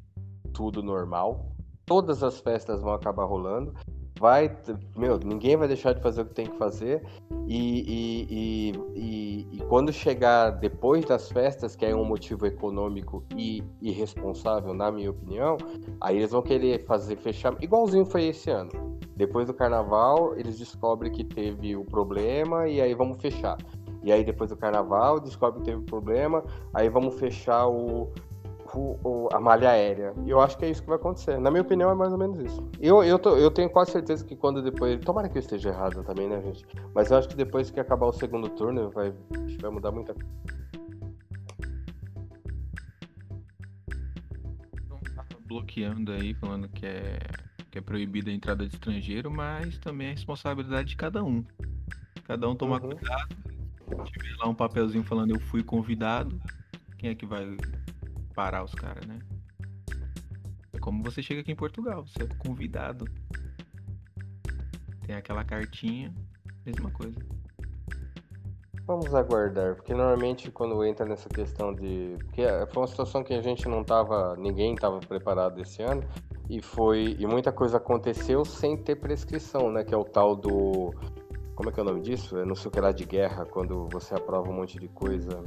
[0.53, 1.51] tudo normal,
[1.85, 3.73] todas as festas vão acabar rolando,
[4.19, 4.55] vai,
[4.97, 7.03] meu, ninguém vai deixar de fazer o que tem que fazer.
[7.47, 13.63] E, e, e, e, quando chegar depois das festas, que é um motivo econômico e
[13.81, 15.57] irresponsável, na minha opinião,
[16.01, 18.71] aí eles vão querer fazer fechar, igualzinho foi esse ano.
[19.15, 23.57] Depois do carnaval, eles descobrem que teve o problema e aí vamos fechar.
[24.03, 26.43] E aí depois do carnaval, descobre que teve o problema,
[26.73, 28.11] aí vamos fechar o,
[28.73, 30.13] o, o, a malha aérea.
[30.25, 31.39] E eu acho que é isso que vai acontecer.
[31.39, 32.63] Na minha opinião, é mais ou menos isso.
[32.79, 34.99] Eu, eu, tô, eu tenho quase certeza que quando depois.
[35.01, 36.65] Tomara que eu esteja errado também, né, gente?
[36.93, 39.13] Mas eu acho que depois que acabar o segundo turno, vai,
[39.61, 40.55] vai mudar muita coisa.
[45.55, 47.19] bloqueando aí, falando que é,
[47.71, 51.45] que é proibida a entrada de estrangeiro, mas também é responsabilidade de cada um.
[52.25, 52.89] Cada um tomar uhum.
[52.89, 53.35] cuidado.
[54.05, 56.41] Se tiver lá um papelzinho falando eu fui convidado,
[56.97, 57.55] quem é que vai
[58.35, 59.19] parar os caras, né?
[60.73, 63.05] É como você chega aqui em Portugal, você é convidado.
[65.05, 66.13] Tem aquela cartinha,
[66.65, 67.17] mesma coisa.
[68.87, 72.15] Vamos aguardar, porque normalmente quando entra nessa questão de.
[72.25, 74.35] Porque foi uma situação que a gente não tava.
[74.35, 76.03] ninguém estava preparado esse ano.
[76.47, 77.15] E foi.
[77.17, 79.83] E muita coisa aconteceu sem ter prescrição, né?
[79.83, 80.93] Que é o tal do.
[81.55, 82.37] Como é que é o nome disso?
[82.37, 85.43] É não sei o que lá de guerra, quando você aprova um monte de coisa.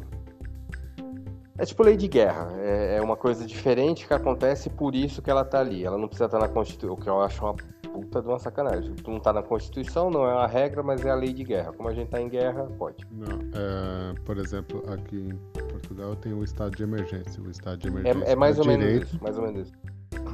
[1.59, 2.53] É tipo lei de guerra.
[2.61, 5.85] É, é, uma coisa diferente que acontece por isso que ela tá ali.
[5.85, 8.95] Ela não precisa estar na Constituição, o que eu acho uma puta de uma sacanagem.
[8.95, 11.73] Tu não tá na Constituição, não é uma regra, mas é a lei de guerra.
[11.73, 13.05] Como a gente tá em guerra, pode.
[13.11, 17.43] Não, é, por exemplo, aqui em Portugal tem o estado de emergência.
[17.43, 18.25] O estado de emergência.
[18.25, 19.79] É, é mais ou direito, menos isso, mais ou menos isso.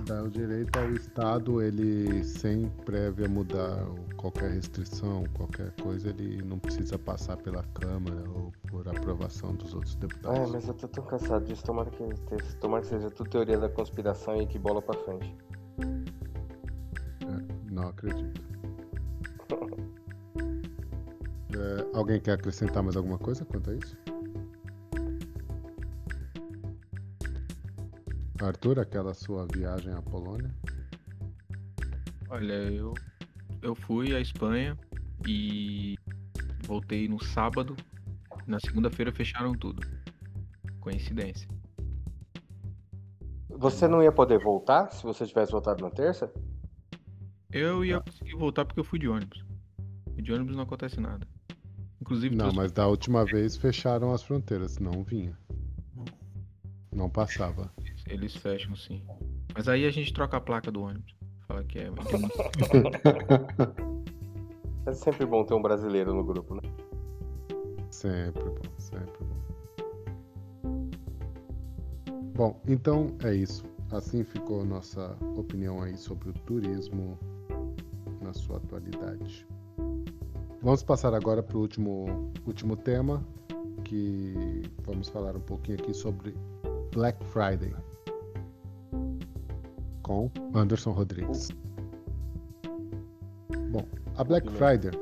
[0.07, 3.87] Dá o direito ao Estado, ele sem prévia mudar
[4.19, 9.95] qualquer restrição, qualquer coisa, ele não precisa passar pela Câmara ou por aprovação dos outros
[9.95, 10.39] deputados.
[10.39, 11.65] Ah, mas eu tô tão cansado disso.
[11.65, 12.05] Tomara que,
[12.61, 15.35] tomara que seja tudo teoria da conspiração e que bola pra frente.
[17.23, 18.43] É, não acredito.
[21.57, 23.97] É, alguém quer acrescentar mais alguma coisa quanto a isso?
[28.45, 30.55] Arthur, aquela sua viagem à Polônia?
[32.29, 32.95] Olha, eu,
[33.63, 34.77] eu fui à Espanha
[35.27, 35.97] e
[36.67, 37.77] voltei no sábado.
[38.47, 39.83] Na segunda-feira fecharam tudo.
[40.81, 41.49] Coincidência.
[43.49, 46.31] Você não ia poder voltar se você tivesse voltado na terça?
[47.51, 49.45] Eu ia conseguir voltar porque eu fui de ônibus.
[50.17, 51.27] E de ônibus não acontece nada.
[52.01, 52.35] Inclusive.
[52.35, 55.39] Não, trouxe- mas da última vez fecharam as fronteiras, não vinha.
[56.93, 57.73] Não passava.
[58.09, 59.03] Eles fecham sim.
[59.55, 61.15] Mas aí a gente troca a placa do ônibus.
[61.47, 61.91] Fala que é.
[64.87, 66.61] É sempre bom ter um brasileiro no grupo, né?
[67.91, 69.35] Sempre bom, sempre bom.
[72.37, 73.65] Bom, então é isso.
[73.91, 77.19] Assim ficou nossa opinião aí sobre o turismo
[78.21, 79.47] na sua atualidade.
[80.61, 83.27] Vamos passar agora para o último, último tema,
[83.85, 86.37] que vamos falar um pouquinho aqui sobre
[86.93, 87.75] Black Friday.
[90.05, 91.51] Com Anderson Rodrigues.
[93.73, 94.93] Bom, a Black Friday,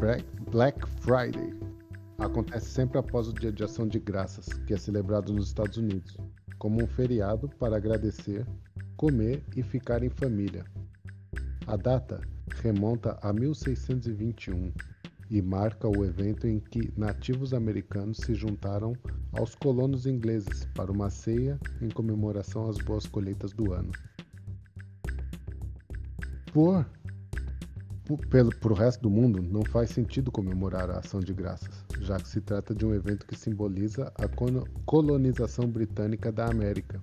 [0.00, 1.54] Black, Black Friday
[2.18, 6.16] acontece sempre após o Dia de Ação de Graças, que é celebrado nos Estados Unidos,
[6.58, 8.46] como um feriado para agradecer,
[8.96, 10.64] comer e ficar em família.
[11.66, 12.18] A data
[12.62, 14.72] remonta a 1621
[15.30, 18.94] e marca o evento em que nativos americanos se juntaram
[19.32, 23.92] aos colonos ingleses para uma ceia em comemoração às boas colheitas do ano.
[26.52, 26.86] Por
[28.30, 32.28] pelo pro resto do mundo, não faz sentido comemorar a ação de graças, já que
[32.28, 34.28] se trata de um evento que simboliza a
[34.84, 37.00] colonização britânica da América,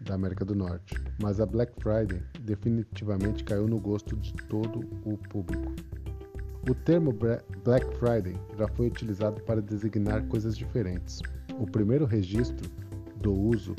[0.00, 0.94] da América do Norte.
[1.20, 5.72] Mas a Black Friday definitivamente caiu no gosto de todo o público.
[6.68, 7.12] O termo
[7.64, 11.20] Black Friday já foi utilizado para designar coisas diferentes.
[11.58, 12.70] O primeiro registro
[13.16, 13.74] do uso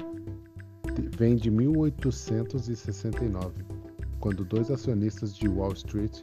[1.17, 3.63] vem de 1869
[4.19, 6.21] quando dois acionistas de Wall Street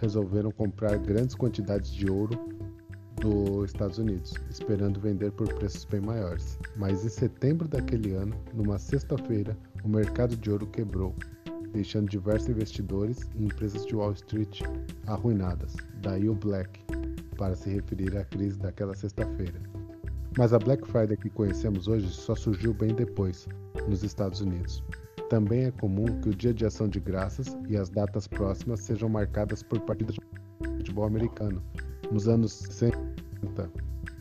[0.00, 2.38] resolveram comprar grandes quantidades de ouro
[3.20, 6.56] dos Estados Unidos, esperando vender por preços bem maiores.
[6.76, 11.16] Mas em setembro daquele ano, numa sexta-feira, o mercado de ouro quebrou,
[11.72, 14.60] deixando diversos investidores e empresas de Wall Street
[15.06, 15.74] arruinadas.
[16.02, 16.84] Daí o Black,
[17.36, 19.60] para se referir à crise daquela sexta-feira.
[20.36, 23.46] Mas a Black Friday que conhecemos hoje só surgiu bem depois,
[23.88, 24.82] nos Estados Unidos.
[25.28, 29.08] Também é comum que o Dia de Ação de Graças e as datas próximas sejam
[29.08, 30.20] marcadas por partidas de
[30.76, 31.62] futebol americano.
[32.10, 33.70] Nos anos 60,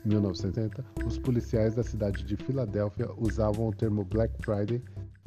[0.05, 4.81] 1960, os policiais da cidade de Filadélfia usavam o termo Black Friday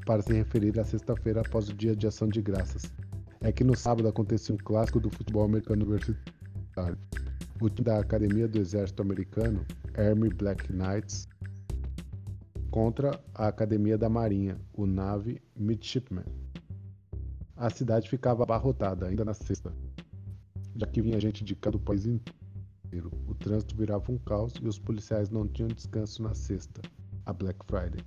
[0.04, 2.82] para se referir à sexta-feira após o Dia de Ação de Graças.
[3.40, 6.98] É que no sábado acontecia um clássico do futebol americano universitário.
[7.60, 9.64] O time da Academia do Exército Americano,
[9.96, 11.28] Army Black Knights,
[12.70, 16.24] contra a Academia da Marinha, o Navy Midshipman.
[17.56, 19.72] A cidade ficava abarrotada ainda na sexta,
[20.74, 23.12] já que vinha gente de cada país inteiro.
[23.28, 26.82] O trânsito virava um caos e os policiais não tinham descanso na sexta,
[27.24, 28.04] a Black Friday.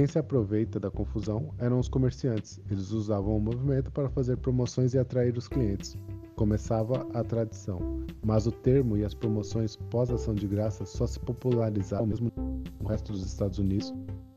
[0.00, 2.58] Quem se aproveita da confusão eram os comerciantes.
[2.70, 5.94] Eles usavam o movimento para fazer promoções e atrair os clientes.
[6.36, 12.06] Começava a tradição, mas o termo e as promoções pós-ação de graça só se popularizaram
[12.06, 12.32] mesmo
[12.80, 13.92] no resto dos Estados Unidos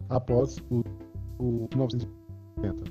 [0.10, 0.84] após o,
[1.40, 2.84] o 1970.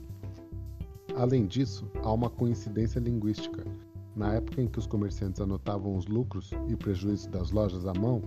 [1.15, 3.67] Além disso, há uma coincidência linguística.
[4.17, 8.23] Na época em que os comerciantes anotavam os lucros e prejuízos das lojas à mão,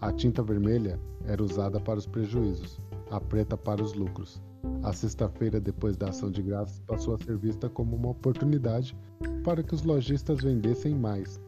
[0.00, 4.40] a tinta vermelha era usada para os prejuízos, a preta para os lucros.
[4.82, 8.96] A sexta-feira depois da ação de graças passou a ser vista como uma oportunidade
[9.44, 11.40] para que os lojistas vendessem mais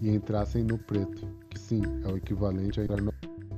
[0.00, 3.12] e entrassem no preto, que sim é o equivalente a entrar no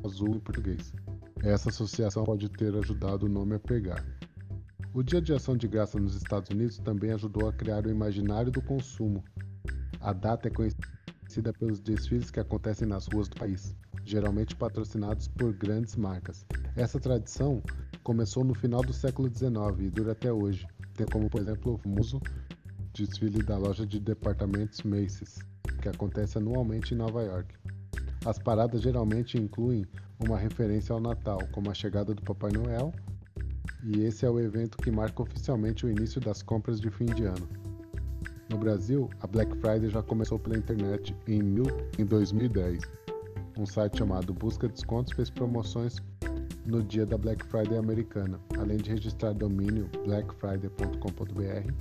[0.04, 0.94] azul em português.
[1.42, 4.04] Essa associação pode ter ajudado o nome a pegar.
[4.94, 8.52] O Dia de Ação de Graça nos Estados Unidos também ajudou a criar o imaginário
[8.52, 9.24] do consumo.
[10.00, 13.74] A data é conhecida pelos desfiles que acontecem nas ruas do país,
[14.04, 16.44] geralmente patrocinados por grandes marcas.
[16.76, 17.62] Essa tradição
[18.02, 21.78] começou no final do século XIX e dura até hoje, tem como por exemplo o
[21.78, 22.20] famoso
[22.92, 25.38] desfile da loja de departamentos Macy's,
[25.80, 27.54] que acontece anualmente em Nova York.
[28.24, 29.86] As paradas geralmente incluem
[30.18, 32.92] uma referência ao Natal, como a chegada do Papai Noel
[33.82, 37.24] e esse é o evento que marca oficialmente o início das compras de fim de
[37.24, 37.48] ano.
[38.48, 41.66] No Brasil, a Black Friday já começou pela internet em, mil,
[41.98, 42.80] em 2010.
[43.58, 45.96] Um site chamado Busca Descontos fez promoções
[46.64, 51.72] no dia da Black Friday americana, além de registrar domínio blackfriday.com.br.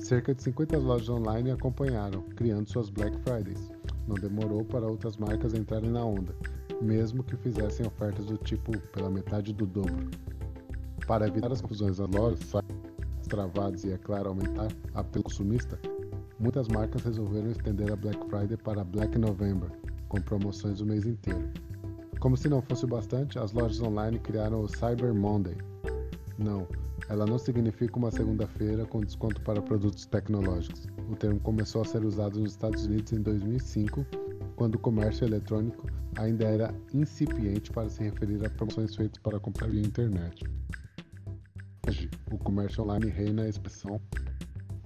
[0.00, 3.70] Cerca de 50 lojas online acompanharam, criando suas Black Fridays.
[4.08, 6.34] Não demorou para outras marcas entrarem na onda,
[6.82, 10.10] mesmo que fizessem ofertas do tipo pela metade do dobro.
[11.06, 15.78] Para evitar as confusões das lojas, sites travados e, é claro, aumentar a apelo consumista,
[16.40, 19.70] muitas marcas resolveram estender a Black Friday para Black November,
[20.14, 21.50] com promoções o mês inteiro.
[22.20, 25.56] Como se não fosse o bastante, as lojas online criaram o Cyber Monday.
[26.38, 26.68] Não,
[27.08, 30.86] ela não significa uma segunda-feira com desconto para produtos tecnológicos.
[31.10, 34.06] O termo começou a ser usado nos Estados Unidos em 2005,
[34.54, 35.84] quando o comércio eletrônico
[36.16, 40.44] ainda era incipiente para se referir a promoções feitas para comprar via internet.
[41.88, 44.00] Hoje, o comércio online reina a expressão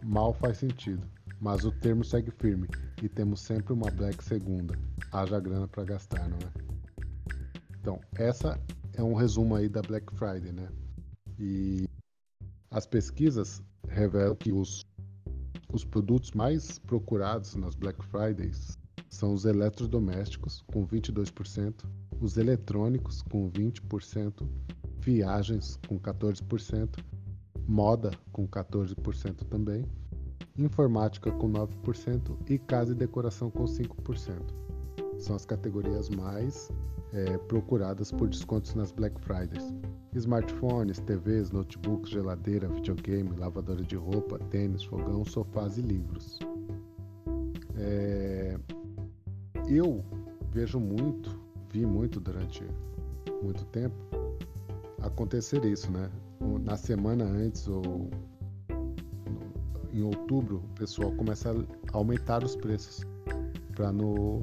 [0.02, 1.06] mal faz sentido,
[1.40, 2.69] mas o termo segue firme
[3.02, 4.78] e temos sempre uma Black Segunda.
[5.12, 6.69] Haja grana para gastar, não é?
[7.81, 8.60] Então, essa
[8.94, 10.69] é um resumo aí da Black Friday, né?
[11.39, 11.89] E
[12.70, 14.85] as pesquisas revelam que os,
[15.73, 18.77] os produtos mais procurados nas Black Fridays
[19.09, 21.85] são os eletrodomésticos, com 22%,
[22.20, 24.47] os eletrônicos, com 20%,
[25.01, 26.98] viagens, com 14%,
[27.66, 29.85] moda, com 14% também,
[30.59, 34.43] informática, com 9% e casa e decoração, com 5%.
[35.18, 36.70] São as categorias mais
[37.12, 39.74] é, procuradas por descontos nas Black Fridays.
[40.14, 46.39] Smartphones, TVs, notebooks, geladeira, videogame, lavadora de roupa, tênis, fogão, sofás e livros.
[47.76, 48.59] É...
[49.68, 50.05] Eu
[50.51, 51.39] vejo muito,
[51.70, 52.64] vi muito durante
[53.43, 53.94] muito tempo
[55.02, 56.10] acontecer isso, né?
[56.64, 58.10] Na semana antes ou
[59.93, 63.05] em outubro, o pessoal começa a aumentar os preços
[63.74, 64.43] para no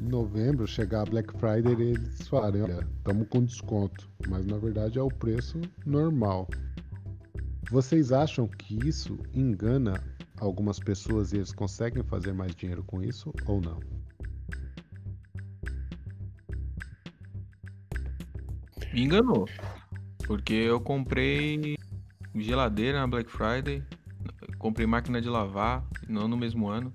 [0.00, 5.02] novembro chegar a Black Friday eles falarem, olha, estamos com desconto, mas na verdade é
[5.02, 6.48] o preço normal.
[7.70, 10.00] Vocês acham que isso engana
[10.40, 13.80] algumas pessoas e eles conseguem fazer mais dinheiro com isso ou não?
[18.92, 19.46] Me enganou.
[20.26, 21.75] Porque eu comprei
[22.42, 23.82] geladeira na Black Friday,
[24.58, 26.92] comprei máquina de lavar, não no mesmo ano,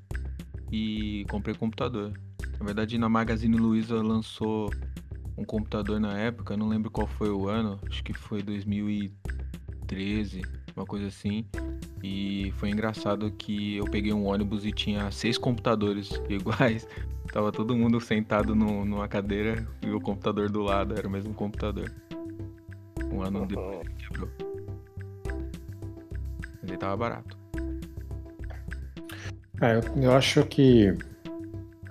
[0.72, 2.14] e comprei computador.
[2.60, 4.72] Na verdade, na Magazine Luiza lançou
[5.38, 10.42] um computador na época, não lembro qual foi o ano, acho que foi 2013,
[10.76, 11.46] uma coisa assim.
[12.04, 16.88] E foi engraçado que eu peguei um ônibus e tinha seis computadores iguais.
[17.32, 21.34] Tava todo mundo sentado no, numa cadeira e o computador do lado era o mesmo
[21.34, 21.92] computador.
[23.12, 23.48] Um ano uhum.
[23.48, 24.51] depois quebrou.
[26.72, 27.38] Ele tava barato.
[29.62, 30.98] É, eu, eu acho que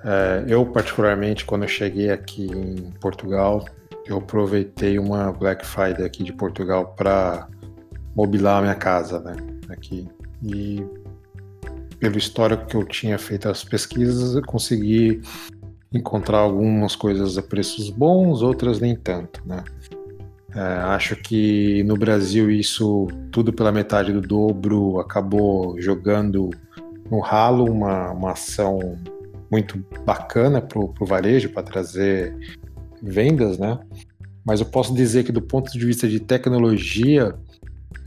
[0.03, 3.63] é, eu, particularmente, quando eu cheguei aqui em Portugal,
[4.07, 7.47] eu aproveitei uma Black Friday aqui de Portugal para
[8.17, 9.37] mobilar a minha casa, né?
[9.69, 10.09] Aqui.
[10.43, 10.83] E
[11.99, 15.21] pelo histórico que eu tinha feito as pesquisas, eu consegui
[15.93, 19.63] encontrar algumas coisas a preços bons, outras nem tanto, né?
[20.55, 26.51] É, acho que no Brasil isso tudo pela metade do dobro acabou jogando
[27.11, 28.99] no ralo uma, uma ação
[29.51, 32.37] muito bacana para o varejo, para trazer
[33.03, 33.79] vendas, né?
[34.45, 37.35] Mas eu posso dizer que do ponto de vista de tecnologia,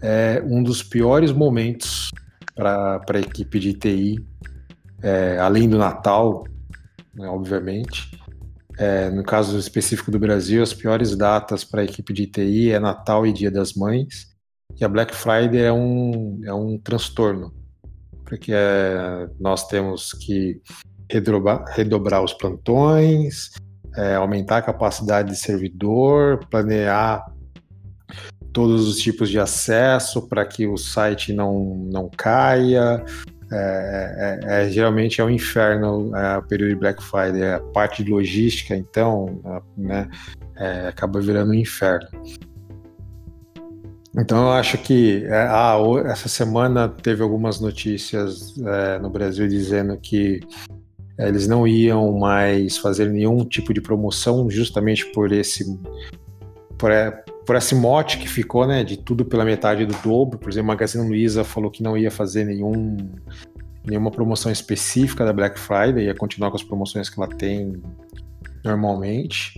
[0.02, 2.11] é um dos piores momentos
[2.53, 4.26] para a equipe de TI,
[5.02, 6.45] é, além do Natal,
[7.14, 8.11] né, obviamente.
[8.84, 12.80] É, no caso específico do Brasil, as piores datas para a equipe de TI é
[12.82, 14.28] Natal e Dia das Mães,
[14.78, 17.54] e a Black Friday é um, é um transtorno,
[18.26, 20.62] porque é, nós temos que
[21.10, 23.52] redobrar, redobrar os plantões,
[23.96, 27.24] é, aumentar a capacidade de servidor, planear
[28.52, 33.02] todos os tipos de acesso para que o site não, não caia.
[33.54, 38.04] É, é, é, geralmente é um inferno é, o período de Black Friday, a parte
[38.04, 39.40] de logística, então,
[39.78, 40.10] né,
[40.56, 42.08] é, acaba virando um inferno.
[44.16, 45.76] Então eu acho que é, ah,
[46.06, 50.40] essa semana teve algumas notícias é, no Brasil dizendo que
[51.18, 55.66] é, eles não iam mais fazer nenhum tipo de promoção justamente por esse
[56.86, 60.38] é, por esse mote que ficou, né, de tudo pela metade do dobro.
[60.40, 62.98] Por exemplo, a Magazine Luiza falou que não ia fazer nenhum
[63.86, 67.82] nenhuma promoção específica da Black Friday, ia continuar com as promoções que ela tem
[68.64, 69.57] normalmente.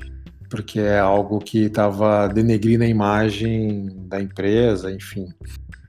[0.50, 5.28] porque é algo que estava denegrindo a imagem da empresa, enfim.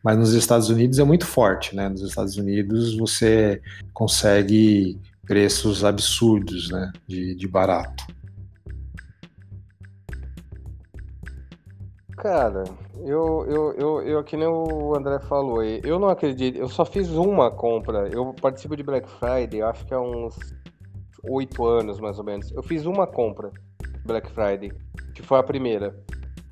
[0.02, 1.88] Mas nos Estados Unidos é muito forte, né?
[1.88, 3.60] Nos Estados Unidos você
[3.92, 6.92] consegue preços absurdos, né?
[7.06, 8.04] De, de barato.
[12.26, 12.64] Cara,
[13.04, 17.08] eu, eu, eu, eu, que nem o André falou, eu não acredito, eu só fiz
[17.10, 20.36] uma compra, eu participo de Black Friday, acho que há uns
[21.22, 22.50] oito anos mais ou menos.
[22.50, 23.52] Eu fiz uma compra
[24.04, 24.72] Black Friday,
[25.14, 25.96] que foi a primeira.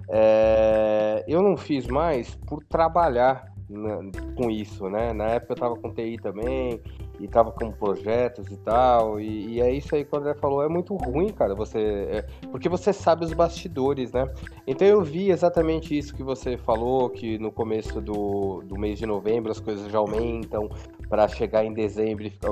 [0.09, 3.99] É, eu não fiz mais por trabalhar na,
[4.37, 5.13] com isso, né?
[5.13, 6.81] Na época eu tava com TI também,
[7.21, 10.63] e tava com projetos e tal, e, e é isso aí que o André falou,
[10.63, 11.79] é muito ruim, cara, você...
[11.79, 14.29] É, porque você sabe os bastidores, né?
[14.67, 19.07] Então eu vi exatamente isso que você falou, que no começo do, do mês de
[19.07, 20.69] novembro as coisas já aumentam,
[21.09, 22.51] para chegar em dezembro e ficar...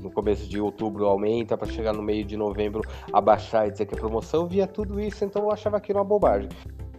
[0.00, 2.82] no começo de outubro aumenta para chegar no meio de novembro
[3.12, 6.04] abaixar e dizer que é promoção, eu via tudo isso, então eu achava aquilo uma
[6.04, 6.48] bobagem.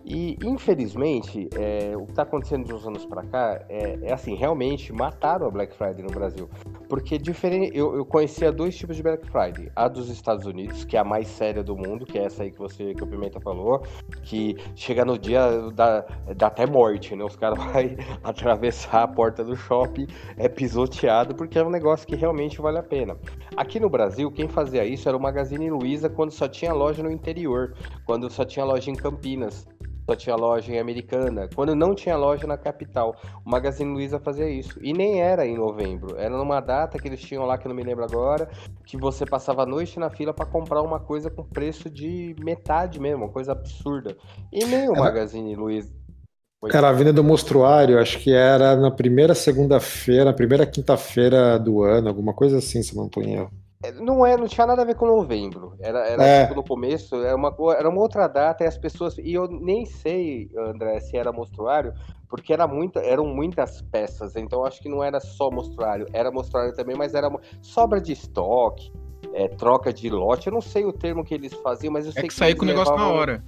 [0.06, 4.36] E, infelizmente, é, o que está acontecendo de uns anos para cá é, é, assim,
[4.36, 6.50] realmente mataram a Black Friday no Brasil.
[6.88, 9.72] Porque diferente, eu, eu conhecia dois tipos de Black Friday.
[9.76, 12.52] A dos Estados Unidos, que é a mais séria do mundo, que é essa aí
[12.52, 13.84] que você, que o Pimenta falou,
[14.24, 16.06] que chega no dia dá,
[16.36, 17.24] dá até morte, né?
[17.24, 17.72] Os caras vão
[18.24, 20.08] atravessar a porta do shopping,
[20.38, 23.18] é pisoteado, porque é um negócio que realmente vale a pena.
[23.56, 27.12] Aqui no Brasil, quem fazia isso era o Magazine Luiza quando só tinha loja no
[27.12, 27.74] interior,
[28.06, 29.68] quando só tinha loja em Campinas
[30.10, 33.16] só tinha loja em Americana, quando não tinha loja na capital.
[33.46, 34.80] O Magazine Luiza fazia isso.
[34.82, 37.76] E nem era em novembro, era numa data que eles tinham lá, que eu não
[37.76, 38.50] me lembro agora,
[38.86, 43.00] que você passava a noite na fila para comprar uma coisa com preço de metade
[43.00, 44.18] mesmo, uma coisa absurda.
[44.52, 45.02] E nem o era...
[45.02, 45.94] Magazine Luiza.
[46.74, 51.84] Era a Venda do Mostruário, acho que era na primeira segunda-feira, na primeira quinta-feira do
[51.84, 53.52] ano, alguma coisa assim, se não estou em erro.
[53.82, 55.74] É, não é, não tinha nada a ver com novembro.
[55.80, 56.42] Era, era é.
[56.44, 59.18] tipo, no começo, era uma, era uma outra data e as pessoas.
[59.18, 61.94] E eu nem sei, André, se era mostruário,
[62.28, 64.36] porque era muita, eram muitas peças.
[64.36, 67.32] Então acho que não era só mostruário, era mostruário também, mas era
[67.62, 68.92] sobra de estoque,
[69.34, 70.48] é, troca de lote.
[70.48, 72.56] Eu não sei o termo que eles faziam, mas eu é sei que, que sair
[72.56, 73.42] com o negócio na hora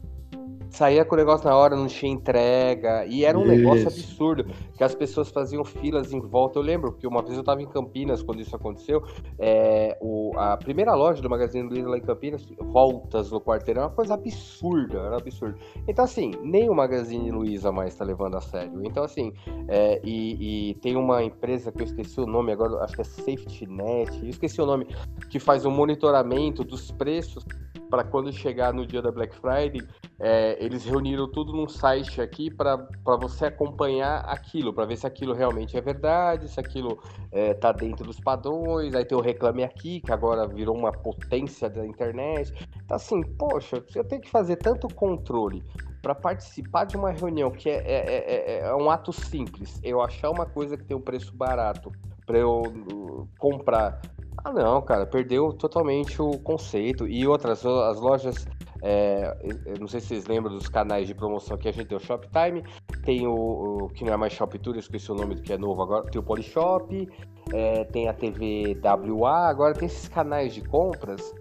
[0.72, 3.52] saía com o negócio na hora, não tinha entrega, e era um isso.
[3.52, 4.45] negócio absurdo,
[4.76, 6.57] que as pessoas faziam filas em volta.
[6.57, 9.03] Eu lembro que uma vez eu estava em Campinas quando isso aconteceu,
[9.38, 13.89] é, o, a primeira loja do Magazine Luiza lá em Campinas, voltas no quarteirão, uma
[13.89, 15.57] coisa absurda, era absurdo.
[15.88, 18.81] Então, assim, nem o Magazine Luiza mais está levando a sério.
[18.85, 19.34] Então, assim,
[19.68, 23.03] é, e, e, tem uma empresa que eu esqueci o nome agora, acho que é
[23.03, 24.88] Safety Net, eu esqueci o nome,
[25.30, 27.45] que faz um monitoramento dos preços
[27.91, 29.81] para quando chegar no dia da Black Friday,
[30.18, 32.88] é, eles reuniram tudo num site aqui para
[33.19, 37.01] você acompanhar aquilo, para ver se aquilo realmente é verdade, se aquilo
[37.31, 38.93] é, tá dentro dos padrões.
[38.93, 42.53] Aí tem o Reclame Aqui, que agora virou uma potência da internet.
[42.85, 45.63] Então, assim, poxa, você tem que fazer tanto controle
[45.99, 50.29] para participar de uma reunião que é, é, é, é, um ato simples, eu achar
[50.29, 51.91] uma coisa que tem um preço barato
[52.25, 53.99] para eu uh, comprar
[54.43, 57.07] ah, não, cara, perdeu totalmente o conceito.
[57.07, 58.47] E outras, as lojas,
[58.81, 59.35] é,
[59.80, 62.63] não sei se vocês lembram dos canais de promoção que a gente tem o Shoptime,
[63.03, 65.53] tem o, o, que não é mais Shop Tour, eu esqueci o nome do que
[65.53, 67.07] é novo agora, tem o Polishop,
[67.53, 71.34] é, tem a TV WA, agora tem esses canais de compras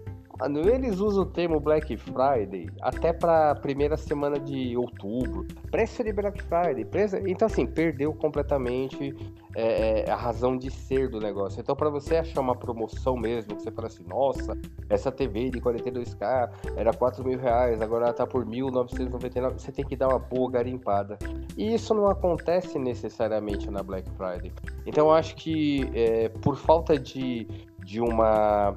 [0.65, 5.45] Eles usam o termo Black Friday até para primeira semana de outubro.
[5.69, 6.83] Preço de Black Friday.
[6.83, 7.17] Preço...
[7.27, 9.15] Então, assim, perdeu completamente
[9.55, 11.59] é, é a razão de ser do negócio.
[11.61, 14.57] Então, para você achar uma promoção mesmo, que você fala assim, nossa,
[14.89, 19.85] essa TV de 42K era 4 mil reais, agora ela tá por 1.999, você tem
[19.85, 21.19] que dar uma boa garimpada.
[21.55, 24.51] E isso não acontece necessariamente na Black Friday.
[24.85, 27.47] Então, eu acho que é, por falta de,
[27.83, 28.75] de uma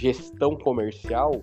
[0.00, 1.42] gestão comercial,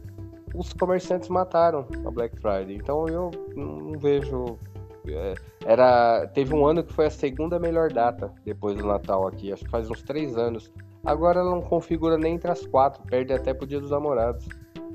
[0.55, 2.75] os comerciantes mataram a Black Friday.
[2.75, 4.57] Então eu não vejo.
[5.07, 5.35] É,
[5.65, 9.63] era, teve um ano que foi a segunda melhor data depois do Natal aqui, acho
[9.63, 10.71] que faz uns três anos.
[11.05, 14.45] Agora ela não configura nem entre as quatro, perde até pro Dia dos Namorados,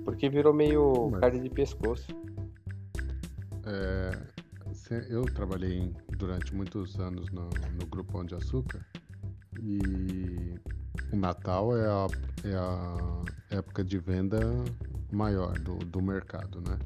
[0.05, 1.21] porque virou meio Mas...
[1.21, 2.09] carne de pescoço.
[3.65, 4.11] É,
[5.09, 7.45] eu trabalhei durante muitos anos no,
[7.81, 8.85] no Grupo Pão de Açúcar
[9.61, 10.55] e
[11.13, 12.07] o Natal é a,
[12.45, 14.41] é a época de venda
[15.11, 16.79] maior do, do mercado, né?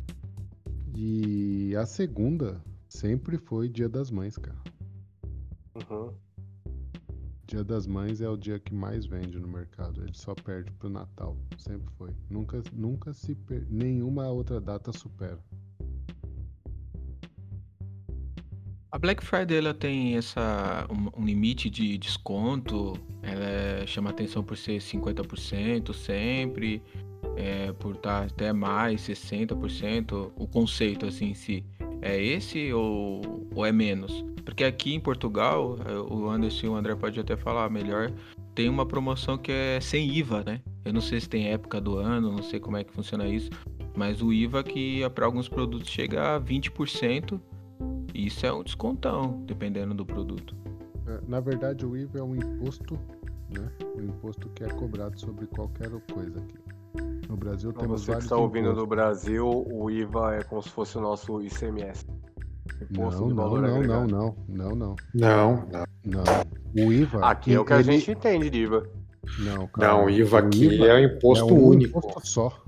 [0.95, 4.59] E a segunda sempre foi Dia das Mães, cara.
[5.75, 6.13] Uhum.
[7.47, 10.03] Dia das Mães é o dia que mais vende no mercado.
[10.03, 11.37] Ele só perde pro Natal.
[11.59, 12.11] Sempre foi.
[12.29, 13.65] Nunca, nunca se per...
[13.71, 15.39] nenhuma outra data supera.
[18.91, 24.57] A Black Friday ela tem essa um, um limite de desconto, ela chama atenção por
[24.57, 26.83] ser 50% sempre.
[27.37, 31.65] é, por estar até mais 60%, o conceito assim em si.
[32.01, 34.25] É esse ou, ou é menos?
[34.45, 38.13] Porque aqui em Portugal, é, o Anderson e o André pode até falar melhor,
[38.55, 40.63] tem uma promoção que é sem IVA, né?
[40.85, 43.51] Eu não sei se tem época do ano, não sei como é que funciona isso,
[43.95, 47.41] mas o IVA que é para alguns produtos chega a 20%,
[48.17, 50.55] isso é um descontão, dependendo do produto.
[51.07, 52.99] É, na verdade, o IVA é um imposto,
[53.51, 53.69] né?
[53.97, 56.57] Um imposto que é cobrado sobre qualquer coisa aqui.
[57.29, 58.83] No Brasil Pra temos você que vários está ouvindo impostos.
[58.85, 62.07] do Brasil, o IVA é como se fosse o nosso ICMS.
[62.91, 64.09] Imposto Não, de não, valor não, não, agregado.
[64.09, 65.85] não, não, não, Não, não.
[66.05, 66.85] não.
[66.87, 67.21] O IVA.
[67.31, 68.89] Aqui é o que a ele- gente entende de IVA.
[69.41, 71.99] Não, cara, Não, o IVA aqui IVA é o imposto é um único.
[71.99, 72.63] imposto só.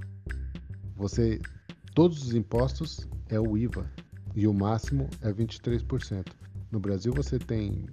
[0.97, 1.41] Você,
[1.95, 3.87] todos os impostos é o IVA
[4.39, 6.27] e o máximo é 23%.
[6.71, 7.87] No Brasil você tem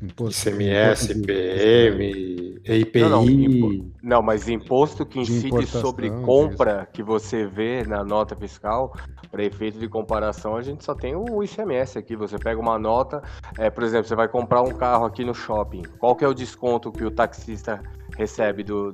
[0.00, 3.00] imposto ICMS, imposto de- PM, EIPI.
[3.00, 8.02] Não, não, impo- Não, mas imposto que De incide sobre compra que você vê na
[8.02, 8.96] nota fiscal,
[9.30, 12.16] para efeito de comparação, a gente só tem o ICMS aqui.
[12.16, 13.22] Você pega uma nota,
[13.58, 15.82] é, por exemplo, você vai comprar um carro aqui no shopping.
[15.98, 17.82] Qual que é o desconto que o taxista
[18.16, 18.92] recebe do,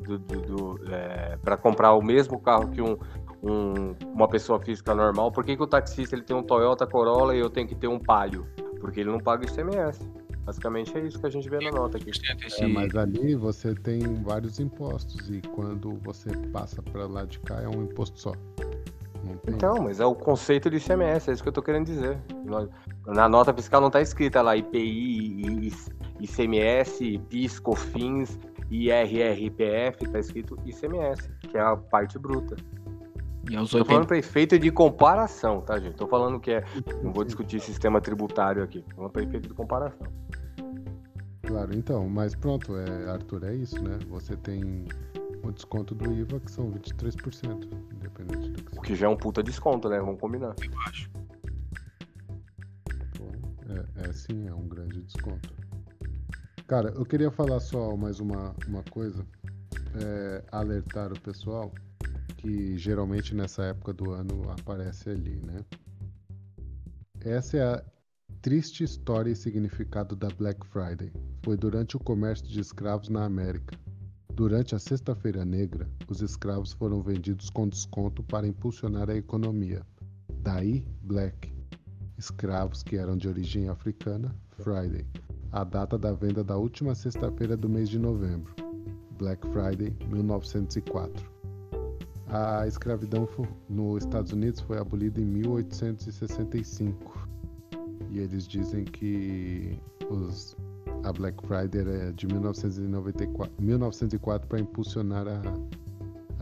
[1.43, 2.97] para comprar o mesmo carro que um,
[3.43, 5.31] um- uma pessoa física normal?
[5.32, 7.89] Por que, que o taxista ele tem um Toyota Corolla e eu tenho que ter
[7.89, 8.47] um Palio?
[8.81, 10.01] Porque ele não paga ICMS.
[10.44, 12.10] Basicamente é isso que a gente vê na nota aqui.
[12.65, 17.60] É, mas ali você tem vários impostos e quando você passa para lá de cá
[17.60, 18.32] é um imposto só.
[19.47, 22.19] Então, mas é o conceito de ICMS, é isso que eu tô querendo dizer.
[23.06, 25.70] Na nota fiscal não tá escrita lá IPI,
[26.20, 28.39] ICMS, PIS, COFINS,
[28.70, 32.56] IRRPF, tá escrito ICMS, que é a parte bruta.
[33.51, 35.97] E aos Tô falando 80, para efeito de comparação, tá, gente?
[35.97, 36.65] Tô falando que é.
[37.02, 38.82] Não vou discutir sistema tributário aqui.
[38.82, 40.06] Tô falando para efeito de comparação.
[41.43, 43.98] Claro, então, mas pronto, é, Arthur, é isso, né?
[44.10, 44.85] Você tem
[45.43, 49.09] o desconto do IVA que são 23%, independente do que O você que já é
[49.09, 49.98] um puta desconto, né?
[49.98, 50.55] Vamos combinar.
[50.60, 51.10] eu acho.
[53.70, 55.55] É, é sim, é um grande desconto.
[56.66, 59.24] Cara, eu queria falar só mais uma, uma coisa,
[59.94, 61.73] é, alertar o pessoal
[62.39, 65.65] que geralmente nessa época do ano aparece ali, né?
[67.20, 67.85] Essa é a
[68.40, 71.12] triste história e significado da Black Friday.
[71.43, 73.77] Foi durante o comércio de escravos na América.
[74.32, 79.85] Durante a Sexta-feira Negra, os escravos foram vendidos com desconto para impulsionar a economia.
[80.40, 81.52] Daí, Black.
[82.16, 85.05] Escravos que eram de origem africana, Friday.
[85.51, 88.55] A data da venda da última sexta-feira do mês de novembro.
[89.19, 91.38] Black Friday, 1904.
[92.31, 93.27] A escravidão
[93.69, 97.27] nos Estados Unidos foi abolida em 1865.
[98.11, 99.79] E eles dizem que
[100.11, 100.57] os,
[101.05, 105.41] a Black Friday é de 1994, 1904 para impulsionar a,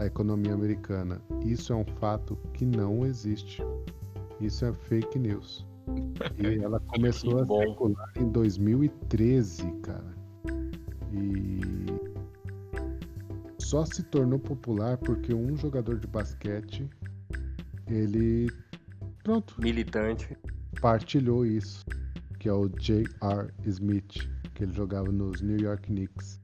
[0.03, 1.23] a economia americana.
[1.45, 3.63] Isso é um fato que não existe.
[4.41, 5.67] Isso é fake news.
[6.37, 10.17] E ela começou a circular em 2013, cara.
[11.13, 11.86] E
[13.67, 16.89] só se tornou popular porque um jogador de basquete
[17.89, 18.49] ele
[19.25, 20.39] pronto Militante.
[20.81, 21.85] partilhou isso,
[22.39, 23.53] que é o J.R.
[23.65, 26.41] Smith, que ele jogava nos New York Knicks.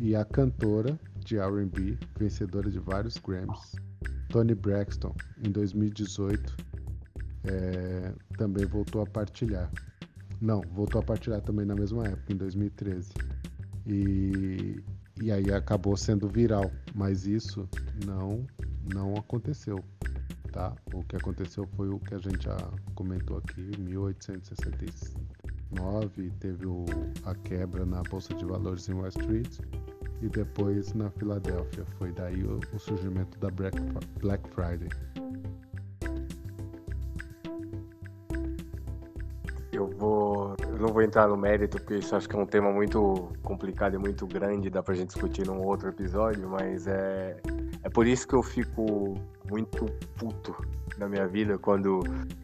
[0.00, 3.76] E a cantora de R&B, vencedora de vários Grammys,
[4.28, 5.14] Toni Braxton,
[5.44, 6.56] em 2018,
[7.44, 9.70] é, também voltou a partilhar.
[10.40, 13.12] Não, voltou a partilhar também na mesma época, em 2013.
[13.86, 14.82] E,
[15.20, 17.68] e aí acabou sendo viral, mas isso
[18.04, 18.46] não,
[18.92, 19.82] não aconteceu
[20.56, 20.74] tá?
[20.94, 22.56] O que aconteceu foi o que a gente já
[22.94, 26.86] comentou aqui, 1869, teve o,
[27.26, 29.58] a quebra na Bolsa de Valores em Wall Street
[30.22, 31.84] e depois na Filadélfia.
[31.98, 33.76] Foi daí o, o surgimento da Black,
[34.18, 34.88] Black Friday.
[40.80, 43.98] Não vou entrar no mérito, porque isso acho que é um tema muito complicado e
[43.98, 47.36] muito grande, dá pra gente discutir num outro episódio, mas é.
[47.82, 49.14] É por isso que eu fico
[49.48, 49.86] muito
[50.18, 50.56] puto
[50.98, 52.00] na minha vida quando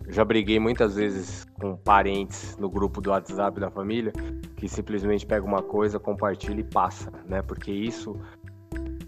[0.09, 4.13] já briguei muitas vezes com parentes no grupo do WhatsApp da família
[4.57, 7.43] que simplesmente pega uma coisa, compartilha e passa, né?
[7.43, 8.17] Porque isso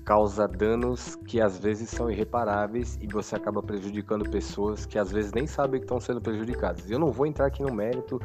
[0.04, 5.32] causa danos que às vezes são irreparáveis e você acaba prejudicando pessoas que às vezes
[5.32, 6.90] nem sabem que estão sendo prejudicadas.
[6.90, 8.20] Eu não vou entrar aqui no mérito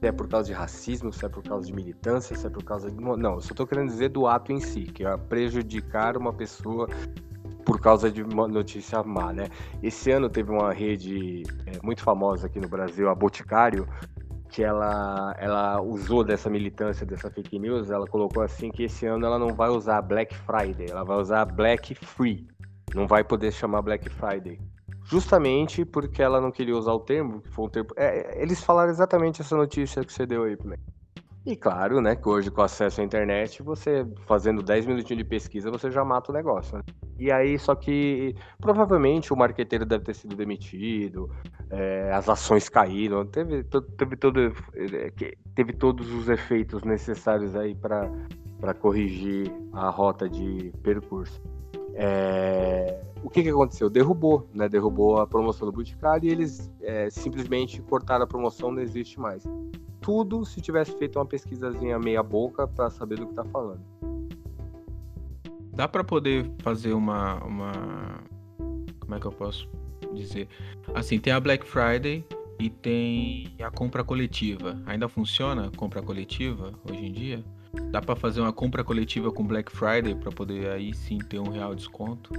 [0.00, 2.62] se é por causa de racismo, se é por causa de militância, se é por
[2.62, 2.96] causa de.
[3.00, 6.88] Não, eu só tô querendo dizer do ato em si, que é prejudicar uma pessoa
[7.64, 9.48] por causa de uma notícia má, né?
[9.82, 13.86] Esse ano teve uma rede é, muito famosa aqui no Brasil, a Boticário,
[14.48, 19.26] que ela, ela usou dessa militância, dessa fake news, ela colocou assim que esse ano
[19.26, 22.46] ela não vai usar Black Friday, ela vai usar Black Free.
[22.94, 24.58] Não vai poder chamar Black Friday.
[25.08, 27.88] Justamente porque ela não queria usar o termo, que foi um termo.
[27.96, 30.76] É, eles falaram exatamente essa notícia que você deu aí, né?
[31.46, 35.70] E claro, né, que hoje com acesso à internet, você fazendo 10 minutinhos de pesquisa,
[35.70, 36.76] você já mata o negócio.
[36.76, 36.82] Né?
[37.18, 41.30] E aí, só que provavelmente o marqueteiro deve ter sido demitido,
[41.70, 43.64] é, as ações caíram, teve,
[43.96, 45.10] teve, todo, é,
[45.54, 51.40] teve todos os efeitos necessários aí para corrigir a rota de percurso.
[52.00, 53.90] É, o que, que aconteceu?
[53.90, 54.68] Derrubou, né?
[54.68, 59.44] Derrubou a promoção do Boticário e eles é, simplesmente cortaram a promoção, não existe mais
[60.08, 63.82] tudo se tivesse feito uma pesquisazinha meia boca para saber do que tá falando.
[65.72, 67.72] Dá para poder fazer uma, uma
[69.00, 69.68] como é que eu posso
[70.14, 70.48] dizer?
[70.94, 72.24] Assim, tem a Black Friday
[72.58, 74.80] e tem a compra coletiva.
[74.86, 77.44] Ainda funciona a compra coletiva hoje em dia?
[77.90, 81.50] Dá para fazer uma compra coletiva com Black Friday para poder aí sim ter um
[81.50, 82.32] real desconto?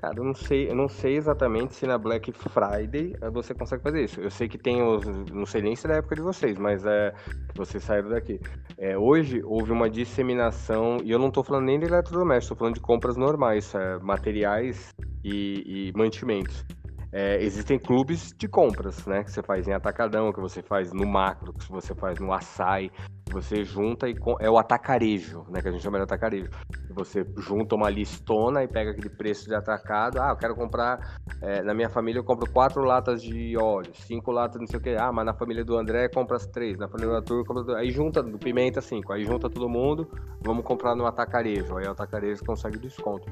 [0.00, 3.82] Cara, eu não sei, eu não sei exatamente se na Black Friday eh, você consegue
[3.82, 4.18] fazer isso.
[4.18, 5.04] Eu sei que tem os.
[5.30, 7.12] Não sei nem se é da época de vocês, mas é
[7.54, 8.40] vocês saíram daqui.
[8.78, 12.74] É, hoje houve uma disseminação, e eu não estou falando nem de eletrodomésticos, estou falando
[12.76, 14.88] de compras normais, é, materiais
[15.22, 16.64] e, e mantimentos.
[17.12, 19.24] É, existem clubes de compras, né?
[19.24, 22.90] Que você faz em atacadão, que você faz no macro, que você faz no açaí,
[23.30, 25.60] você junta e é o atacarejo, né?
[25.60, 26.50] Que a gente chama de atacarejo.
[26.90, 30.20] Você junta uma listona e pega aquele preço de atacado.
[30.20, 31.16] Ah, eu quero comprar.
[31.42, 34.82] É, na minha família eu compro quatro latas de óleo, cinco latas, não sei o
[34.82, 34.90] que.
[34.90, 36.78] Ah, mas na família do André compra as três.
[36.78, 37.78] Na família do Arthur compra.
[37.78, 39.12] Aí junta do pimenta cinco.
[39.12, 40.08] Aí junta todo mundo.
[40.42, 41.76] Vamos comprar no atacarejo.
[41.76, 43.30] Aí o atacarejo consegue desconto.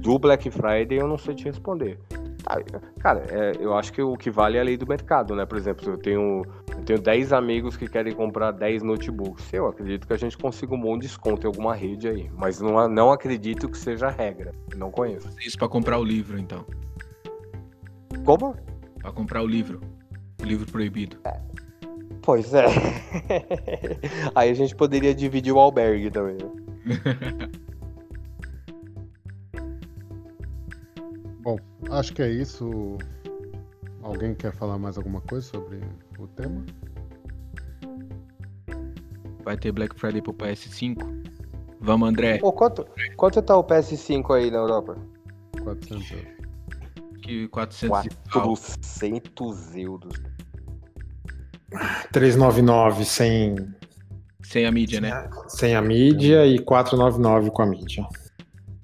[0.00, 1.98] Do Black Friday eu não sei te responder.
[3.00, 5.44] Cara, é, eu acho que o que vale é a lei do mercado, né?
[5.44, 9.52] Por exemplo, eu tenho, eu tenho 10 amigos que querem comprar 10 notebooks.
[9.52, 12.30] Eu acredito que a gente consiga um bom desconto em alguma rede aí.
[12.34, 14.52] Mas não, não acredito que seja regra.
[14.74, 15.28] Não conheço.
[15.40, 16.64] Isso para comprar o livro, então.
[18.24, 18.56] Como?
[19.00, 19.80] Para comprar o livro.
[20.40, 21.18] O livro proibido.
[21.24, 21.38] É.
[22.22, 22.66] Pois é.
[24.34, 26.36] aí a gente poderia dividir o albergue também.
[26.36, 27.50] Né?
[31.48, 31.58] Bom,
[31.92, 32.98] acho que é isso.
[34.02, 35.80] Alguém quer falar mais alguma coisa sobre
[36.18, 36.62] o tema?
[39.42, 40.98] Vai ter Black Friday pro PS5?
[41.80, 42.36] Vamos, André.
[42.36, 44.98] Pô, quanto, quanto tá o PS5 aí na Europa?
[45.62, 46.28] 400 euros.
[47.22, 50.22] Que 400 400 euros.
[52.12, 53.56] 399 sem.
[54.42, 55.30] Sem a mídia, né?
[55.46, 58.06] Sem a mídia e 499 com a mídia.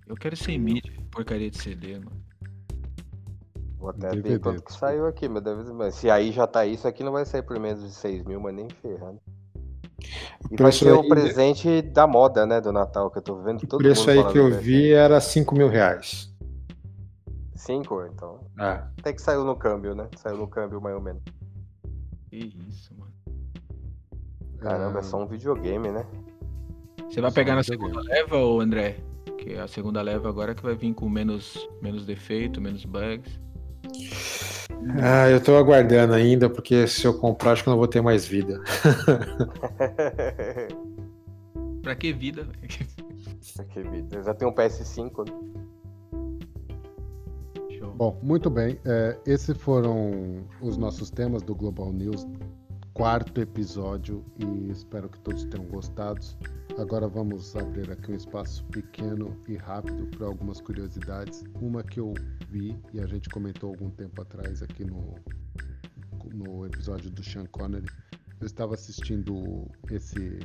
[0.06, 2.23] Eu quero sem mídia, porcaria de CD, mano.
[3.84, 4.30] Vou até DVD.
[4.30, 5.70] ver quanto que saiu aqui, mas, deve...
[5.74, 8.40] mas se aí já tá isso aqui, não vai sair por menos de 6 mil,
[8.40, 9.20] mas nem ferrando.
[10.50, 10.94] E vai ser aí...
[10.94, 14.24] o presente da moda, né, do Natal, que eu tô vendo todo O preço aí
[14.32, 16.34] que eu vi era 5 mil reais.
[17.56, 18.40] 5, então.
[18.58, 18.84] É.
[19.00, 20.08] Até que saiu no câmbio, né?
[20.16, 21.22] Saiu no câmbio mais ou menos.
[22.30, 22.36] Que
[22.70, 23.12] isso, mano.
[24.60, 26.06] Caramba, é, é só um videogame, né?
[27.10, 28.96] Você vai pegar na segunda leva, ou André?
[29.36, 33.44] Que a segunda leva agora que vai vir com menos, menos defeito, menos bugs.
[35.02, 38.00] Ah, eu tô aguardando ainda, porque se eu comprar, acho que eu não vou ter
[38.00, 38.60] mais vida.
[41.82, 42.46] pra que vida?
[43.56, 44.16] pra que vida?
[44.16, 45.24] Eu já tenho um PS5.
[47.96, 48.78] Bom, muito bem.
[48.84, 52.26] É, esses foram os nossos temas do Global News,
[52.94, 56.24] quarto episódio, e espero que todos tenham gostado.
[56.78, 61.42] Agora vamos abrir aqui um espaço pequeno e rápido para algumas curiosidades.
[61.60, 62.14] Uma que eu
[62.48, 65.16] vi e a gente comentou algum tempo atrás aqui no,
[66.32, 67.88] no episódio do Sean Connery.
[68.40, 70.38] Eu estava assistindo esse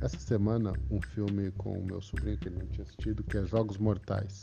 [0.00, 3.44] essa semana um filme com o meu sobrinho que ele não tinha assistido, que é
[3.44, 4.42] Jogos Mortais.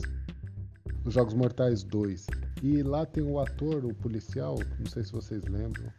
[1.04, 2.26] Os Jogos Mortais 2.
[2.62, 5.92] E lá tem o ator, o policial, não sei se vocês lembram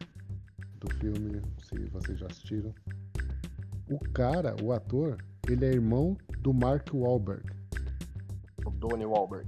[0.82, 2.74] do filme, se vocês já assistiram.
[3.90, 5.18] O cara, o ator,
[5.48, 7.44] ele é irmão do Mark Wahlberg.
[8.66, 9.48] O Donnie Wahlberg.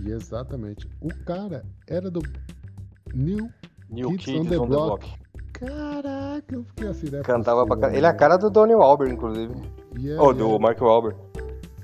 [0.00, 0.88] E exatamente.
[1.00, 2.22] O cara era do
[3.14, 3.50] New,
[3.90, 5.00] New Kids, Kids on, the, on Block.
[5.00, 5.22] the, Block.
[5.52, 7.22] Caraca, eu fiquei assim, né?
[7.22, 7.98] Cantava pra caralho.
[7.98, 9.54] Ele é a cara do Donnie Wahlberg, inclusive.
[9.96, 11.18] Yeah, Ou oh, do Mark Wahlberg.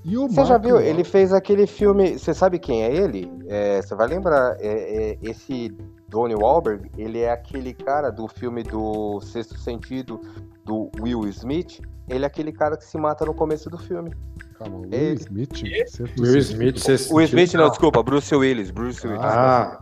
[0.04, 0.80] Você já viu?
[0.80, 2.18] Ele fez aquele filme.
[2.18, 3.30] Você sabe quem é ele?
[3.46, 4.56] É, você vai lembrar.
[4.58, 5.76] É, é, esse
[6.08, 10.20] Donnie Wahlberg, ele é aquele cara do filme do Sexto Sentido,
[10.64, 14.12] do Will Smith, ele é aquele cara que se mata no começo do filme.
[14.58, 15.20] Calma, Will ele...
[15.20, 15.62] Smith?
[16.18, 19.22] Will Smith, você Will Smith, não, desculpa, Bruce Willis, Bruce Willis.
[19.22, 19.78] Ah,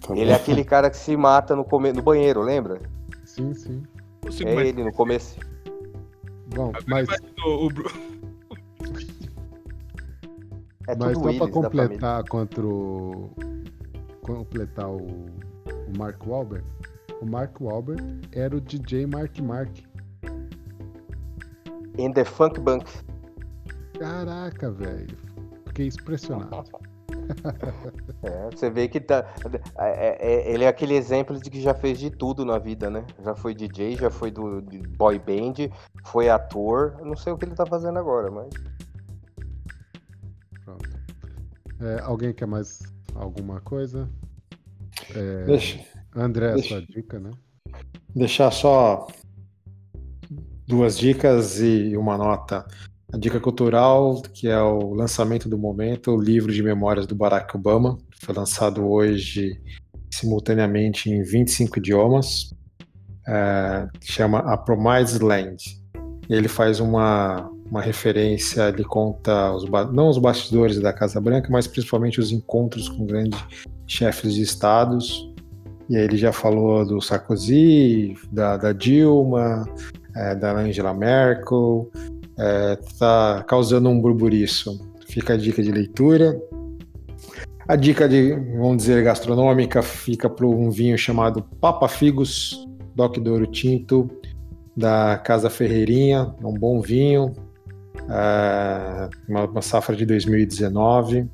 [0.00, 1.92] tá ele é aquele cara que se mata no, come...
[1.92, 2.80] no banheiro, lembra?
[3.24, 3.82] Sim, sim.
[4.44, 5.38] É ele no começo.
[6.54, 7.08] Bom, mas...
[7.44, 7.68] O,
[10.88, 13.30] É Mas só pra completar contra o.
[14.22, 15.26] completar o,
[15.88, 16.64] o Mark Wahlberg,
[17.20, 18.02] o Mark Wahlberg
[18.32, 19.70] era o DJ Mark Mark.
[21.98, 22.86] In the Funk Bank.
[23.98, 25.16] Caraca, velho.
[25.68, 26.70] Fiquei impressionado.
[28.22, 29.24] É, você vê que tá.
[29.78, 33.04] é- é- ele é aquele exemplo de que já fez de tudo na vida, né?
[33.22, 34.62] Já foi DJ, já foi do
[34.96, 35.70] boy band,
[36.04, 36.94] foi ator.
[37.00, 38.48] Eu Não sei o que ele tá fazendo agora, mas.
[40.64, 40.88] Pronto.
[41.80, 42.80] É, alguém quer mais
[43.14, 44.08] alguma coisa?
[45.14, 45.80] É, Deixa,
[46.14, 47.30] André, a deixa- sua dica, né?
[48.14, 49.06] deixar só
[50.66, 52.66] duas dicas e uma nota.
[53.12, 57.54] A dica cultural, que é o lançamento do momento, o livro de memórias do Barack
[57.56, 59.60] Obama, foi lançado hoje
[60.10, 62.52] simultaneamente em 25 idiomas,
[63.28, 65.62] é, chama A Promised Land.
[66.28, 71.66] Ele faz uma, uma referência, ele conta os, não os bastidores da Casa Branca, mas
[71.68, 73.38] principalmente os encontros com grandes
[73.86, 75.32] chefes de estados.
[75.88, 79.64] E aí ele já falou do Sarkozy, da, da Dilma,
[80.14, 81.90] é, da Angela Merkel,
[82.80, 84.80] está causando um burburiço.
[85.06, 86.40] Fica a dica de leitura.
[87.68, 92.64] A dica de, vamos dizer, gastronômica fica para um vinho chamado Papa Figos,
[92.94, 94.08] Doc Douro Tinto,
[94.76, 97.32] da Casa Ferreirinha, um bom vinho,
[98.08, 101.28] é, uma, uma safra de 2019,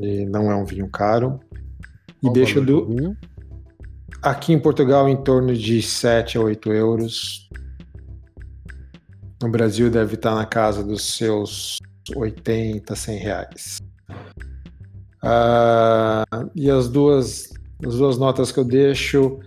[0.00, 1.40] e não é um vinho caro.
[2.22, 3.16] E Qual o deixa do, vinho?
[4.22, 7.48] Aqui em Portugal, em torno de 7 a 8 euros.
[9.42, 11.78] No Brasil, deve estar na casa dos seus
[12.14, 13.78] 80, 100 reais.
[15.22, 16.24] Ah,
[16.54, 17.48] e as duas,
[17.86, 19.38] as duas notas que eu deixo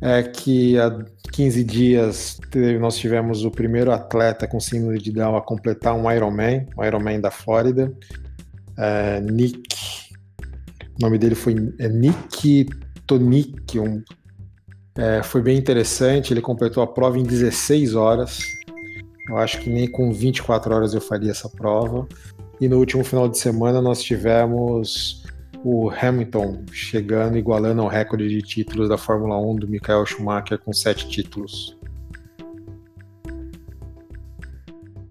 [0.00, 2.40] é que há 15 dias
[2.80, 7.20] nós tivemos o primeiro atleta com síndrome de Down a completar um Ironman, um Ironman
[7.20, 7.92] da Flórida.
[8.76, 9.62] É, Nick.
[10.98, 12.66] O nome dele foi é Nick
[13.06, 14.02] Tonic, um,
[14.96, 16.32] é, foi bem interessante.
[16.32, 18.40] Ele completou a prova em 16 horas.
[19.28, 22.06] Eu acho que nem com 24 horas eu faria essa prova.
[22.60, 25.22] E no último final de semana nós tivemos
[25.64, 30.72] o Hamilton chegando, igualando ao recorde de títulos da Fórmula 1 do Michael Schumacher com
[30.72, 31.78] sete títulos.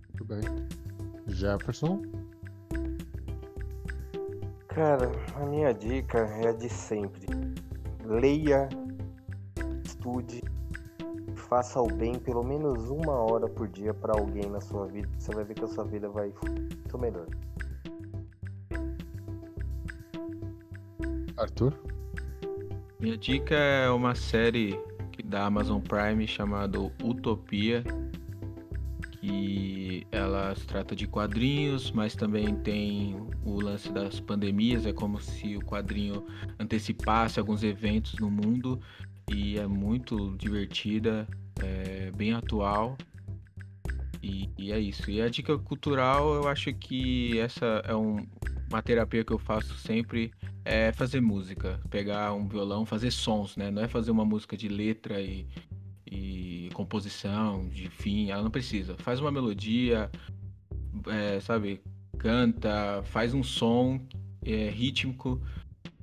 [0.09, 0.41] Muito bem.
[1.27, 2.20] Jefferson.
[4.73, 7.25] Cara, a minha dica é a de sempre.
[8.05, 8.69] Leia,
[9.83, 10.41] estude,
[11.35, 15.09] faça o bem pelo menos uma hora por dia para alguém na sua vida.
[15.19, 17.27] Você vai ver que a sua vida vai muito melhor.
[21.35, 21.73] Arthur.
[22.99, 24.79] Minha dica é uma série
[25.11, 27.83] que- da Amazon Prime chamada Utopia,
[29.21, 33.15] que ela se trata de quadrinhos, mas também tem
[33.45, 36.25] o lance das pandemias, é como se o quadrinho
[36.59, 38.81] antecipasse alguns eventos no mundo
[39.31, 41.27] e é muito divertida,
[41.61, 42.97] é bem atual.
[44.23, 45.09] E, e é isso.
[45.09, 48.25] E a dica cultural, eu acho que essa é um-
[48.69, 50.31] uma terapia que eu faço sempre
[50.63, 53.71] é fazer música, pegar um violão, fazer sons, né?
[53.71, 55.47] Não é fazer uma música de letra e,
[56.05, 58.95] e composição, de fim, ela não precisa.
[58.97, 60.09] Faz uma melodia,
[61.07, 61.81] é, sabe?
[62.17, 63.99] Canta, faz um som
[64.43, 65.41] é, rítmico,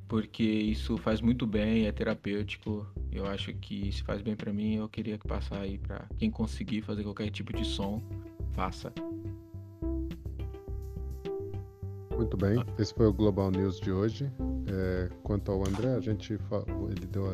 [0.06, 2.86] porque isso faz muito bem, é terapêutico.
[3.12, 6.30] Eu acho que se faz bem pra mim, eu queria que passar aí pra quem
[6.30, 8.02] conseguir fazer qualquer tipo de som,
[8.52, 8.92] faça.
[12.16, 12.64] Muito bem.
[12.76, 14.28] Esse foi o Global News de hoje.
[14.66, 17.26] É, quanto ao André, a gente ele deu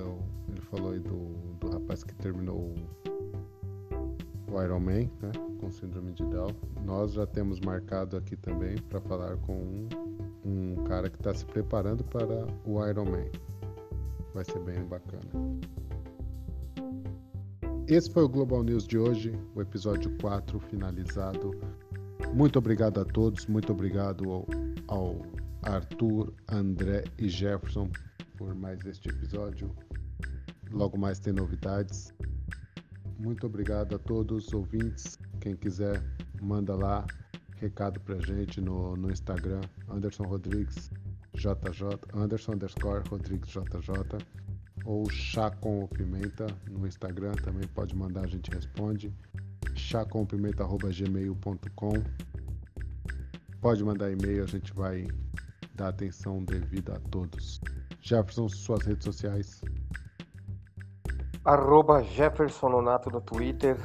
[0.48, 2.74] ele falou aí do, do rapaz que terminou
[4.48, 6.54] o, o Iron Man, né, com síndrome de Down.
[6.84, 9.88] Nós já temos marcado aqui também para falar com um,
[10.44, 13.26] um cara que está se preparando para o Iron Man.
[14.34, 15.22] Vai ser bem bacana.
[17.86, 21.50] Esse foi o Global News de hoje, o episódio 4 finalizado.
[22.32, 24.46] Muito obrigado a todos, muito obrigado ao,
[24.88, 25.22] ao
[25.62, 27.88] Arthur, André e Jefferson
[28.36, 29.70] por mais este episódio.
[30.70, 32.12] Logo mais tem novidades.
[33.18, 35.18] Muito obrigado a todos os ouvintes.
[35.40, 36.02] Quem quiser,
[36.40, 37.06] manda lá
[37.56, 40.90] recado pra gente no, no Instagram, Anderson Rodrigues
[41.34, 43.88] JJ, Anderson underscore Rodrigues JJ,
[44.84, 49.10] ou Chá com Pimenta no Instagram, também pode mandar, a gente responde.
[49.74, 51.94] chacompimenta.gmail.com
[53.60, 55.08] Pode mandar e-mail, a gente vai
[55.74, 57.60] dar atenção devida a todos.
[58.00, 59.60] Jefferson, suas redes sociais.
[61.44, 63.76] Arroba Jefferson Nonato no Twitter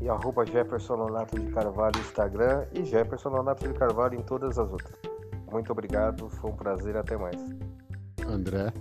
[0.00, 4.58] e arroba Jefferson Nonato de Carvalho no Instagram e Jefferson Nonato de Carvalho em todas
[4.58, 4.98] as outras.
[5.50, 7.36] Muito obrigado, foi um prazer, até mais.
[8.26, 8.72] André.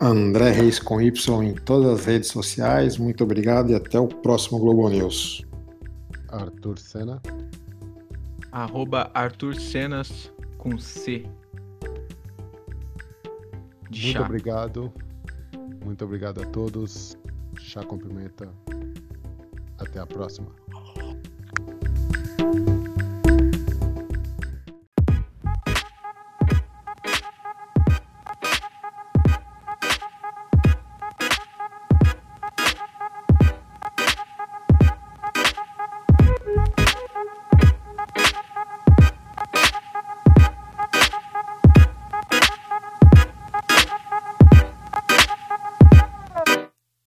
[0.00, 2.98] André Reis com Y em todas as redes sociais.
[2.98, 5.46] Muito obrigado e até o próximo Globo News.
[6.28, 7.22] Arthur Sena.
[8.50, 11.24] Arroba Arthur Senas com C.
[13.88, 14.22] De Muito chá.
[14.22, 14.92] obrigado.
[15.84, 17.16] Muito obrigado a todos.
[17.58, 18.52] Chá com pimenta.
[19.78, 20.50] Até a próxima.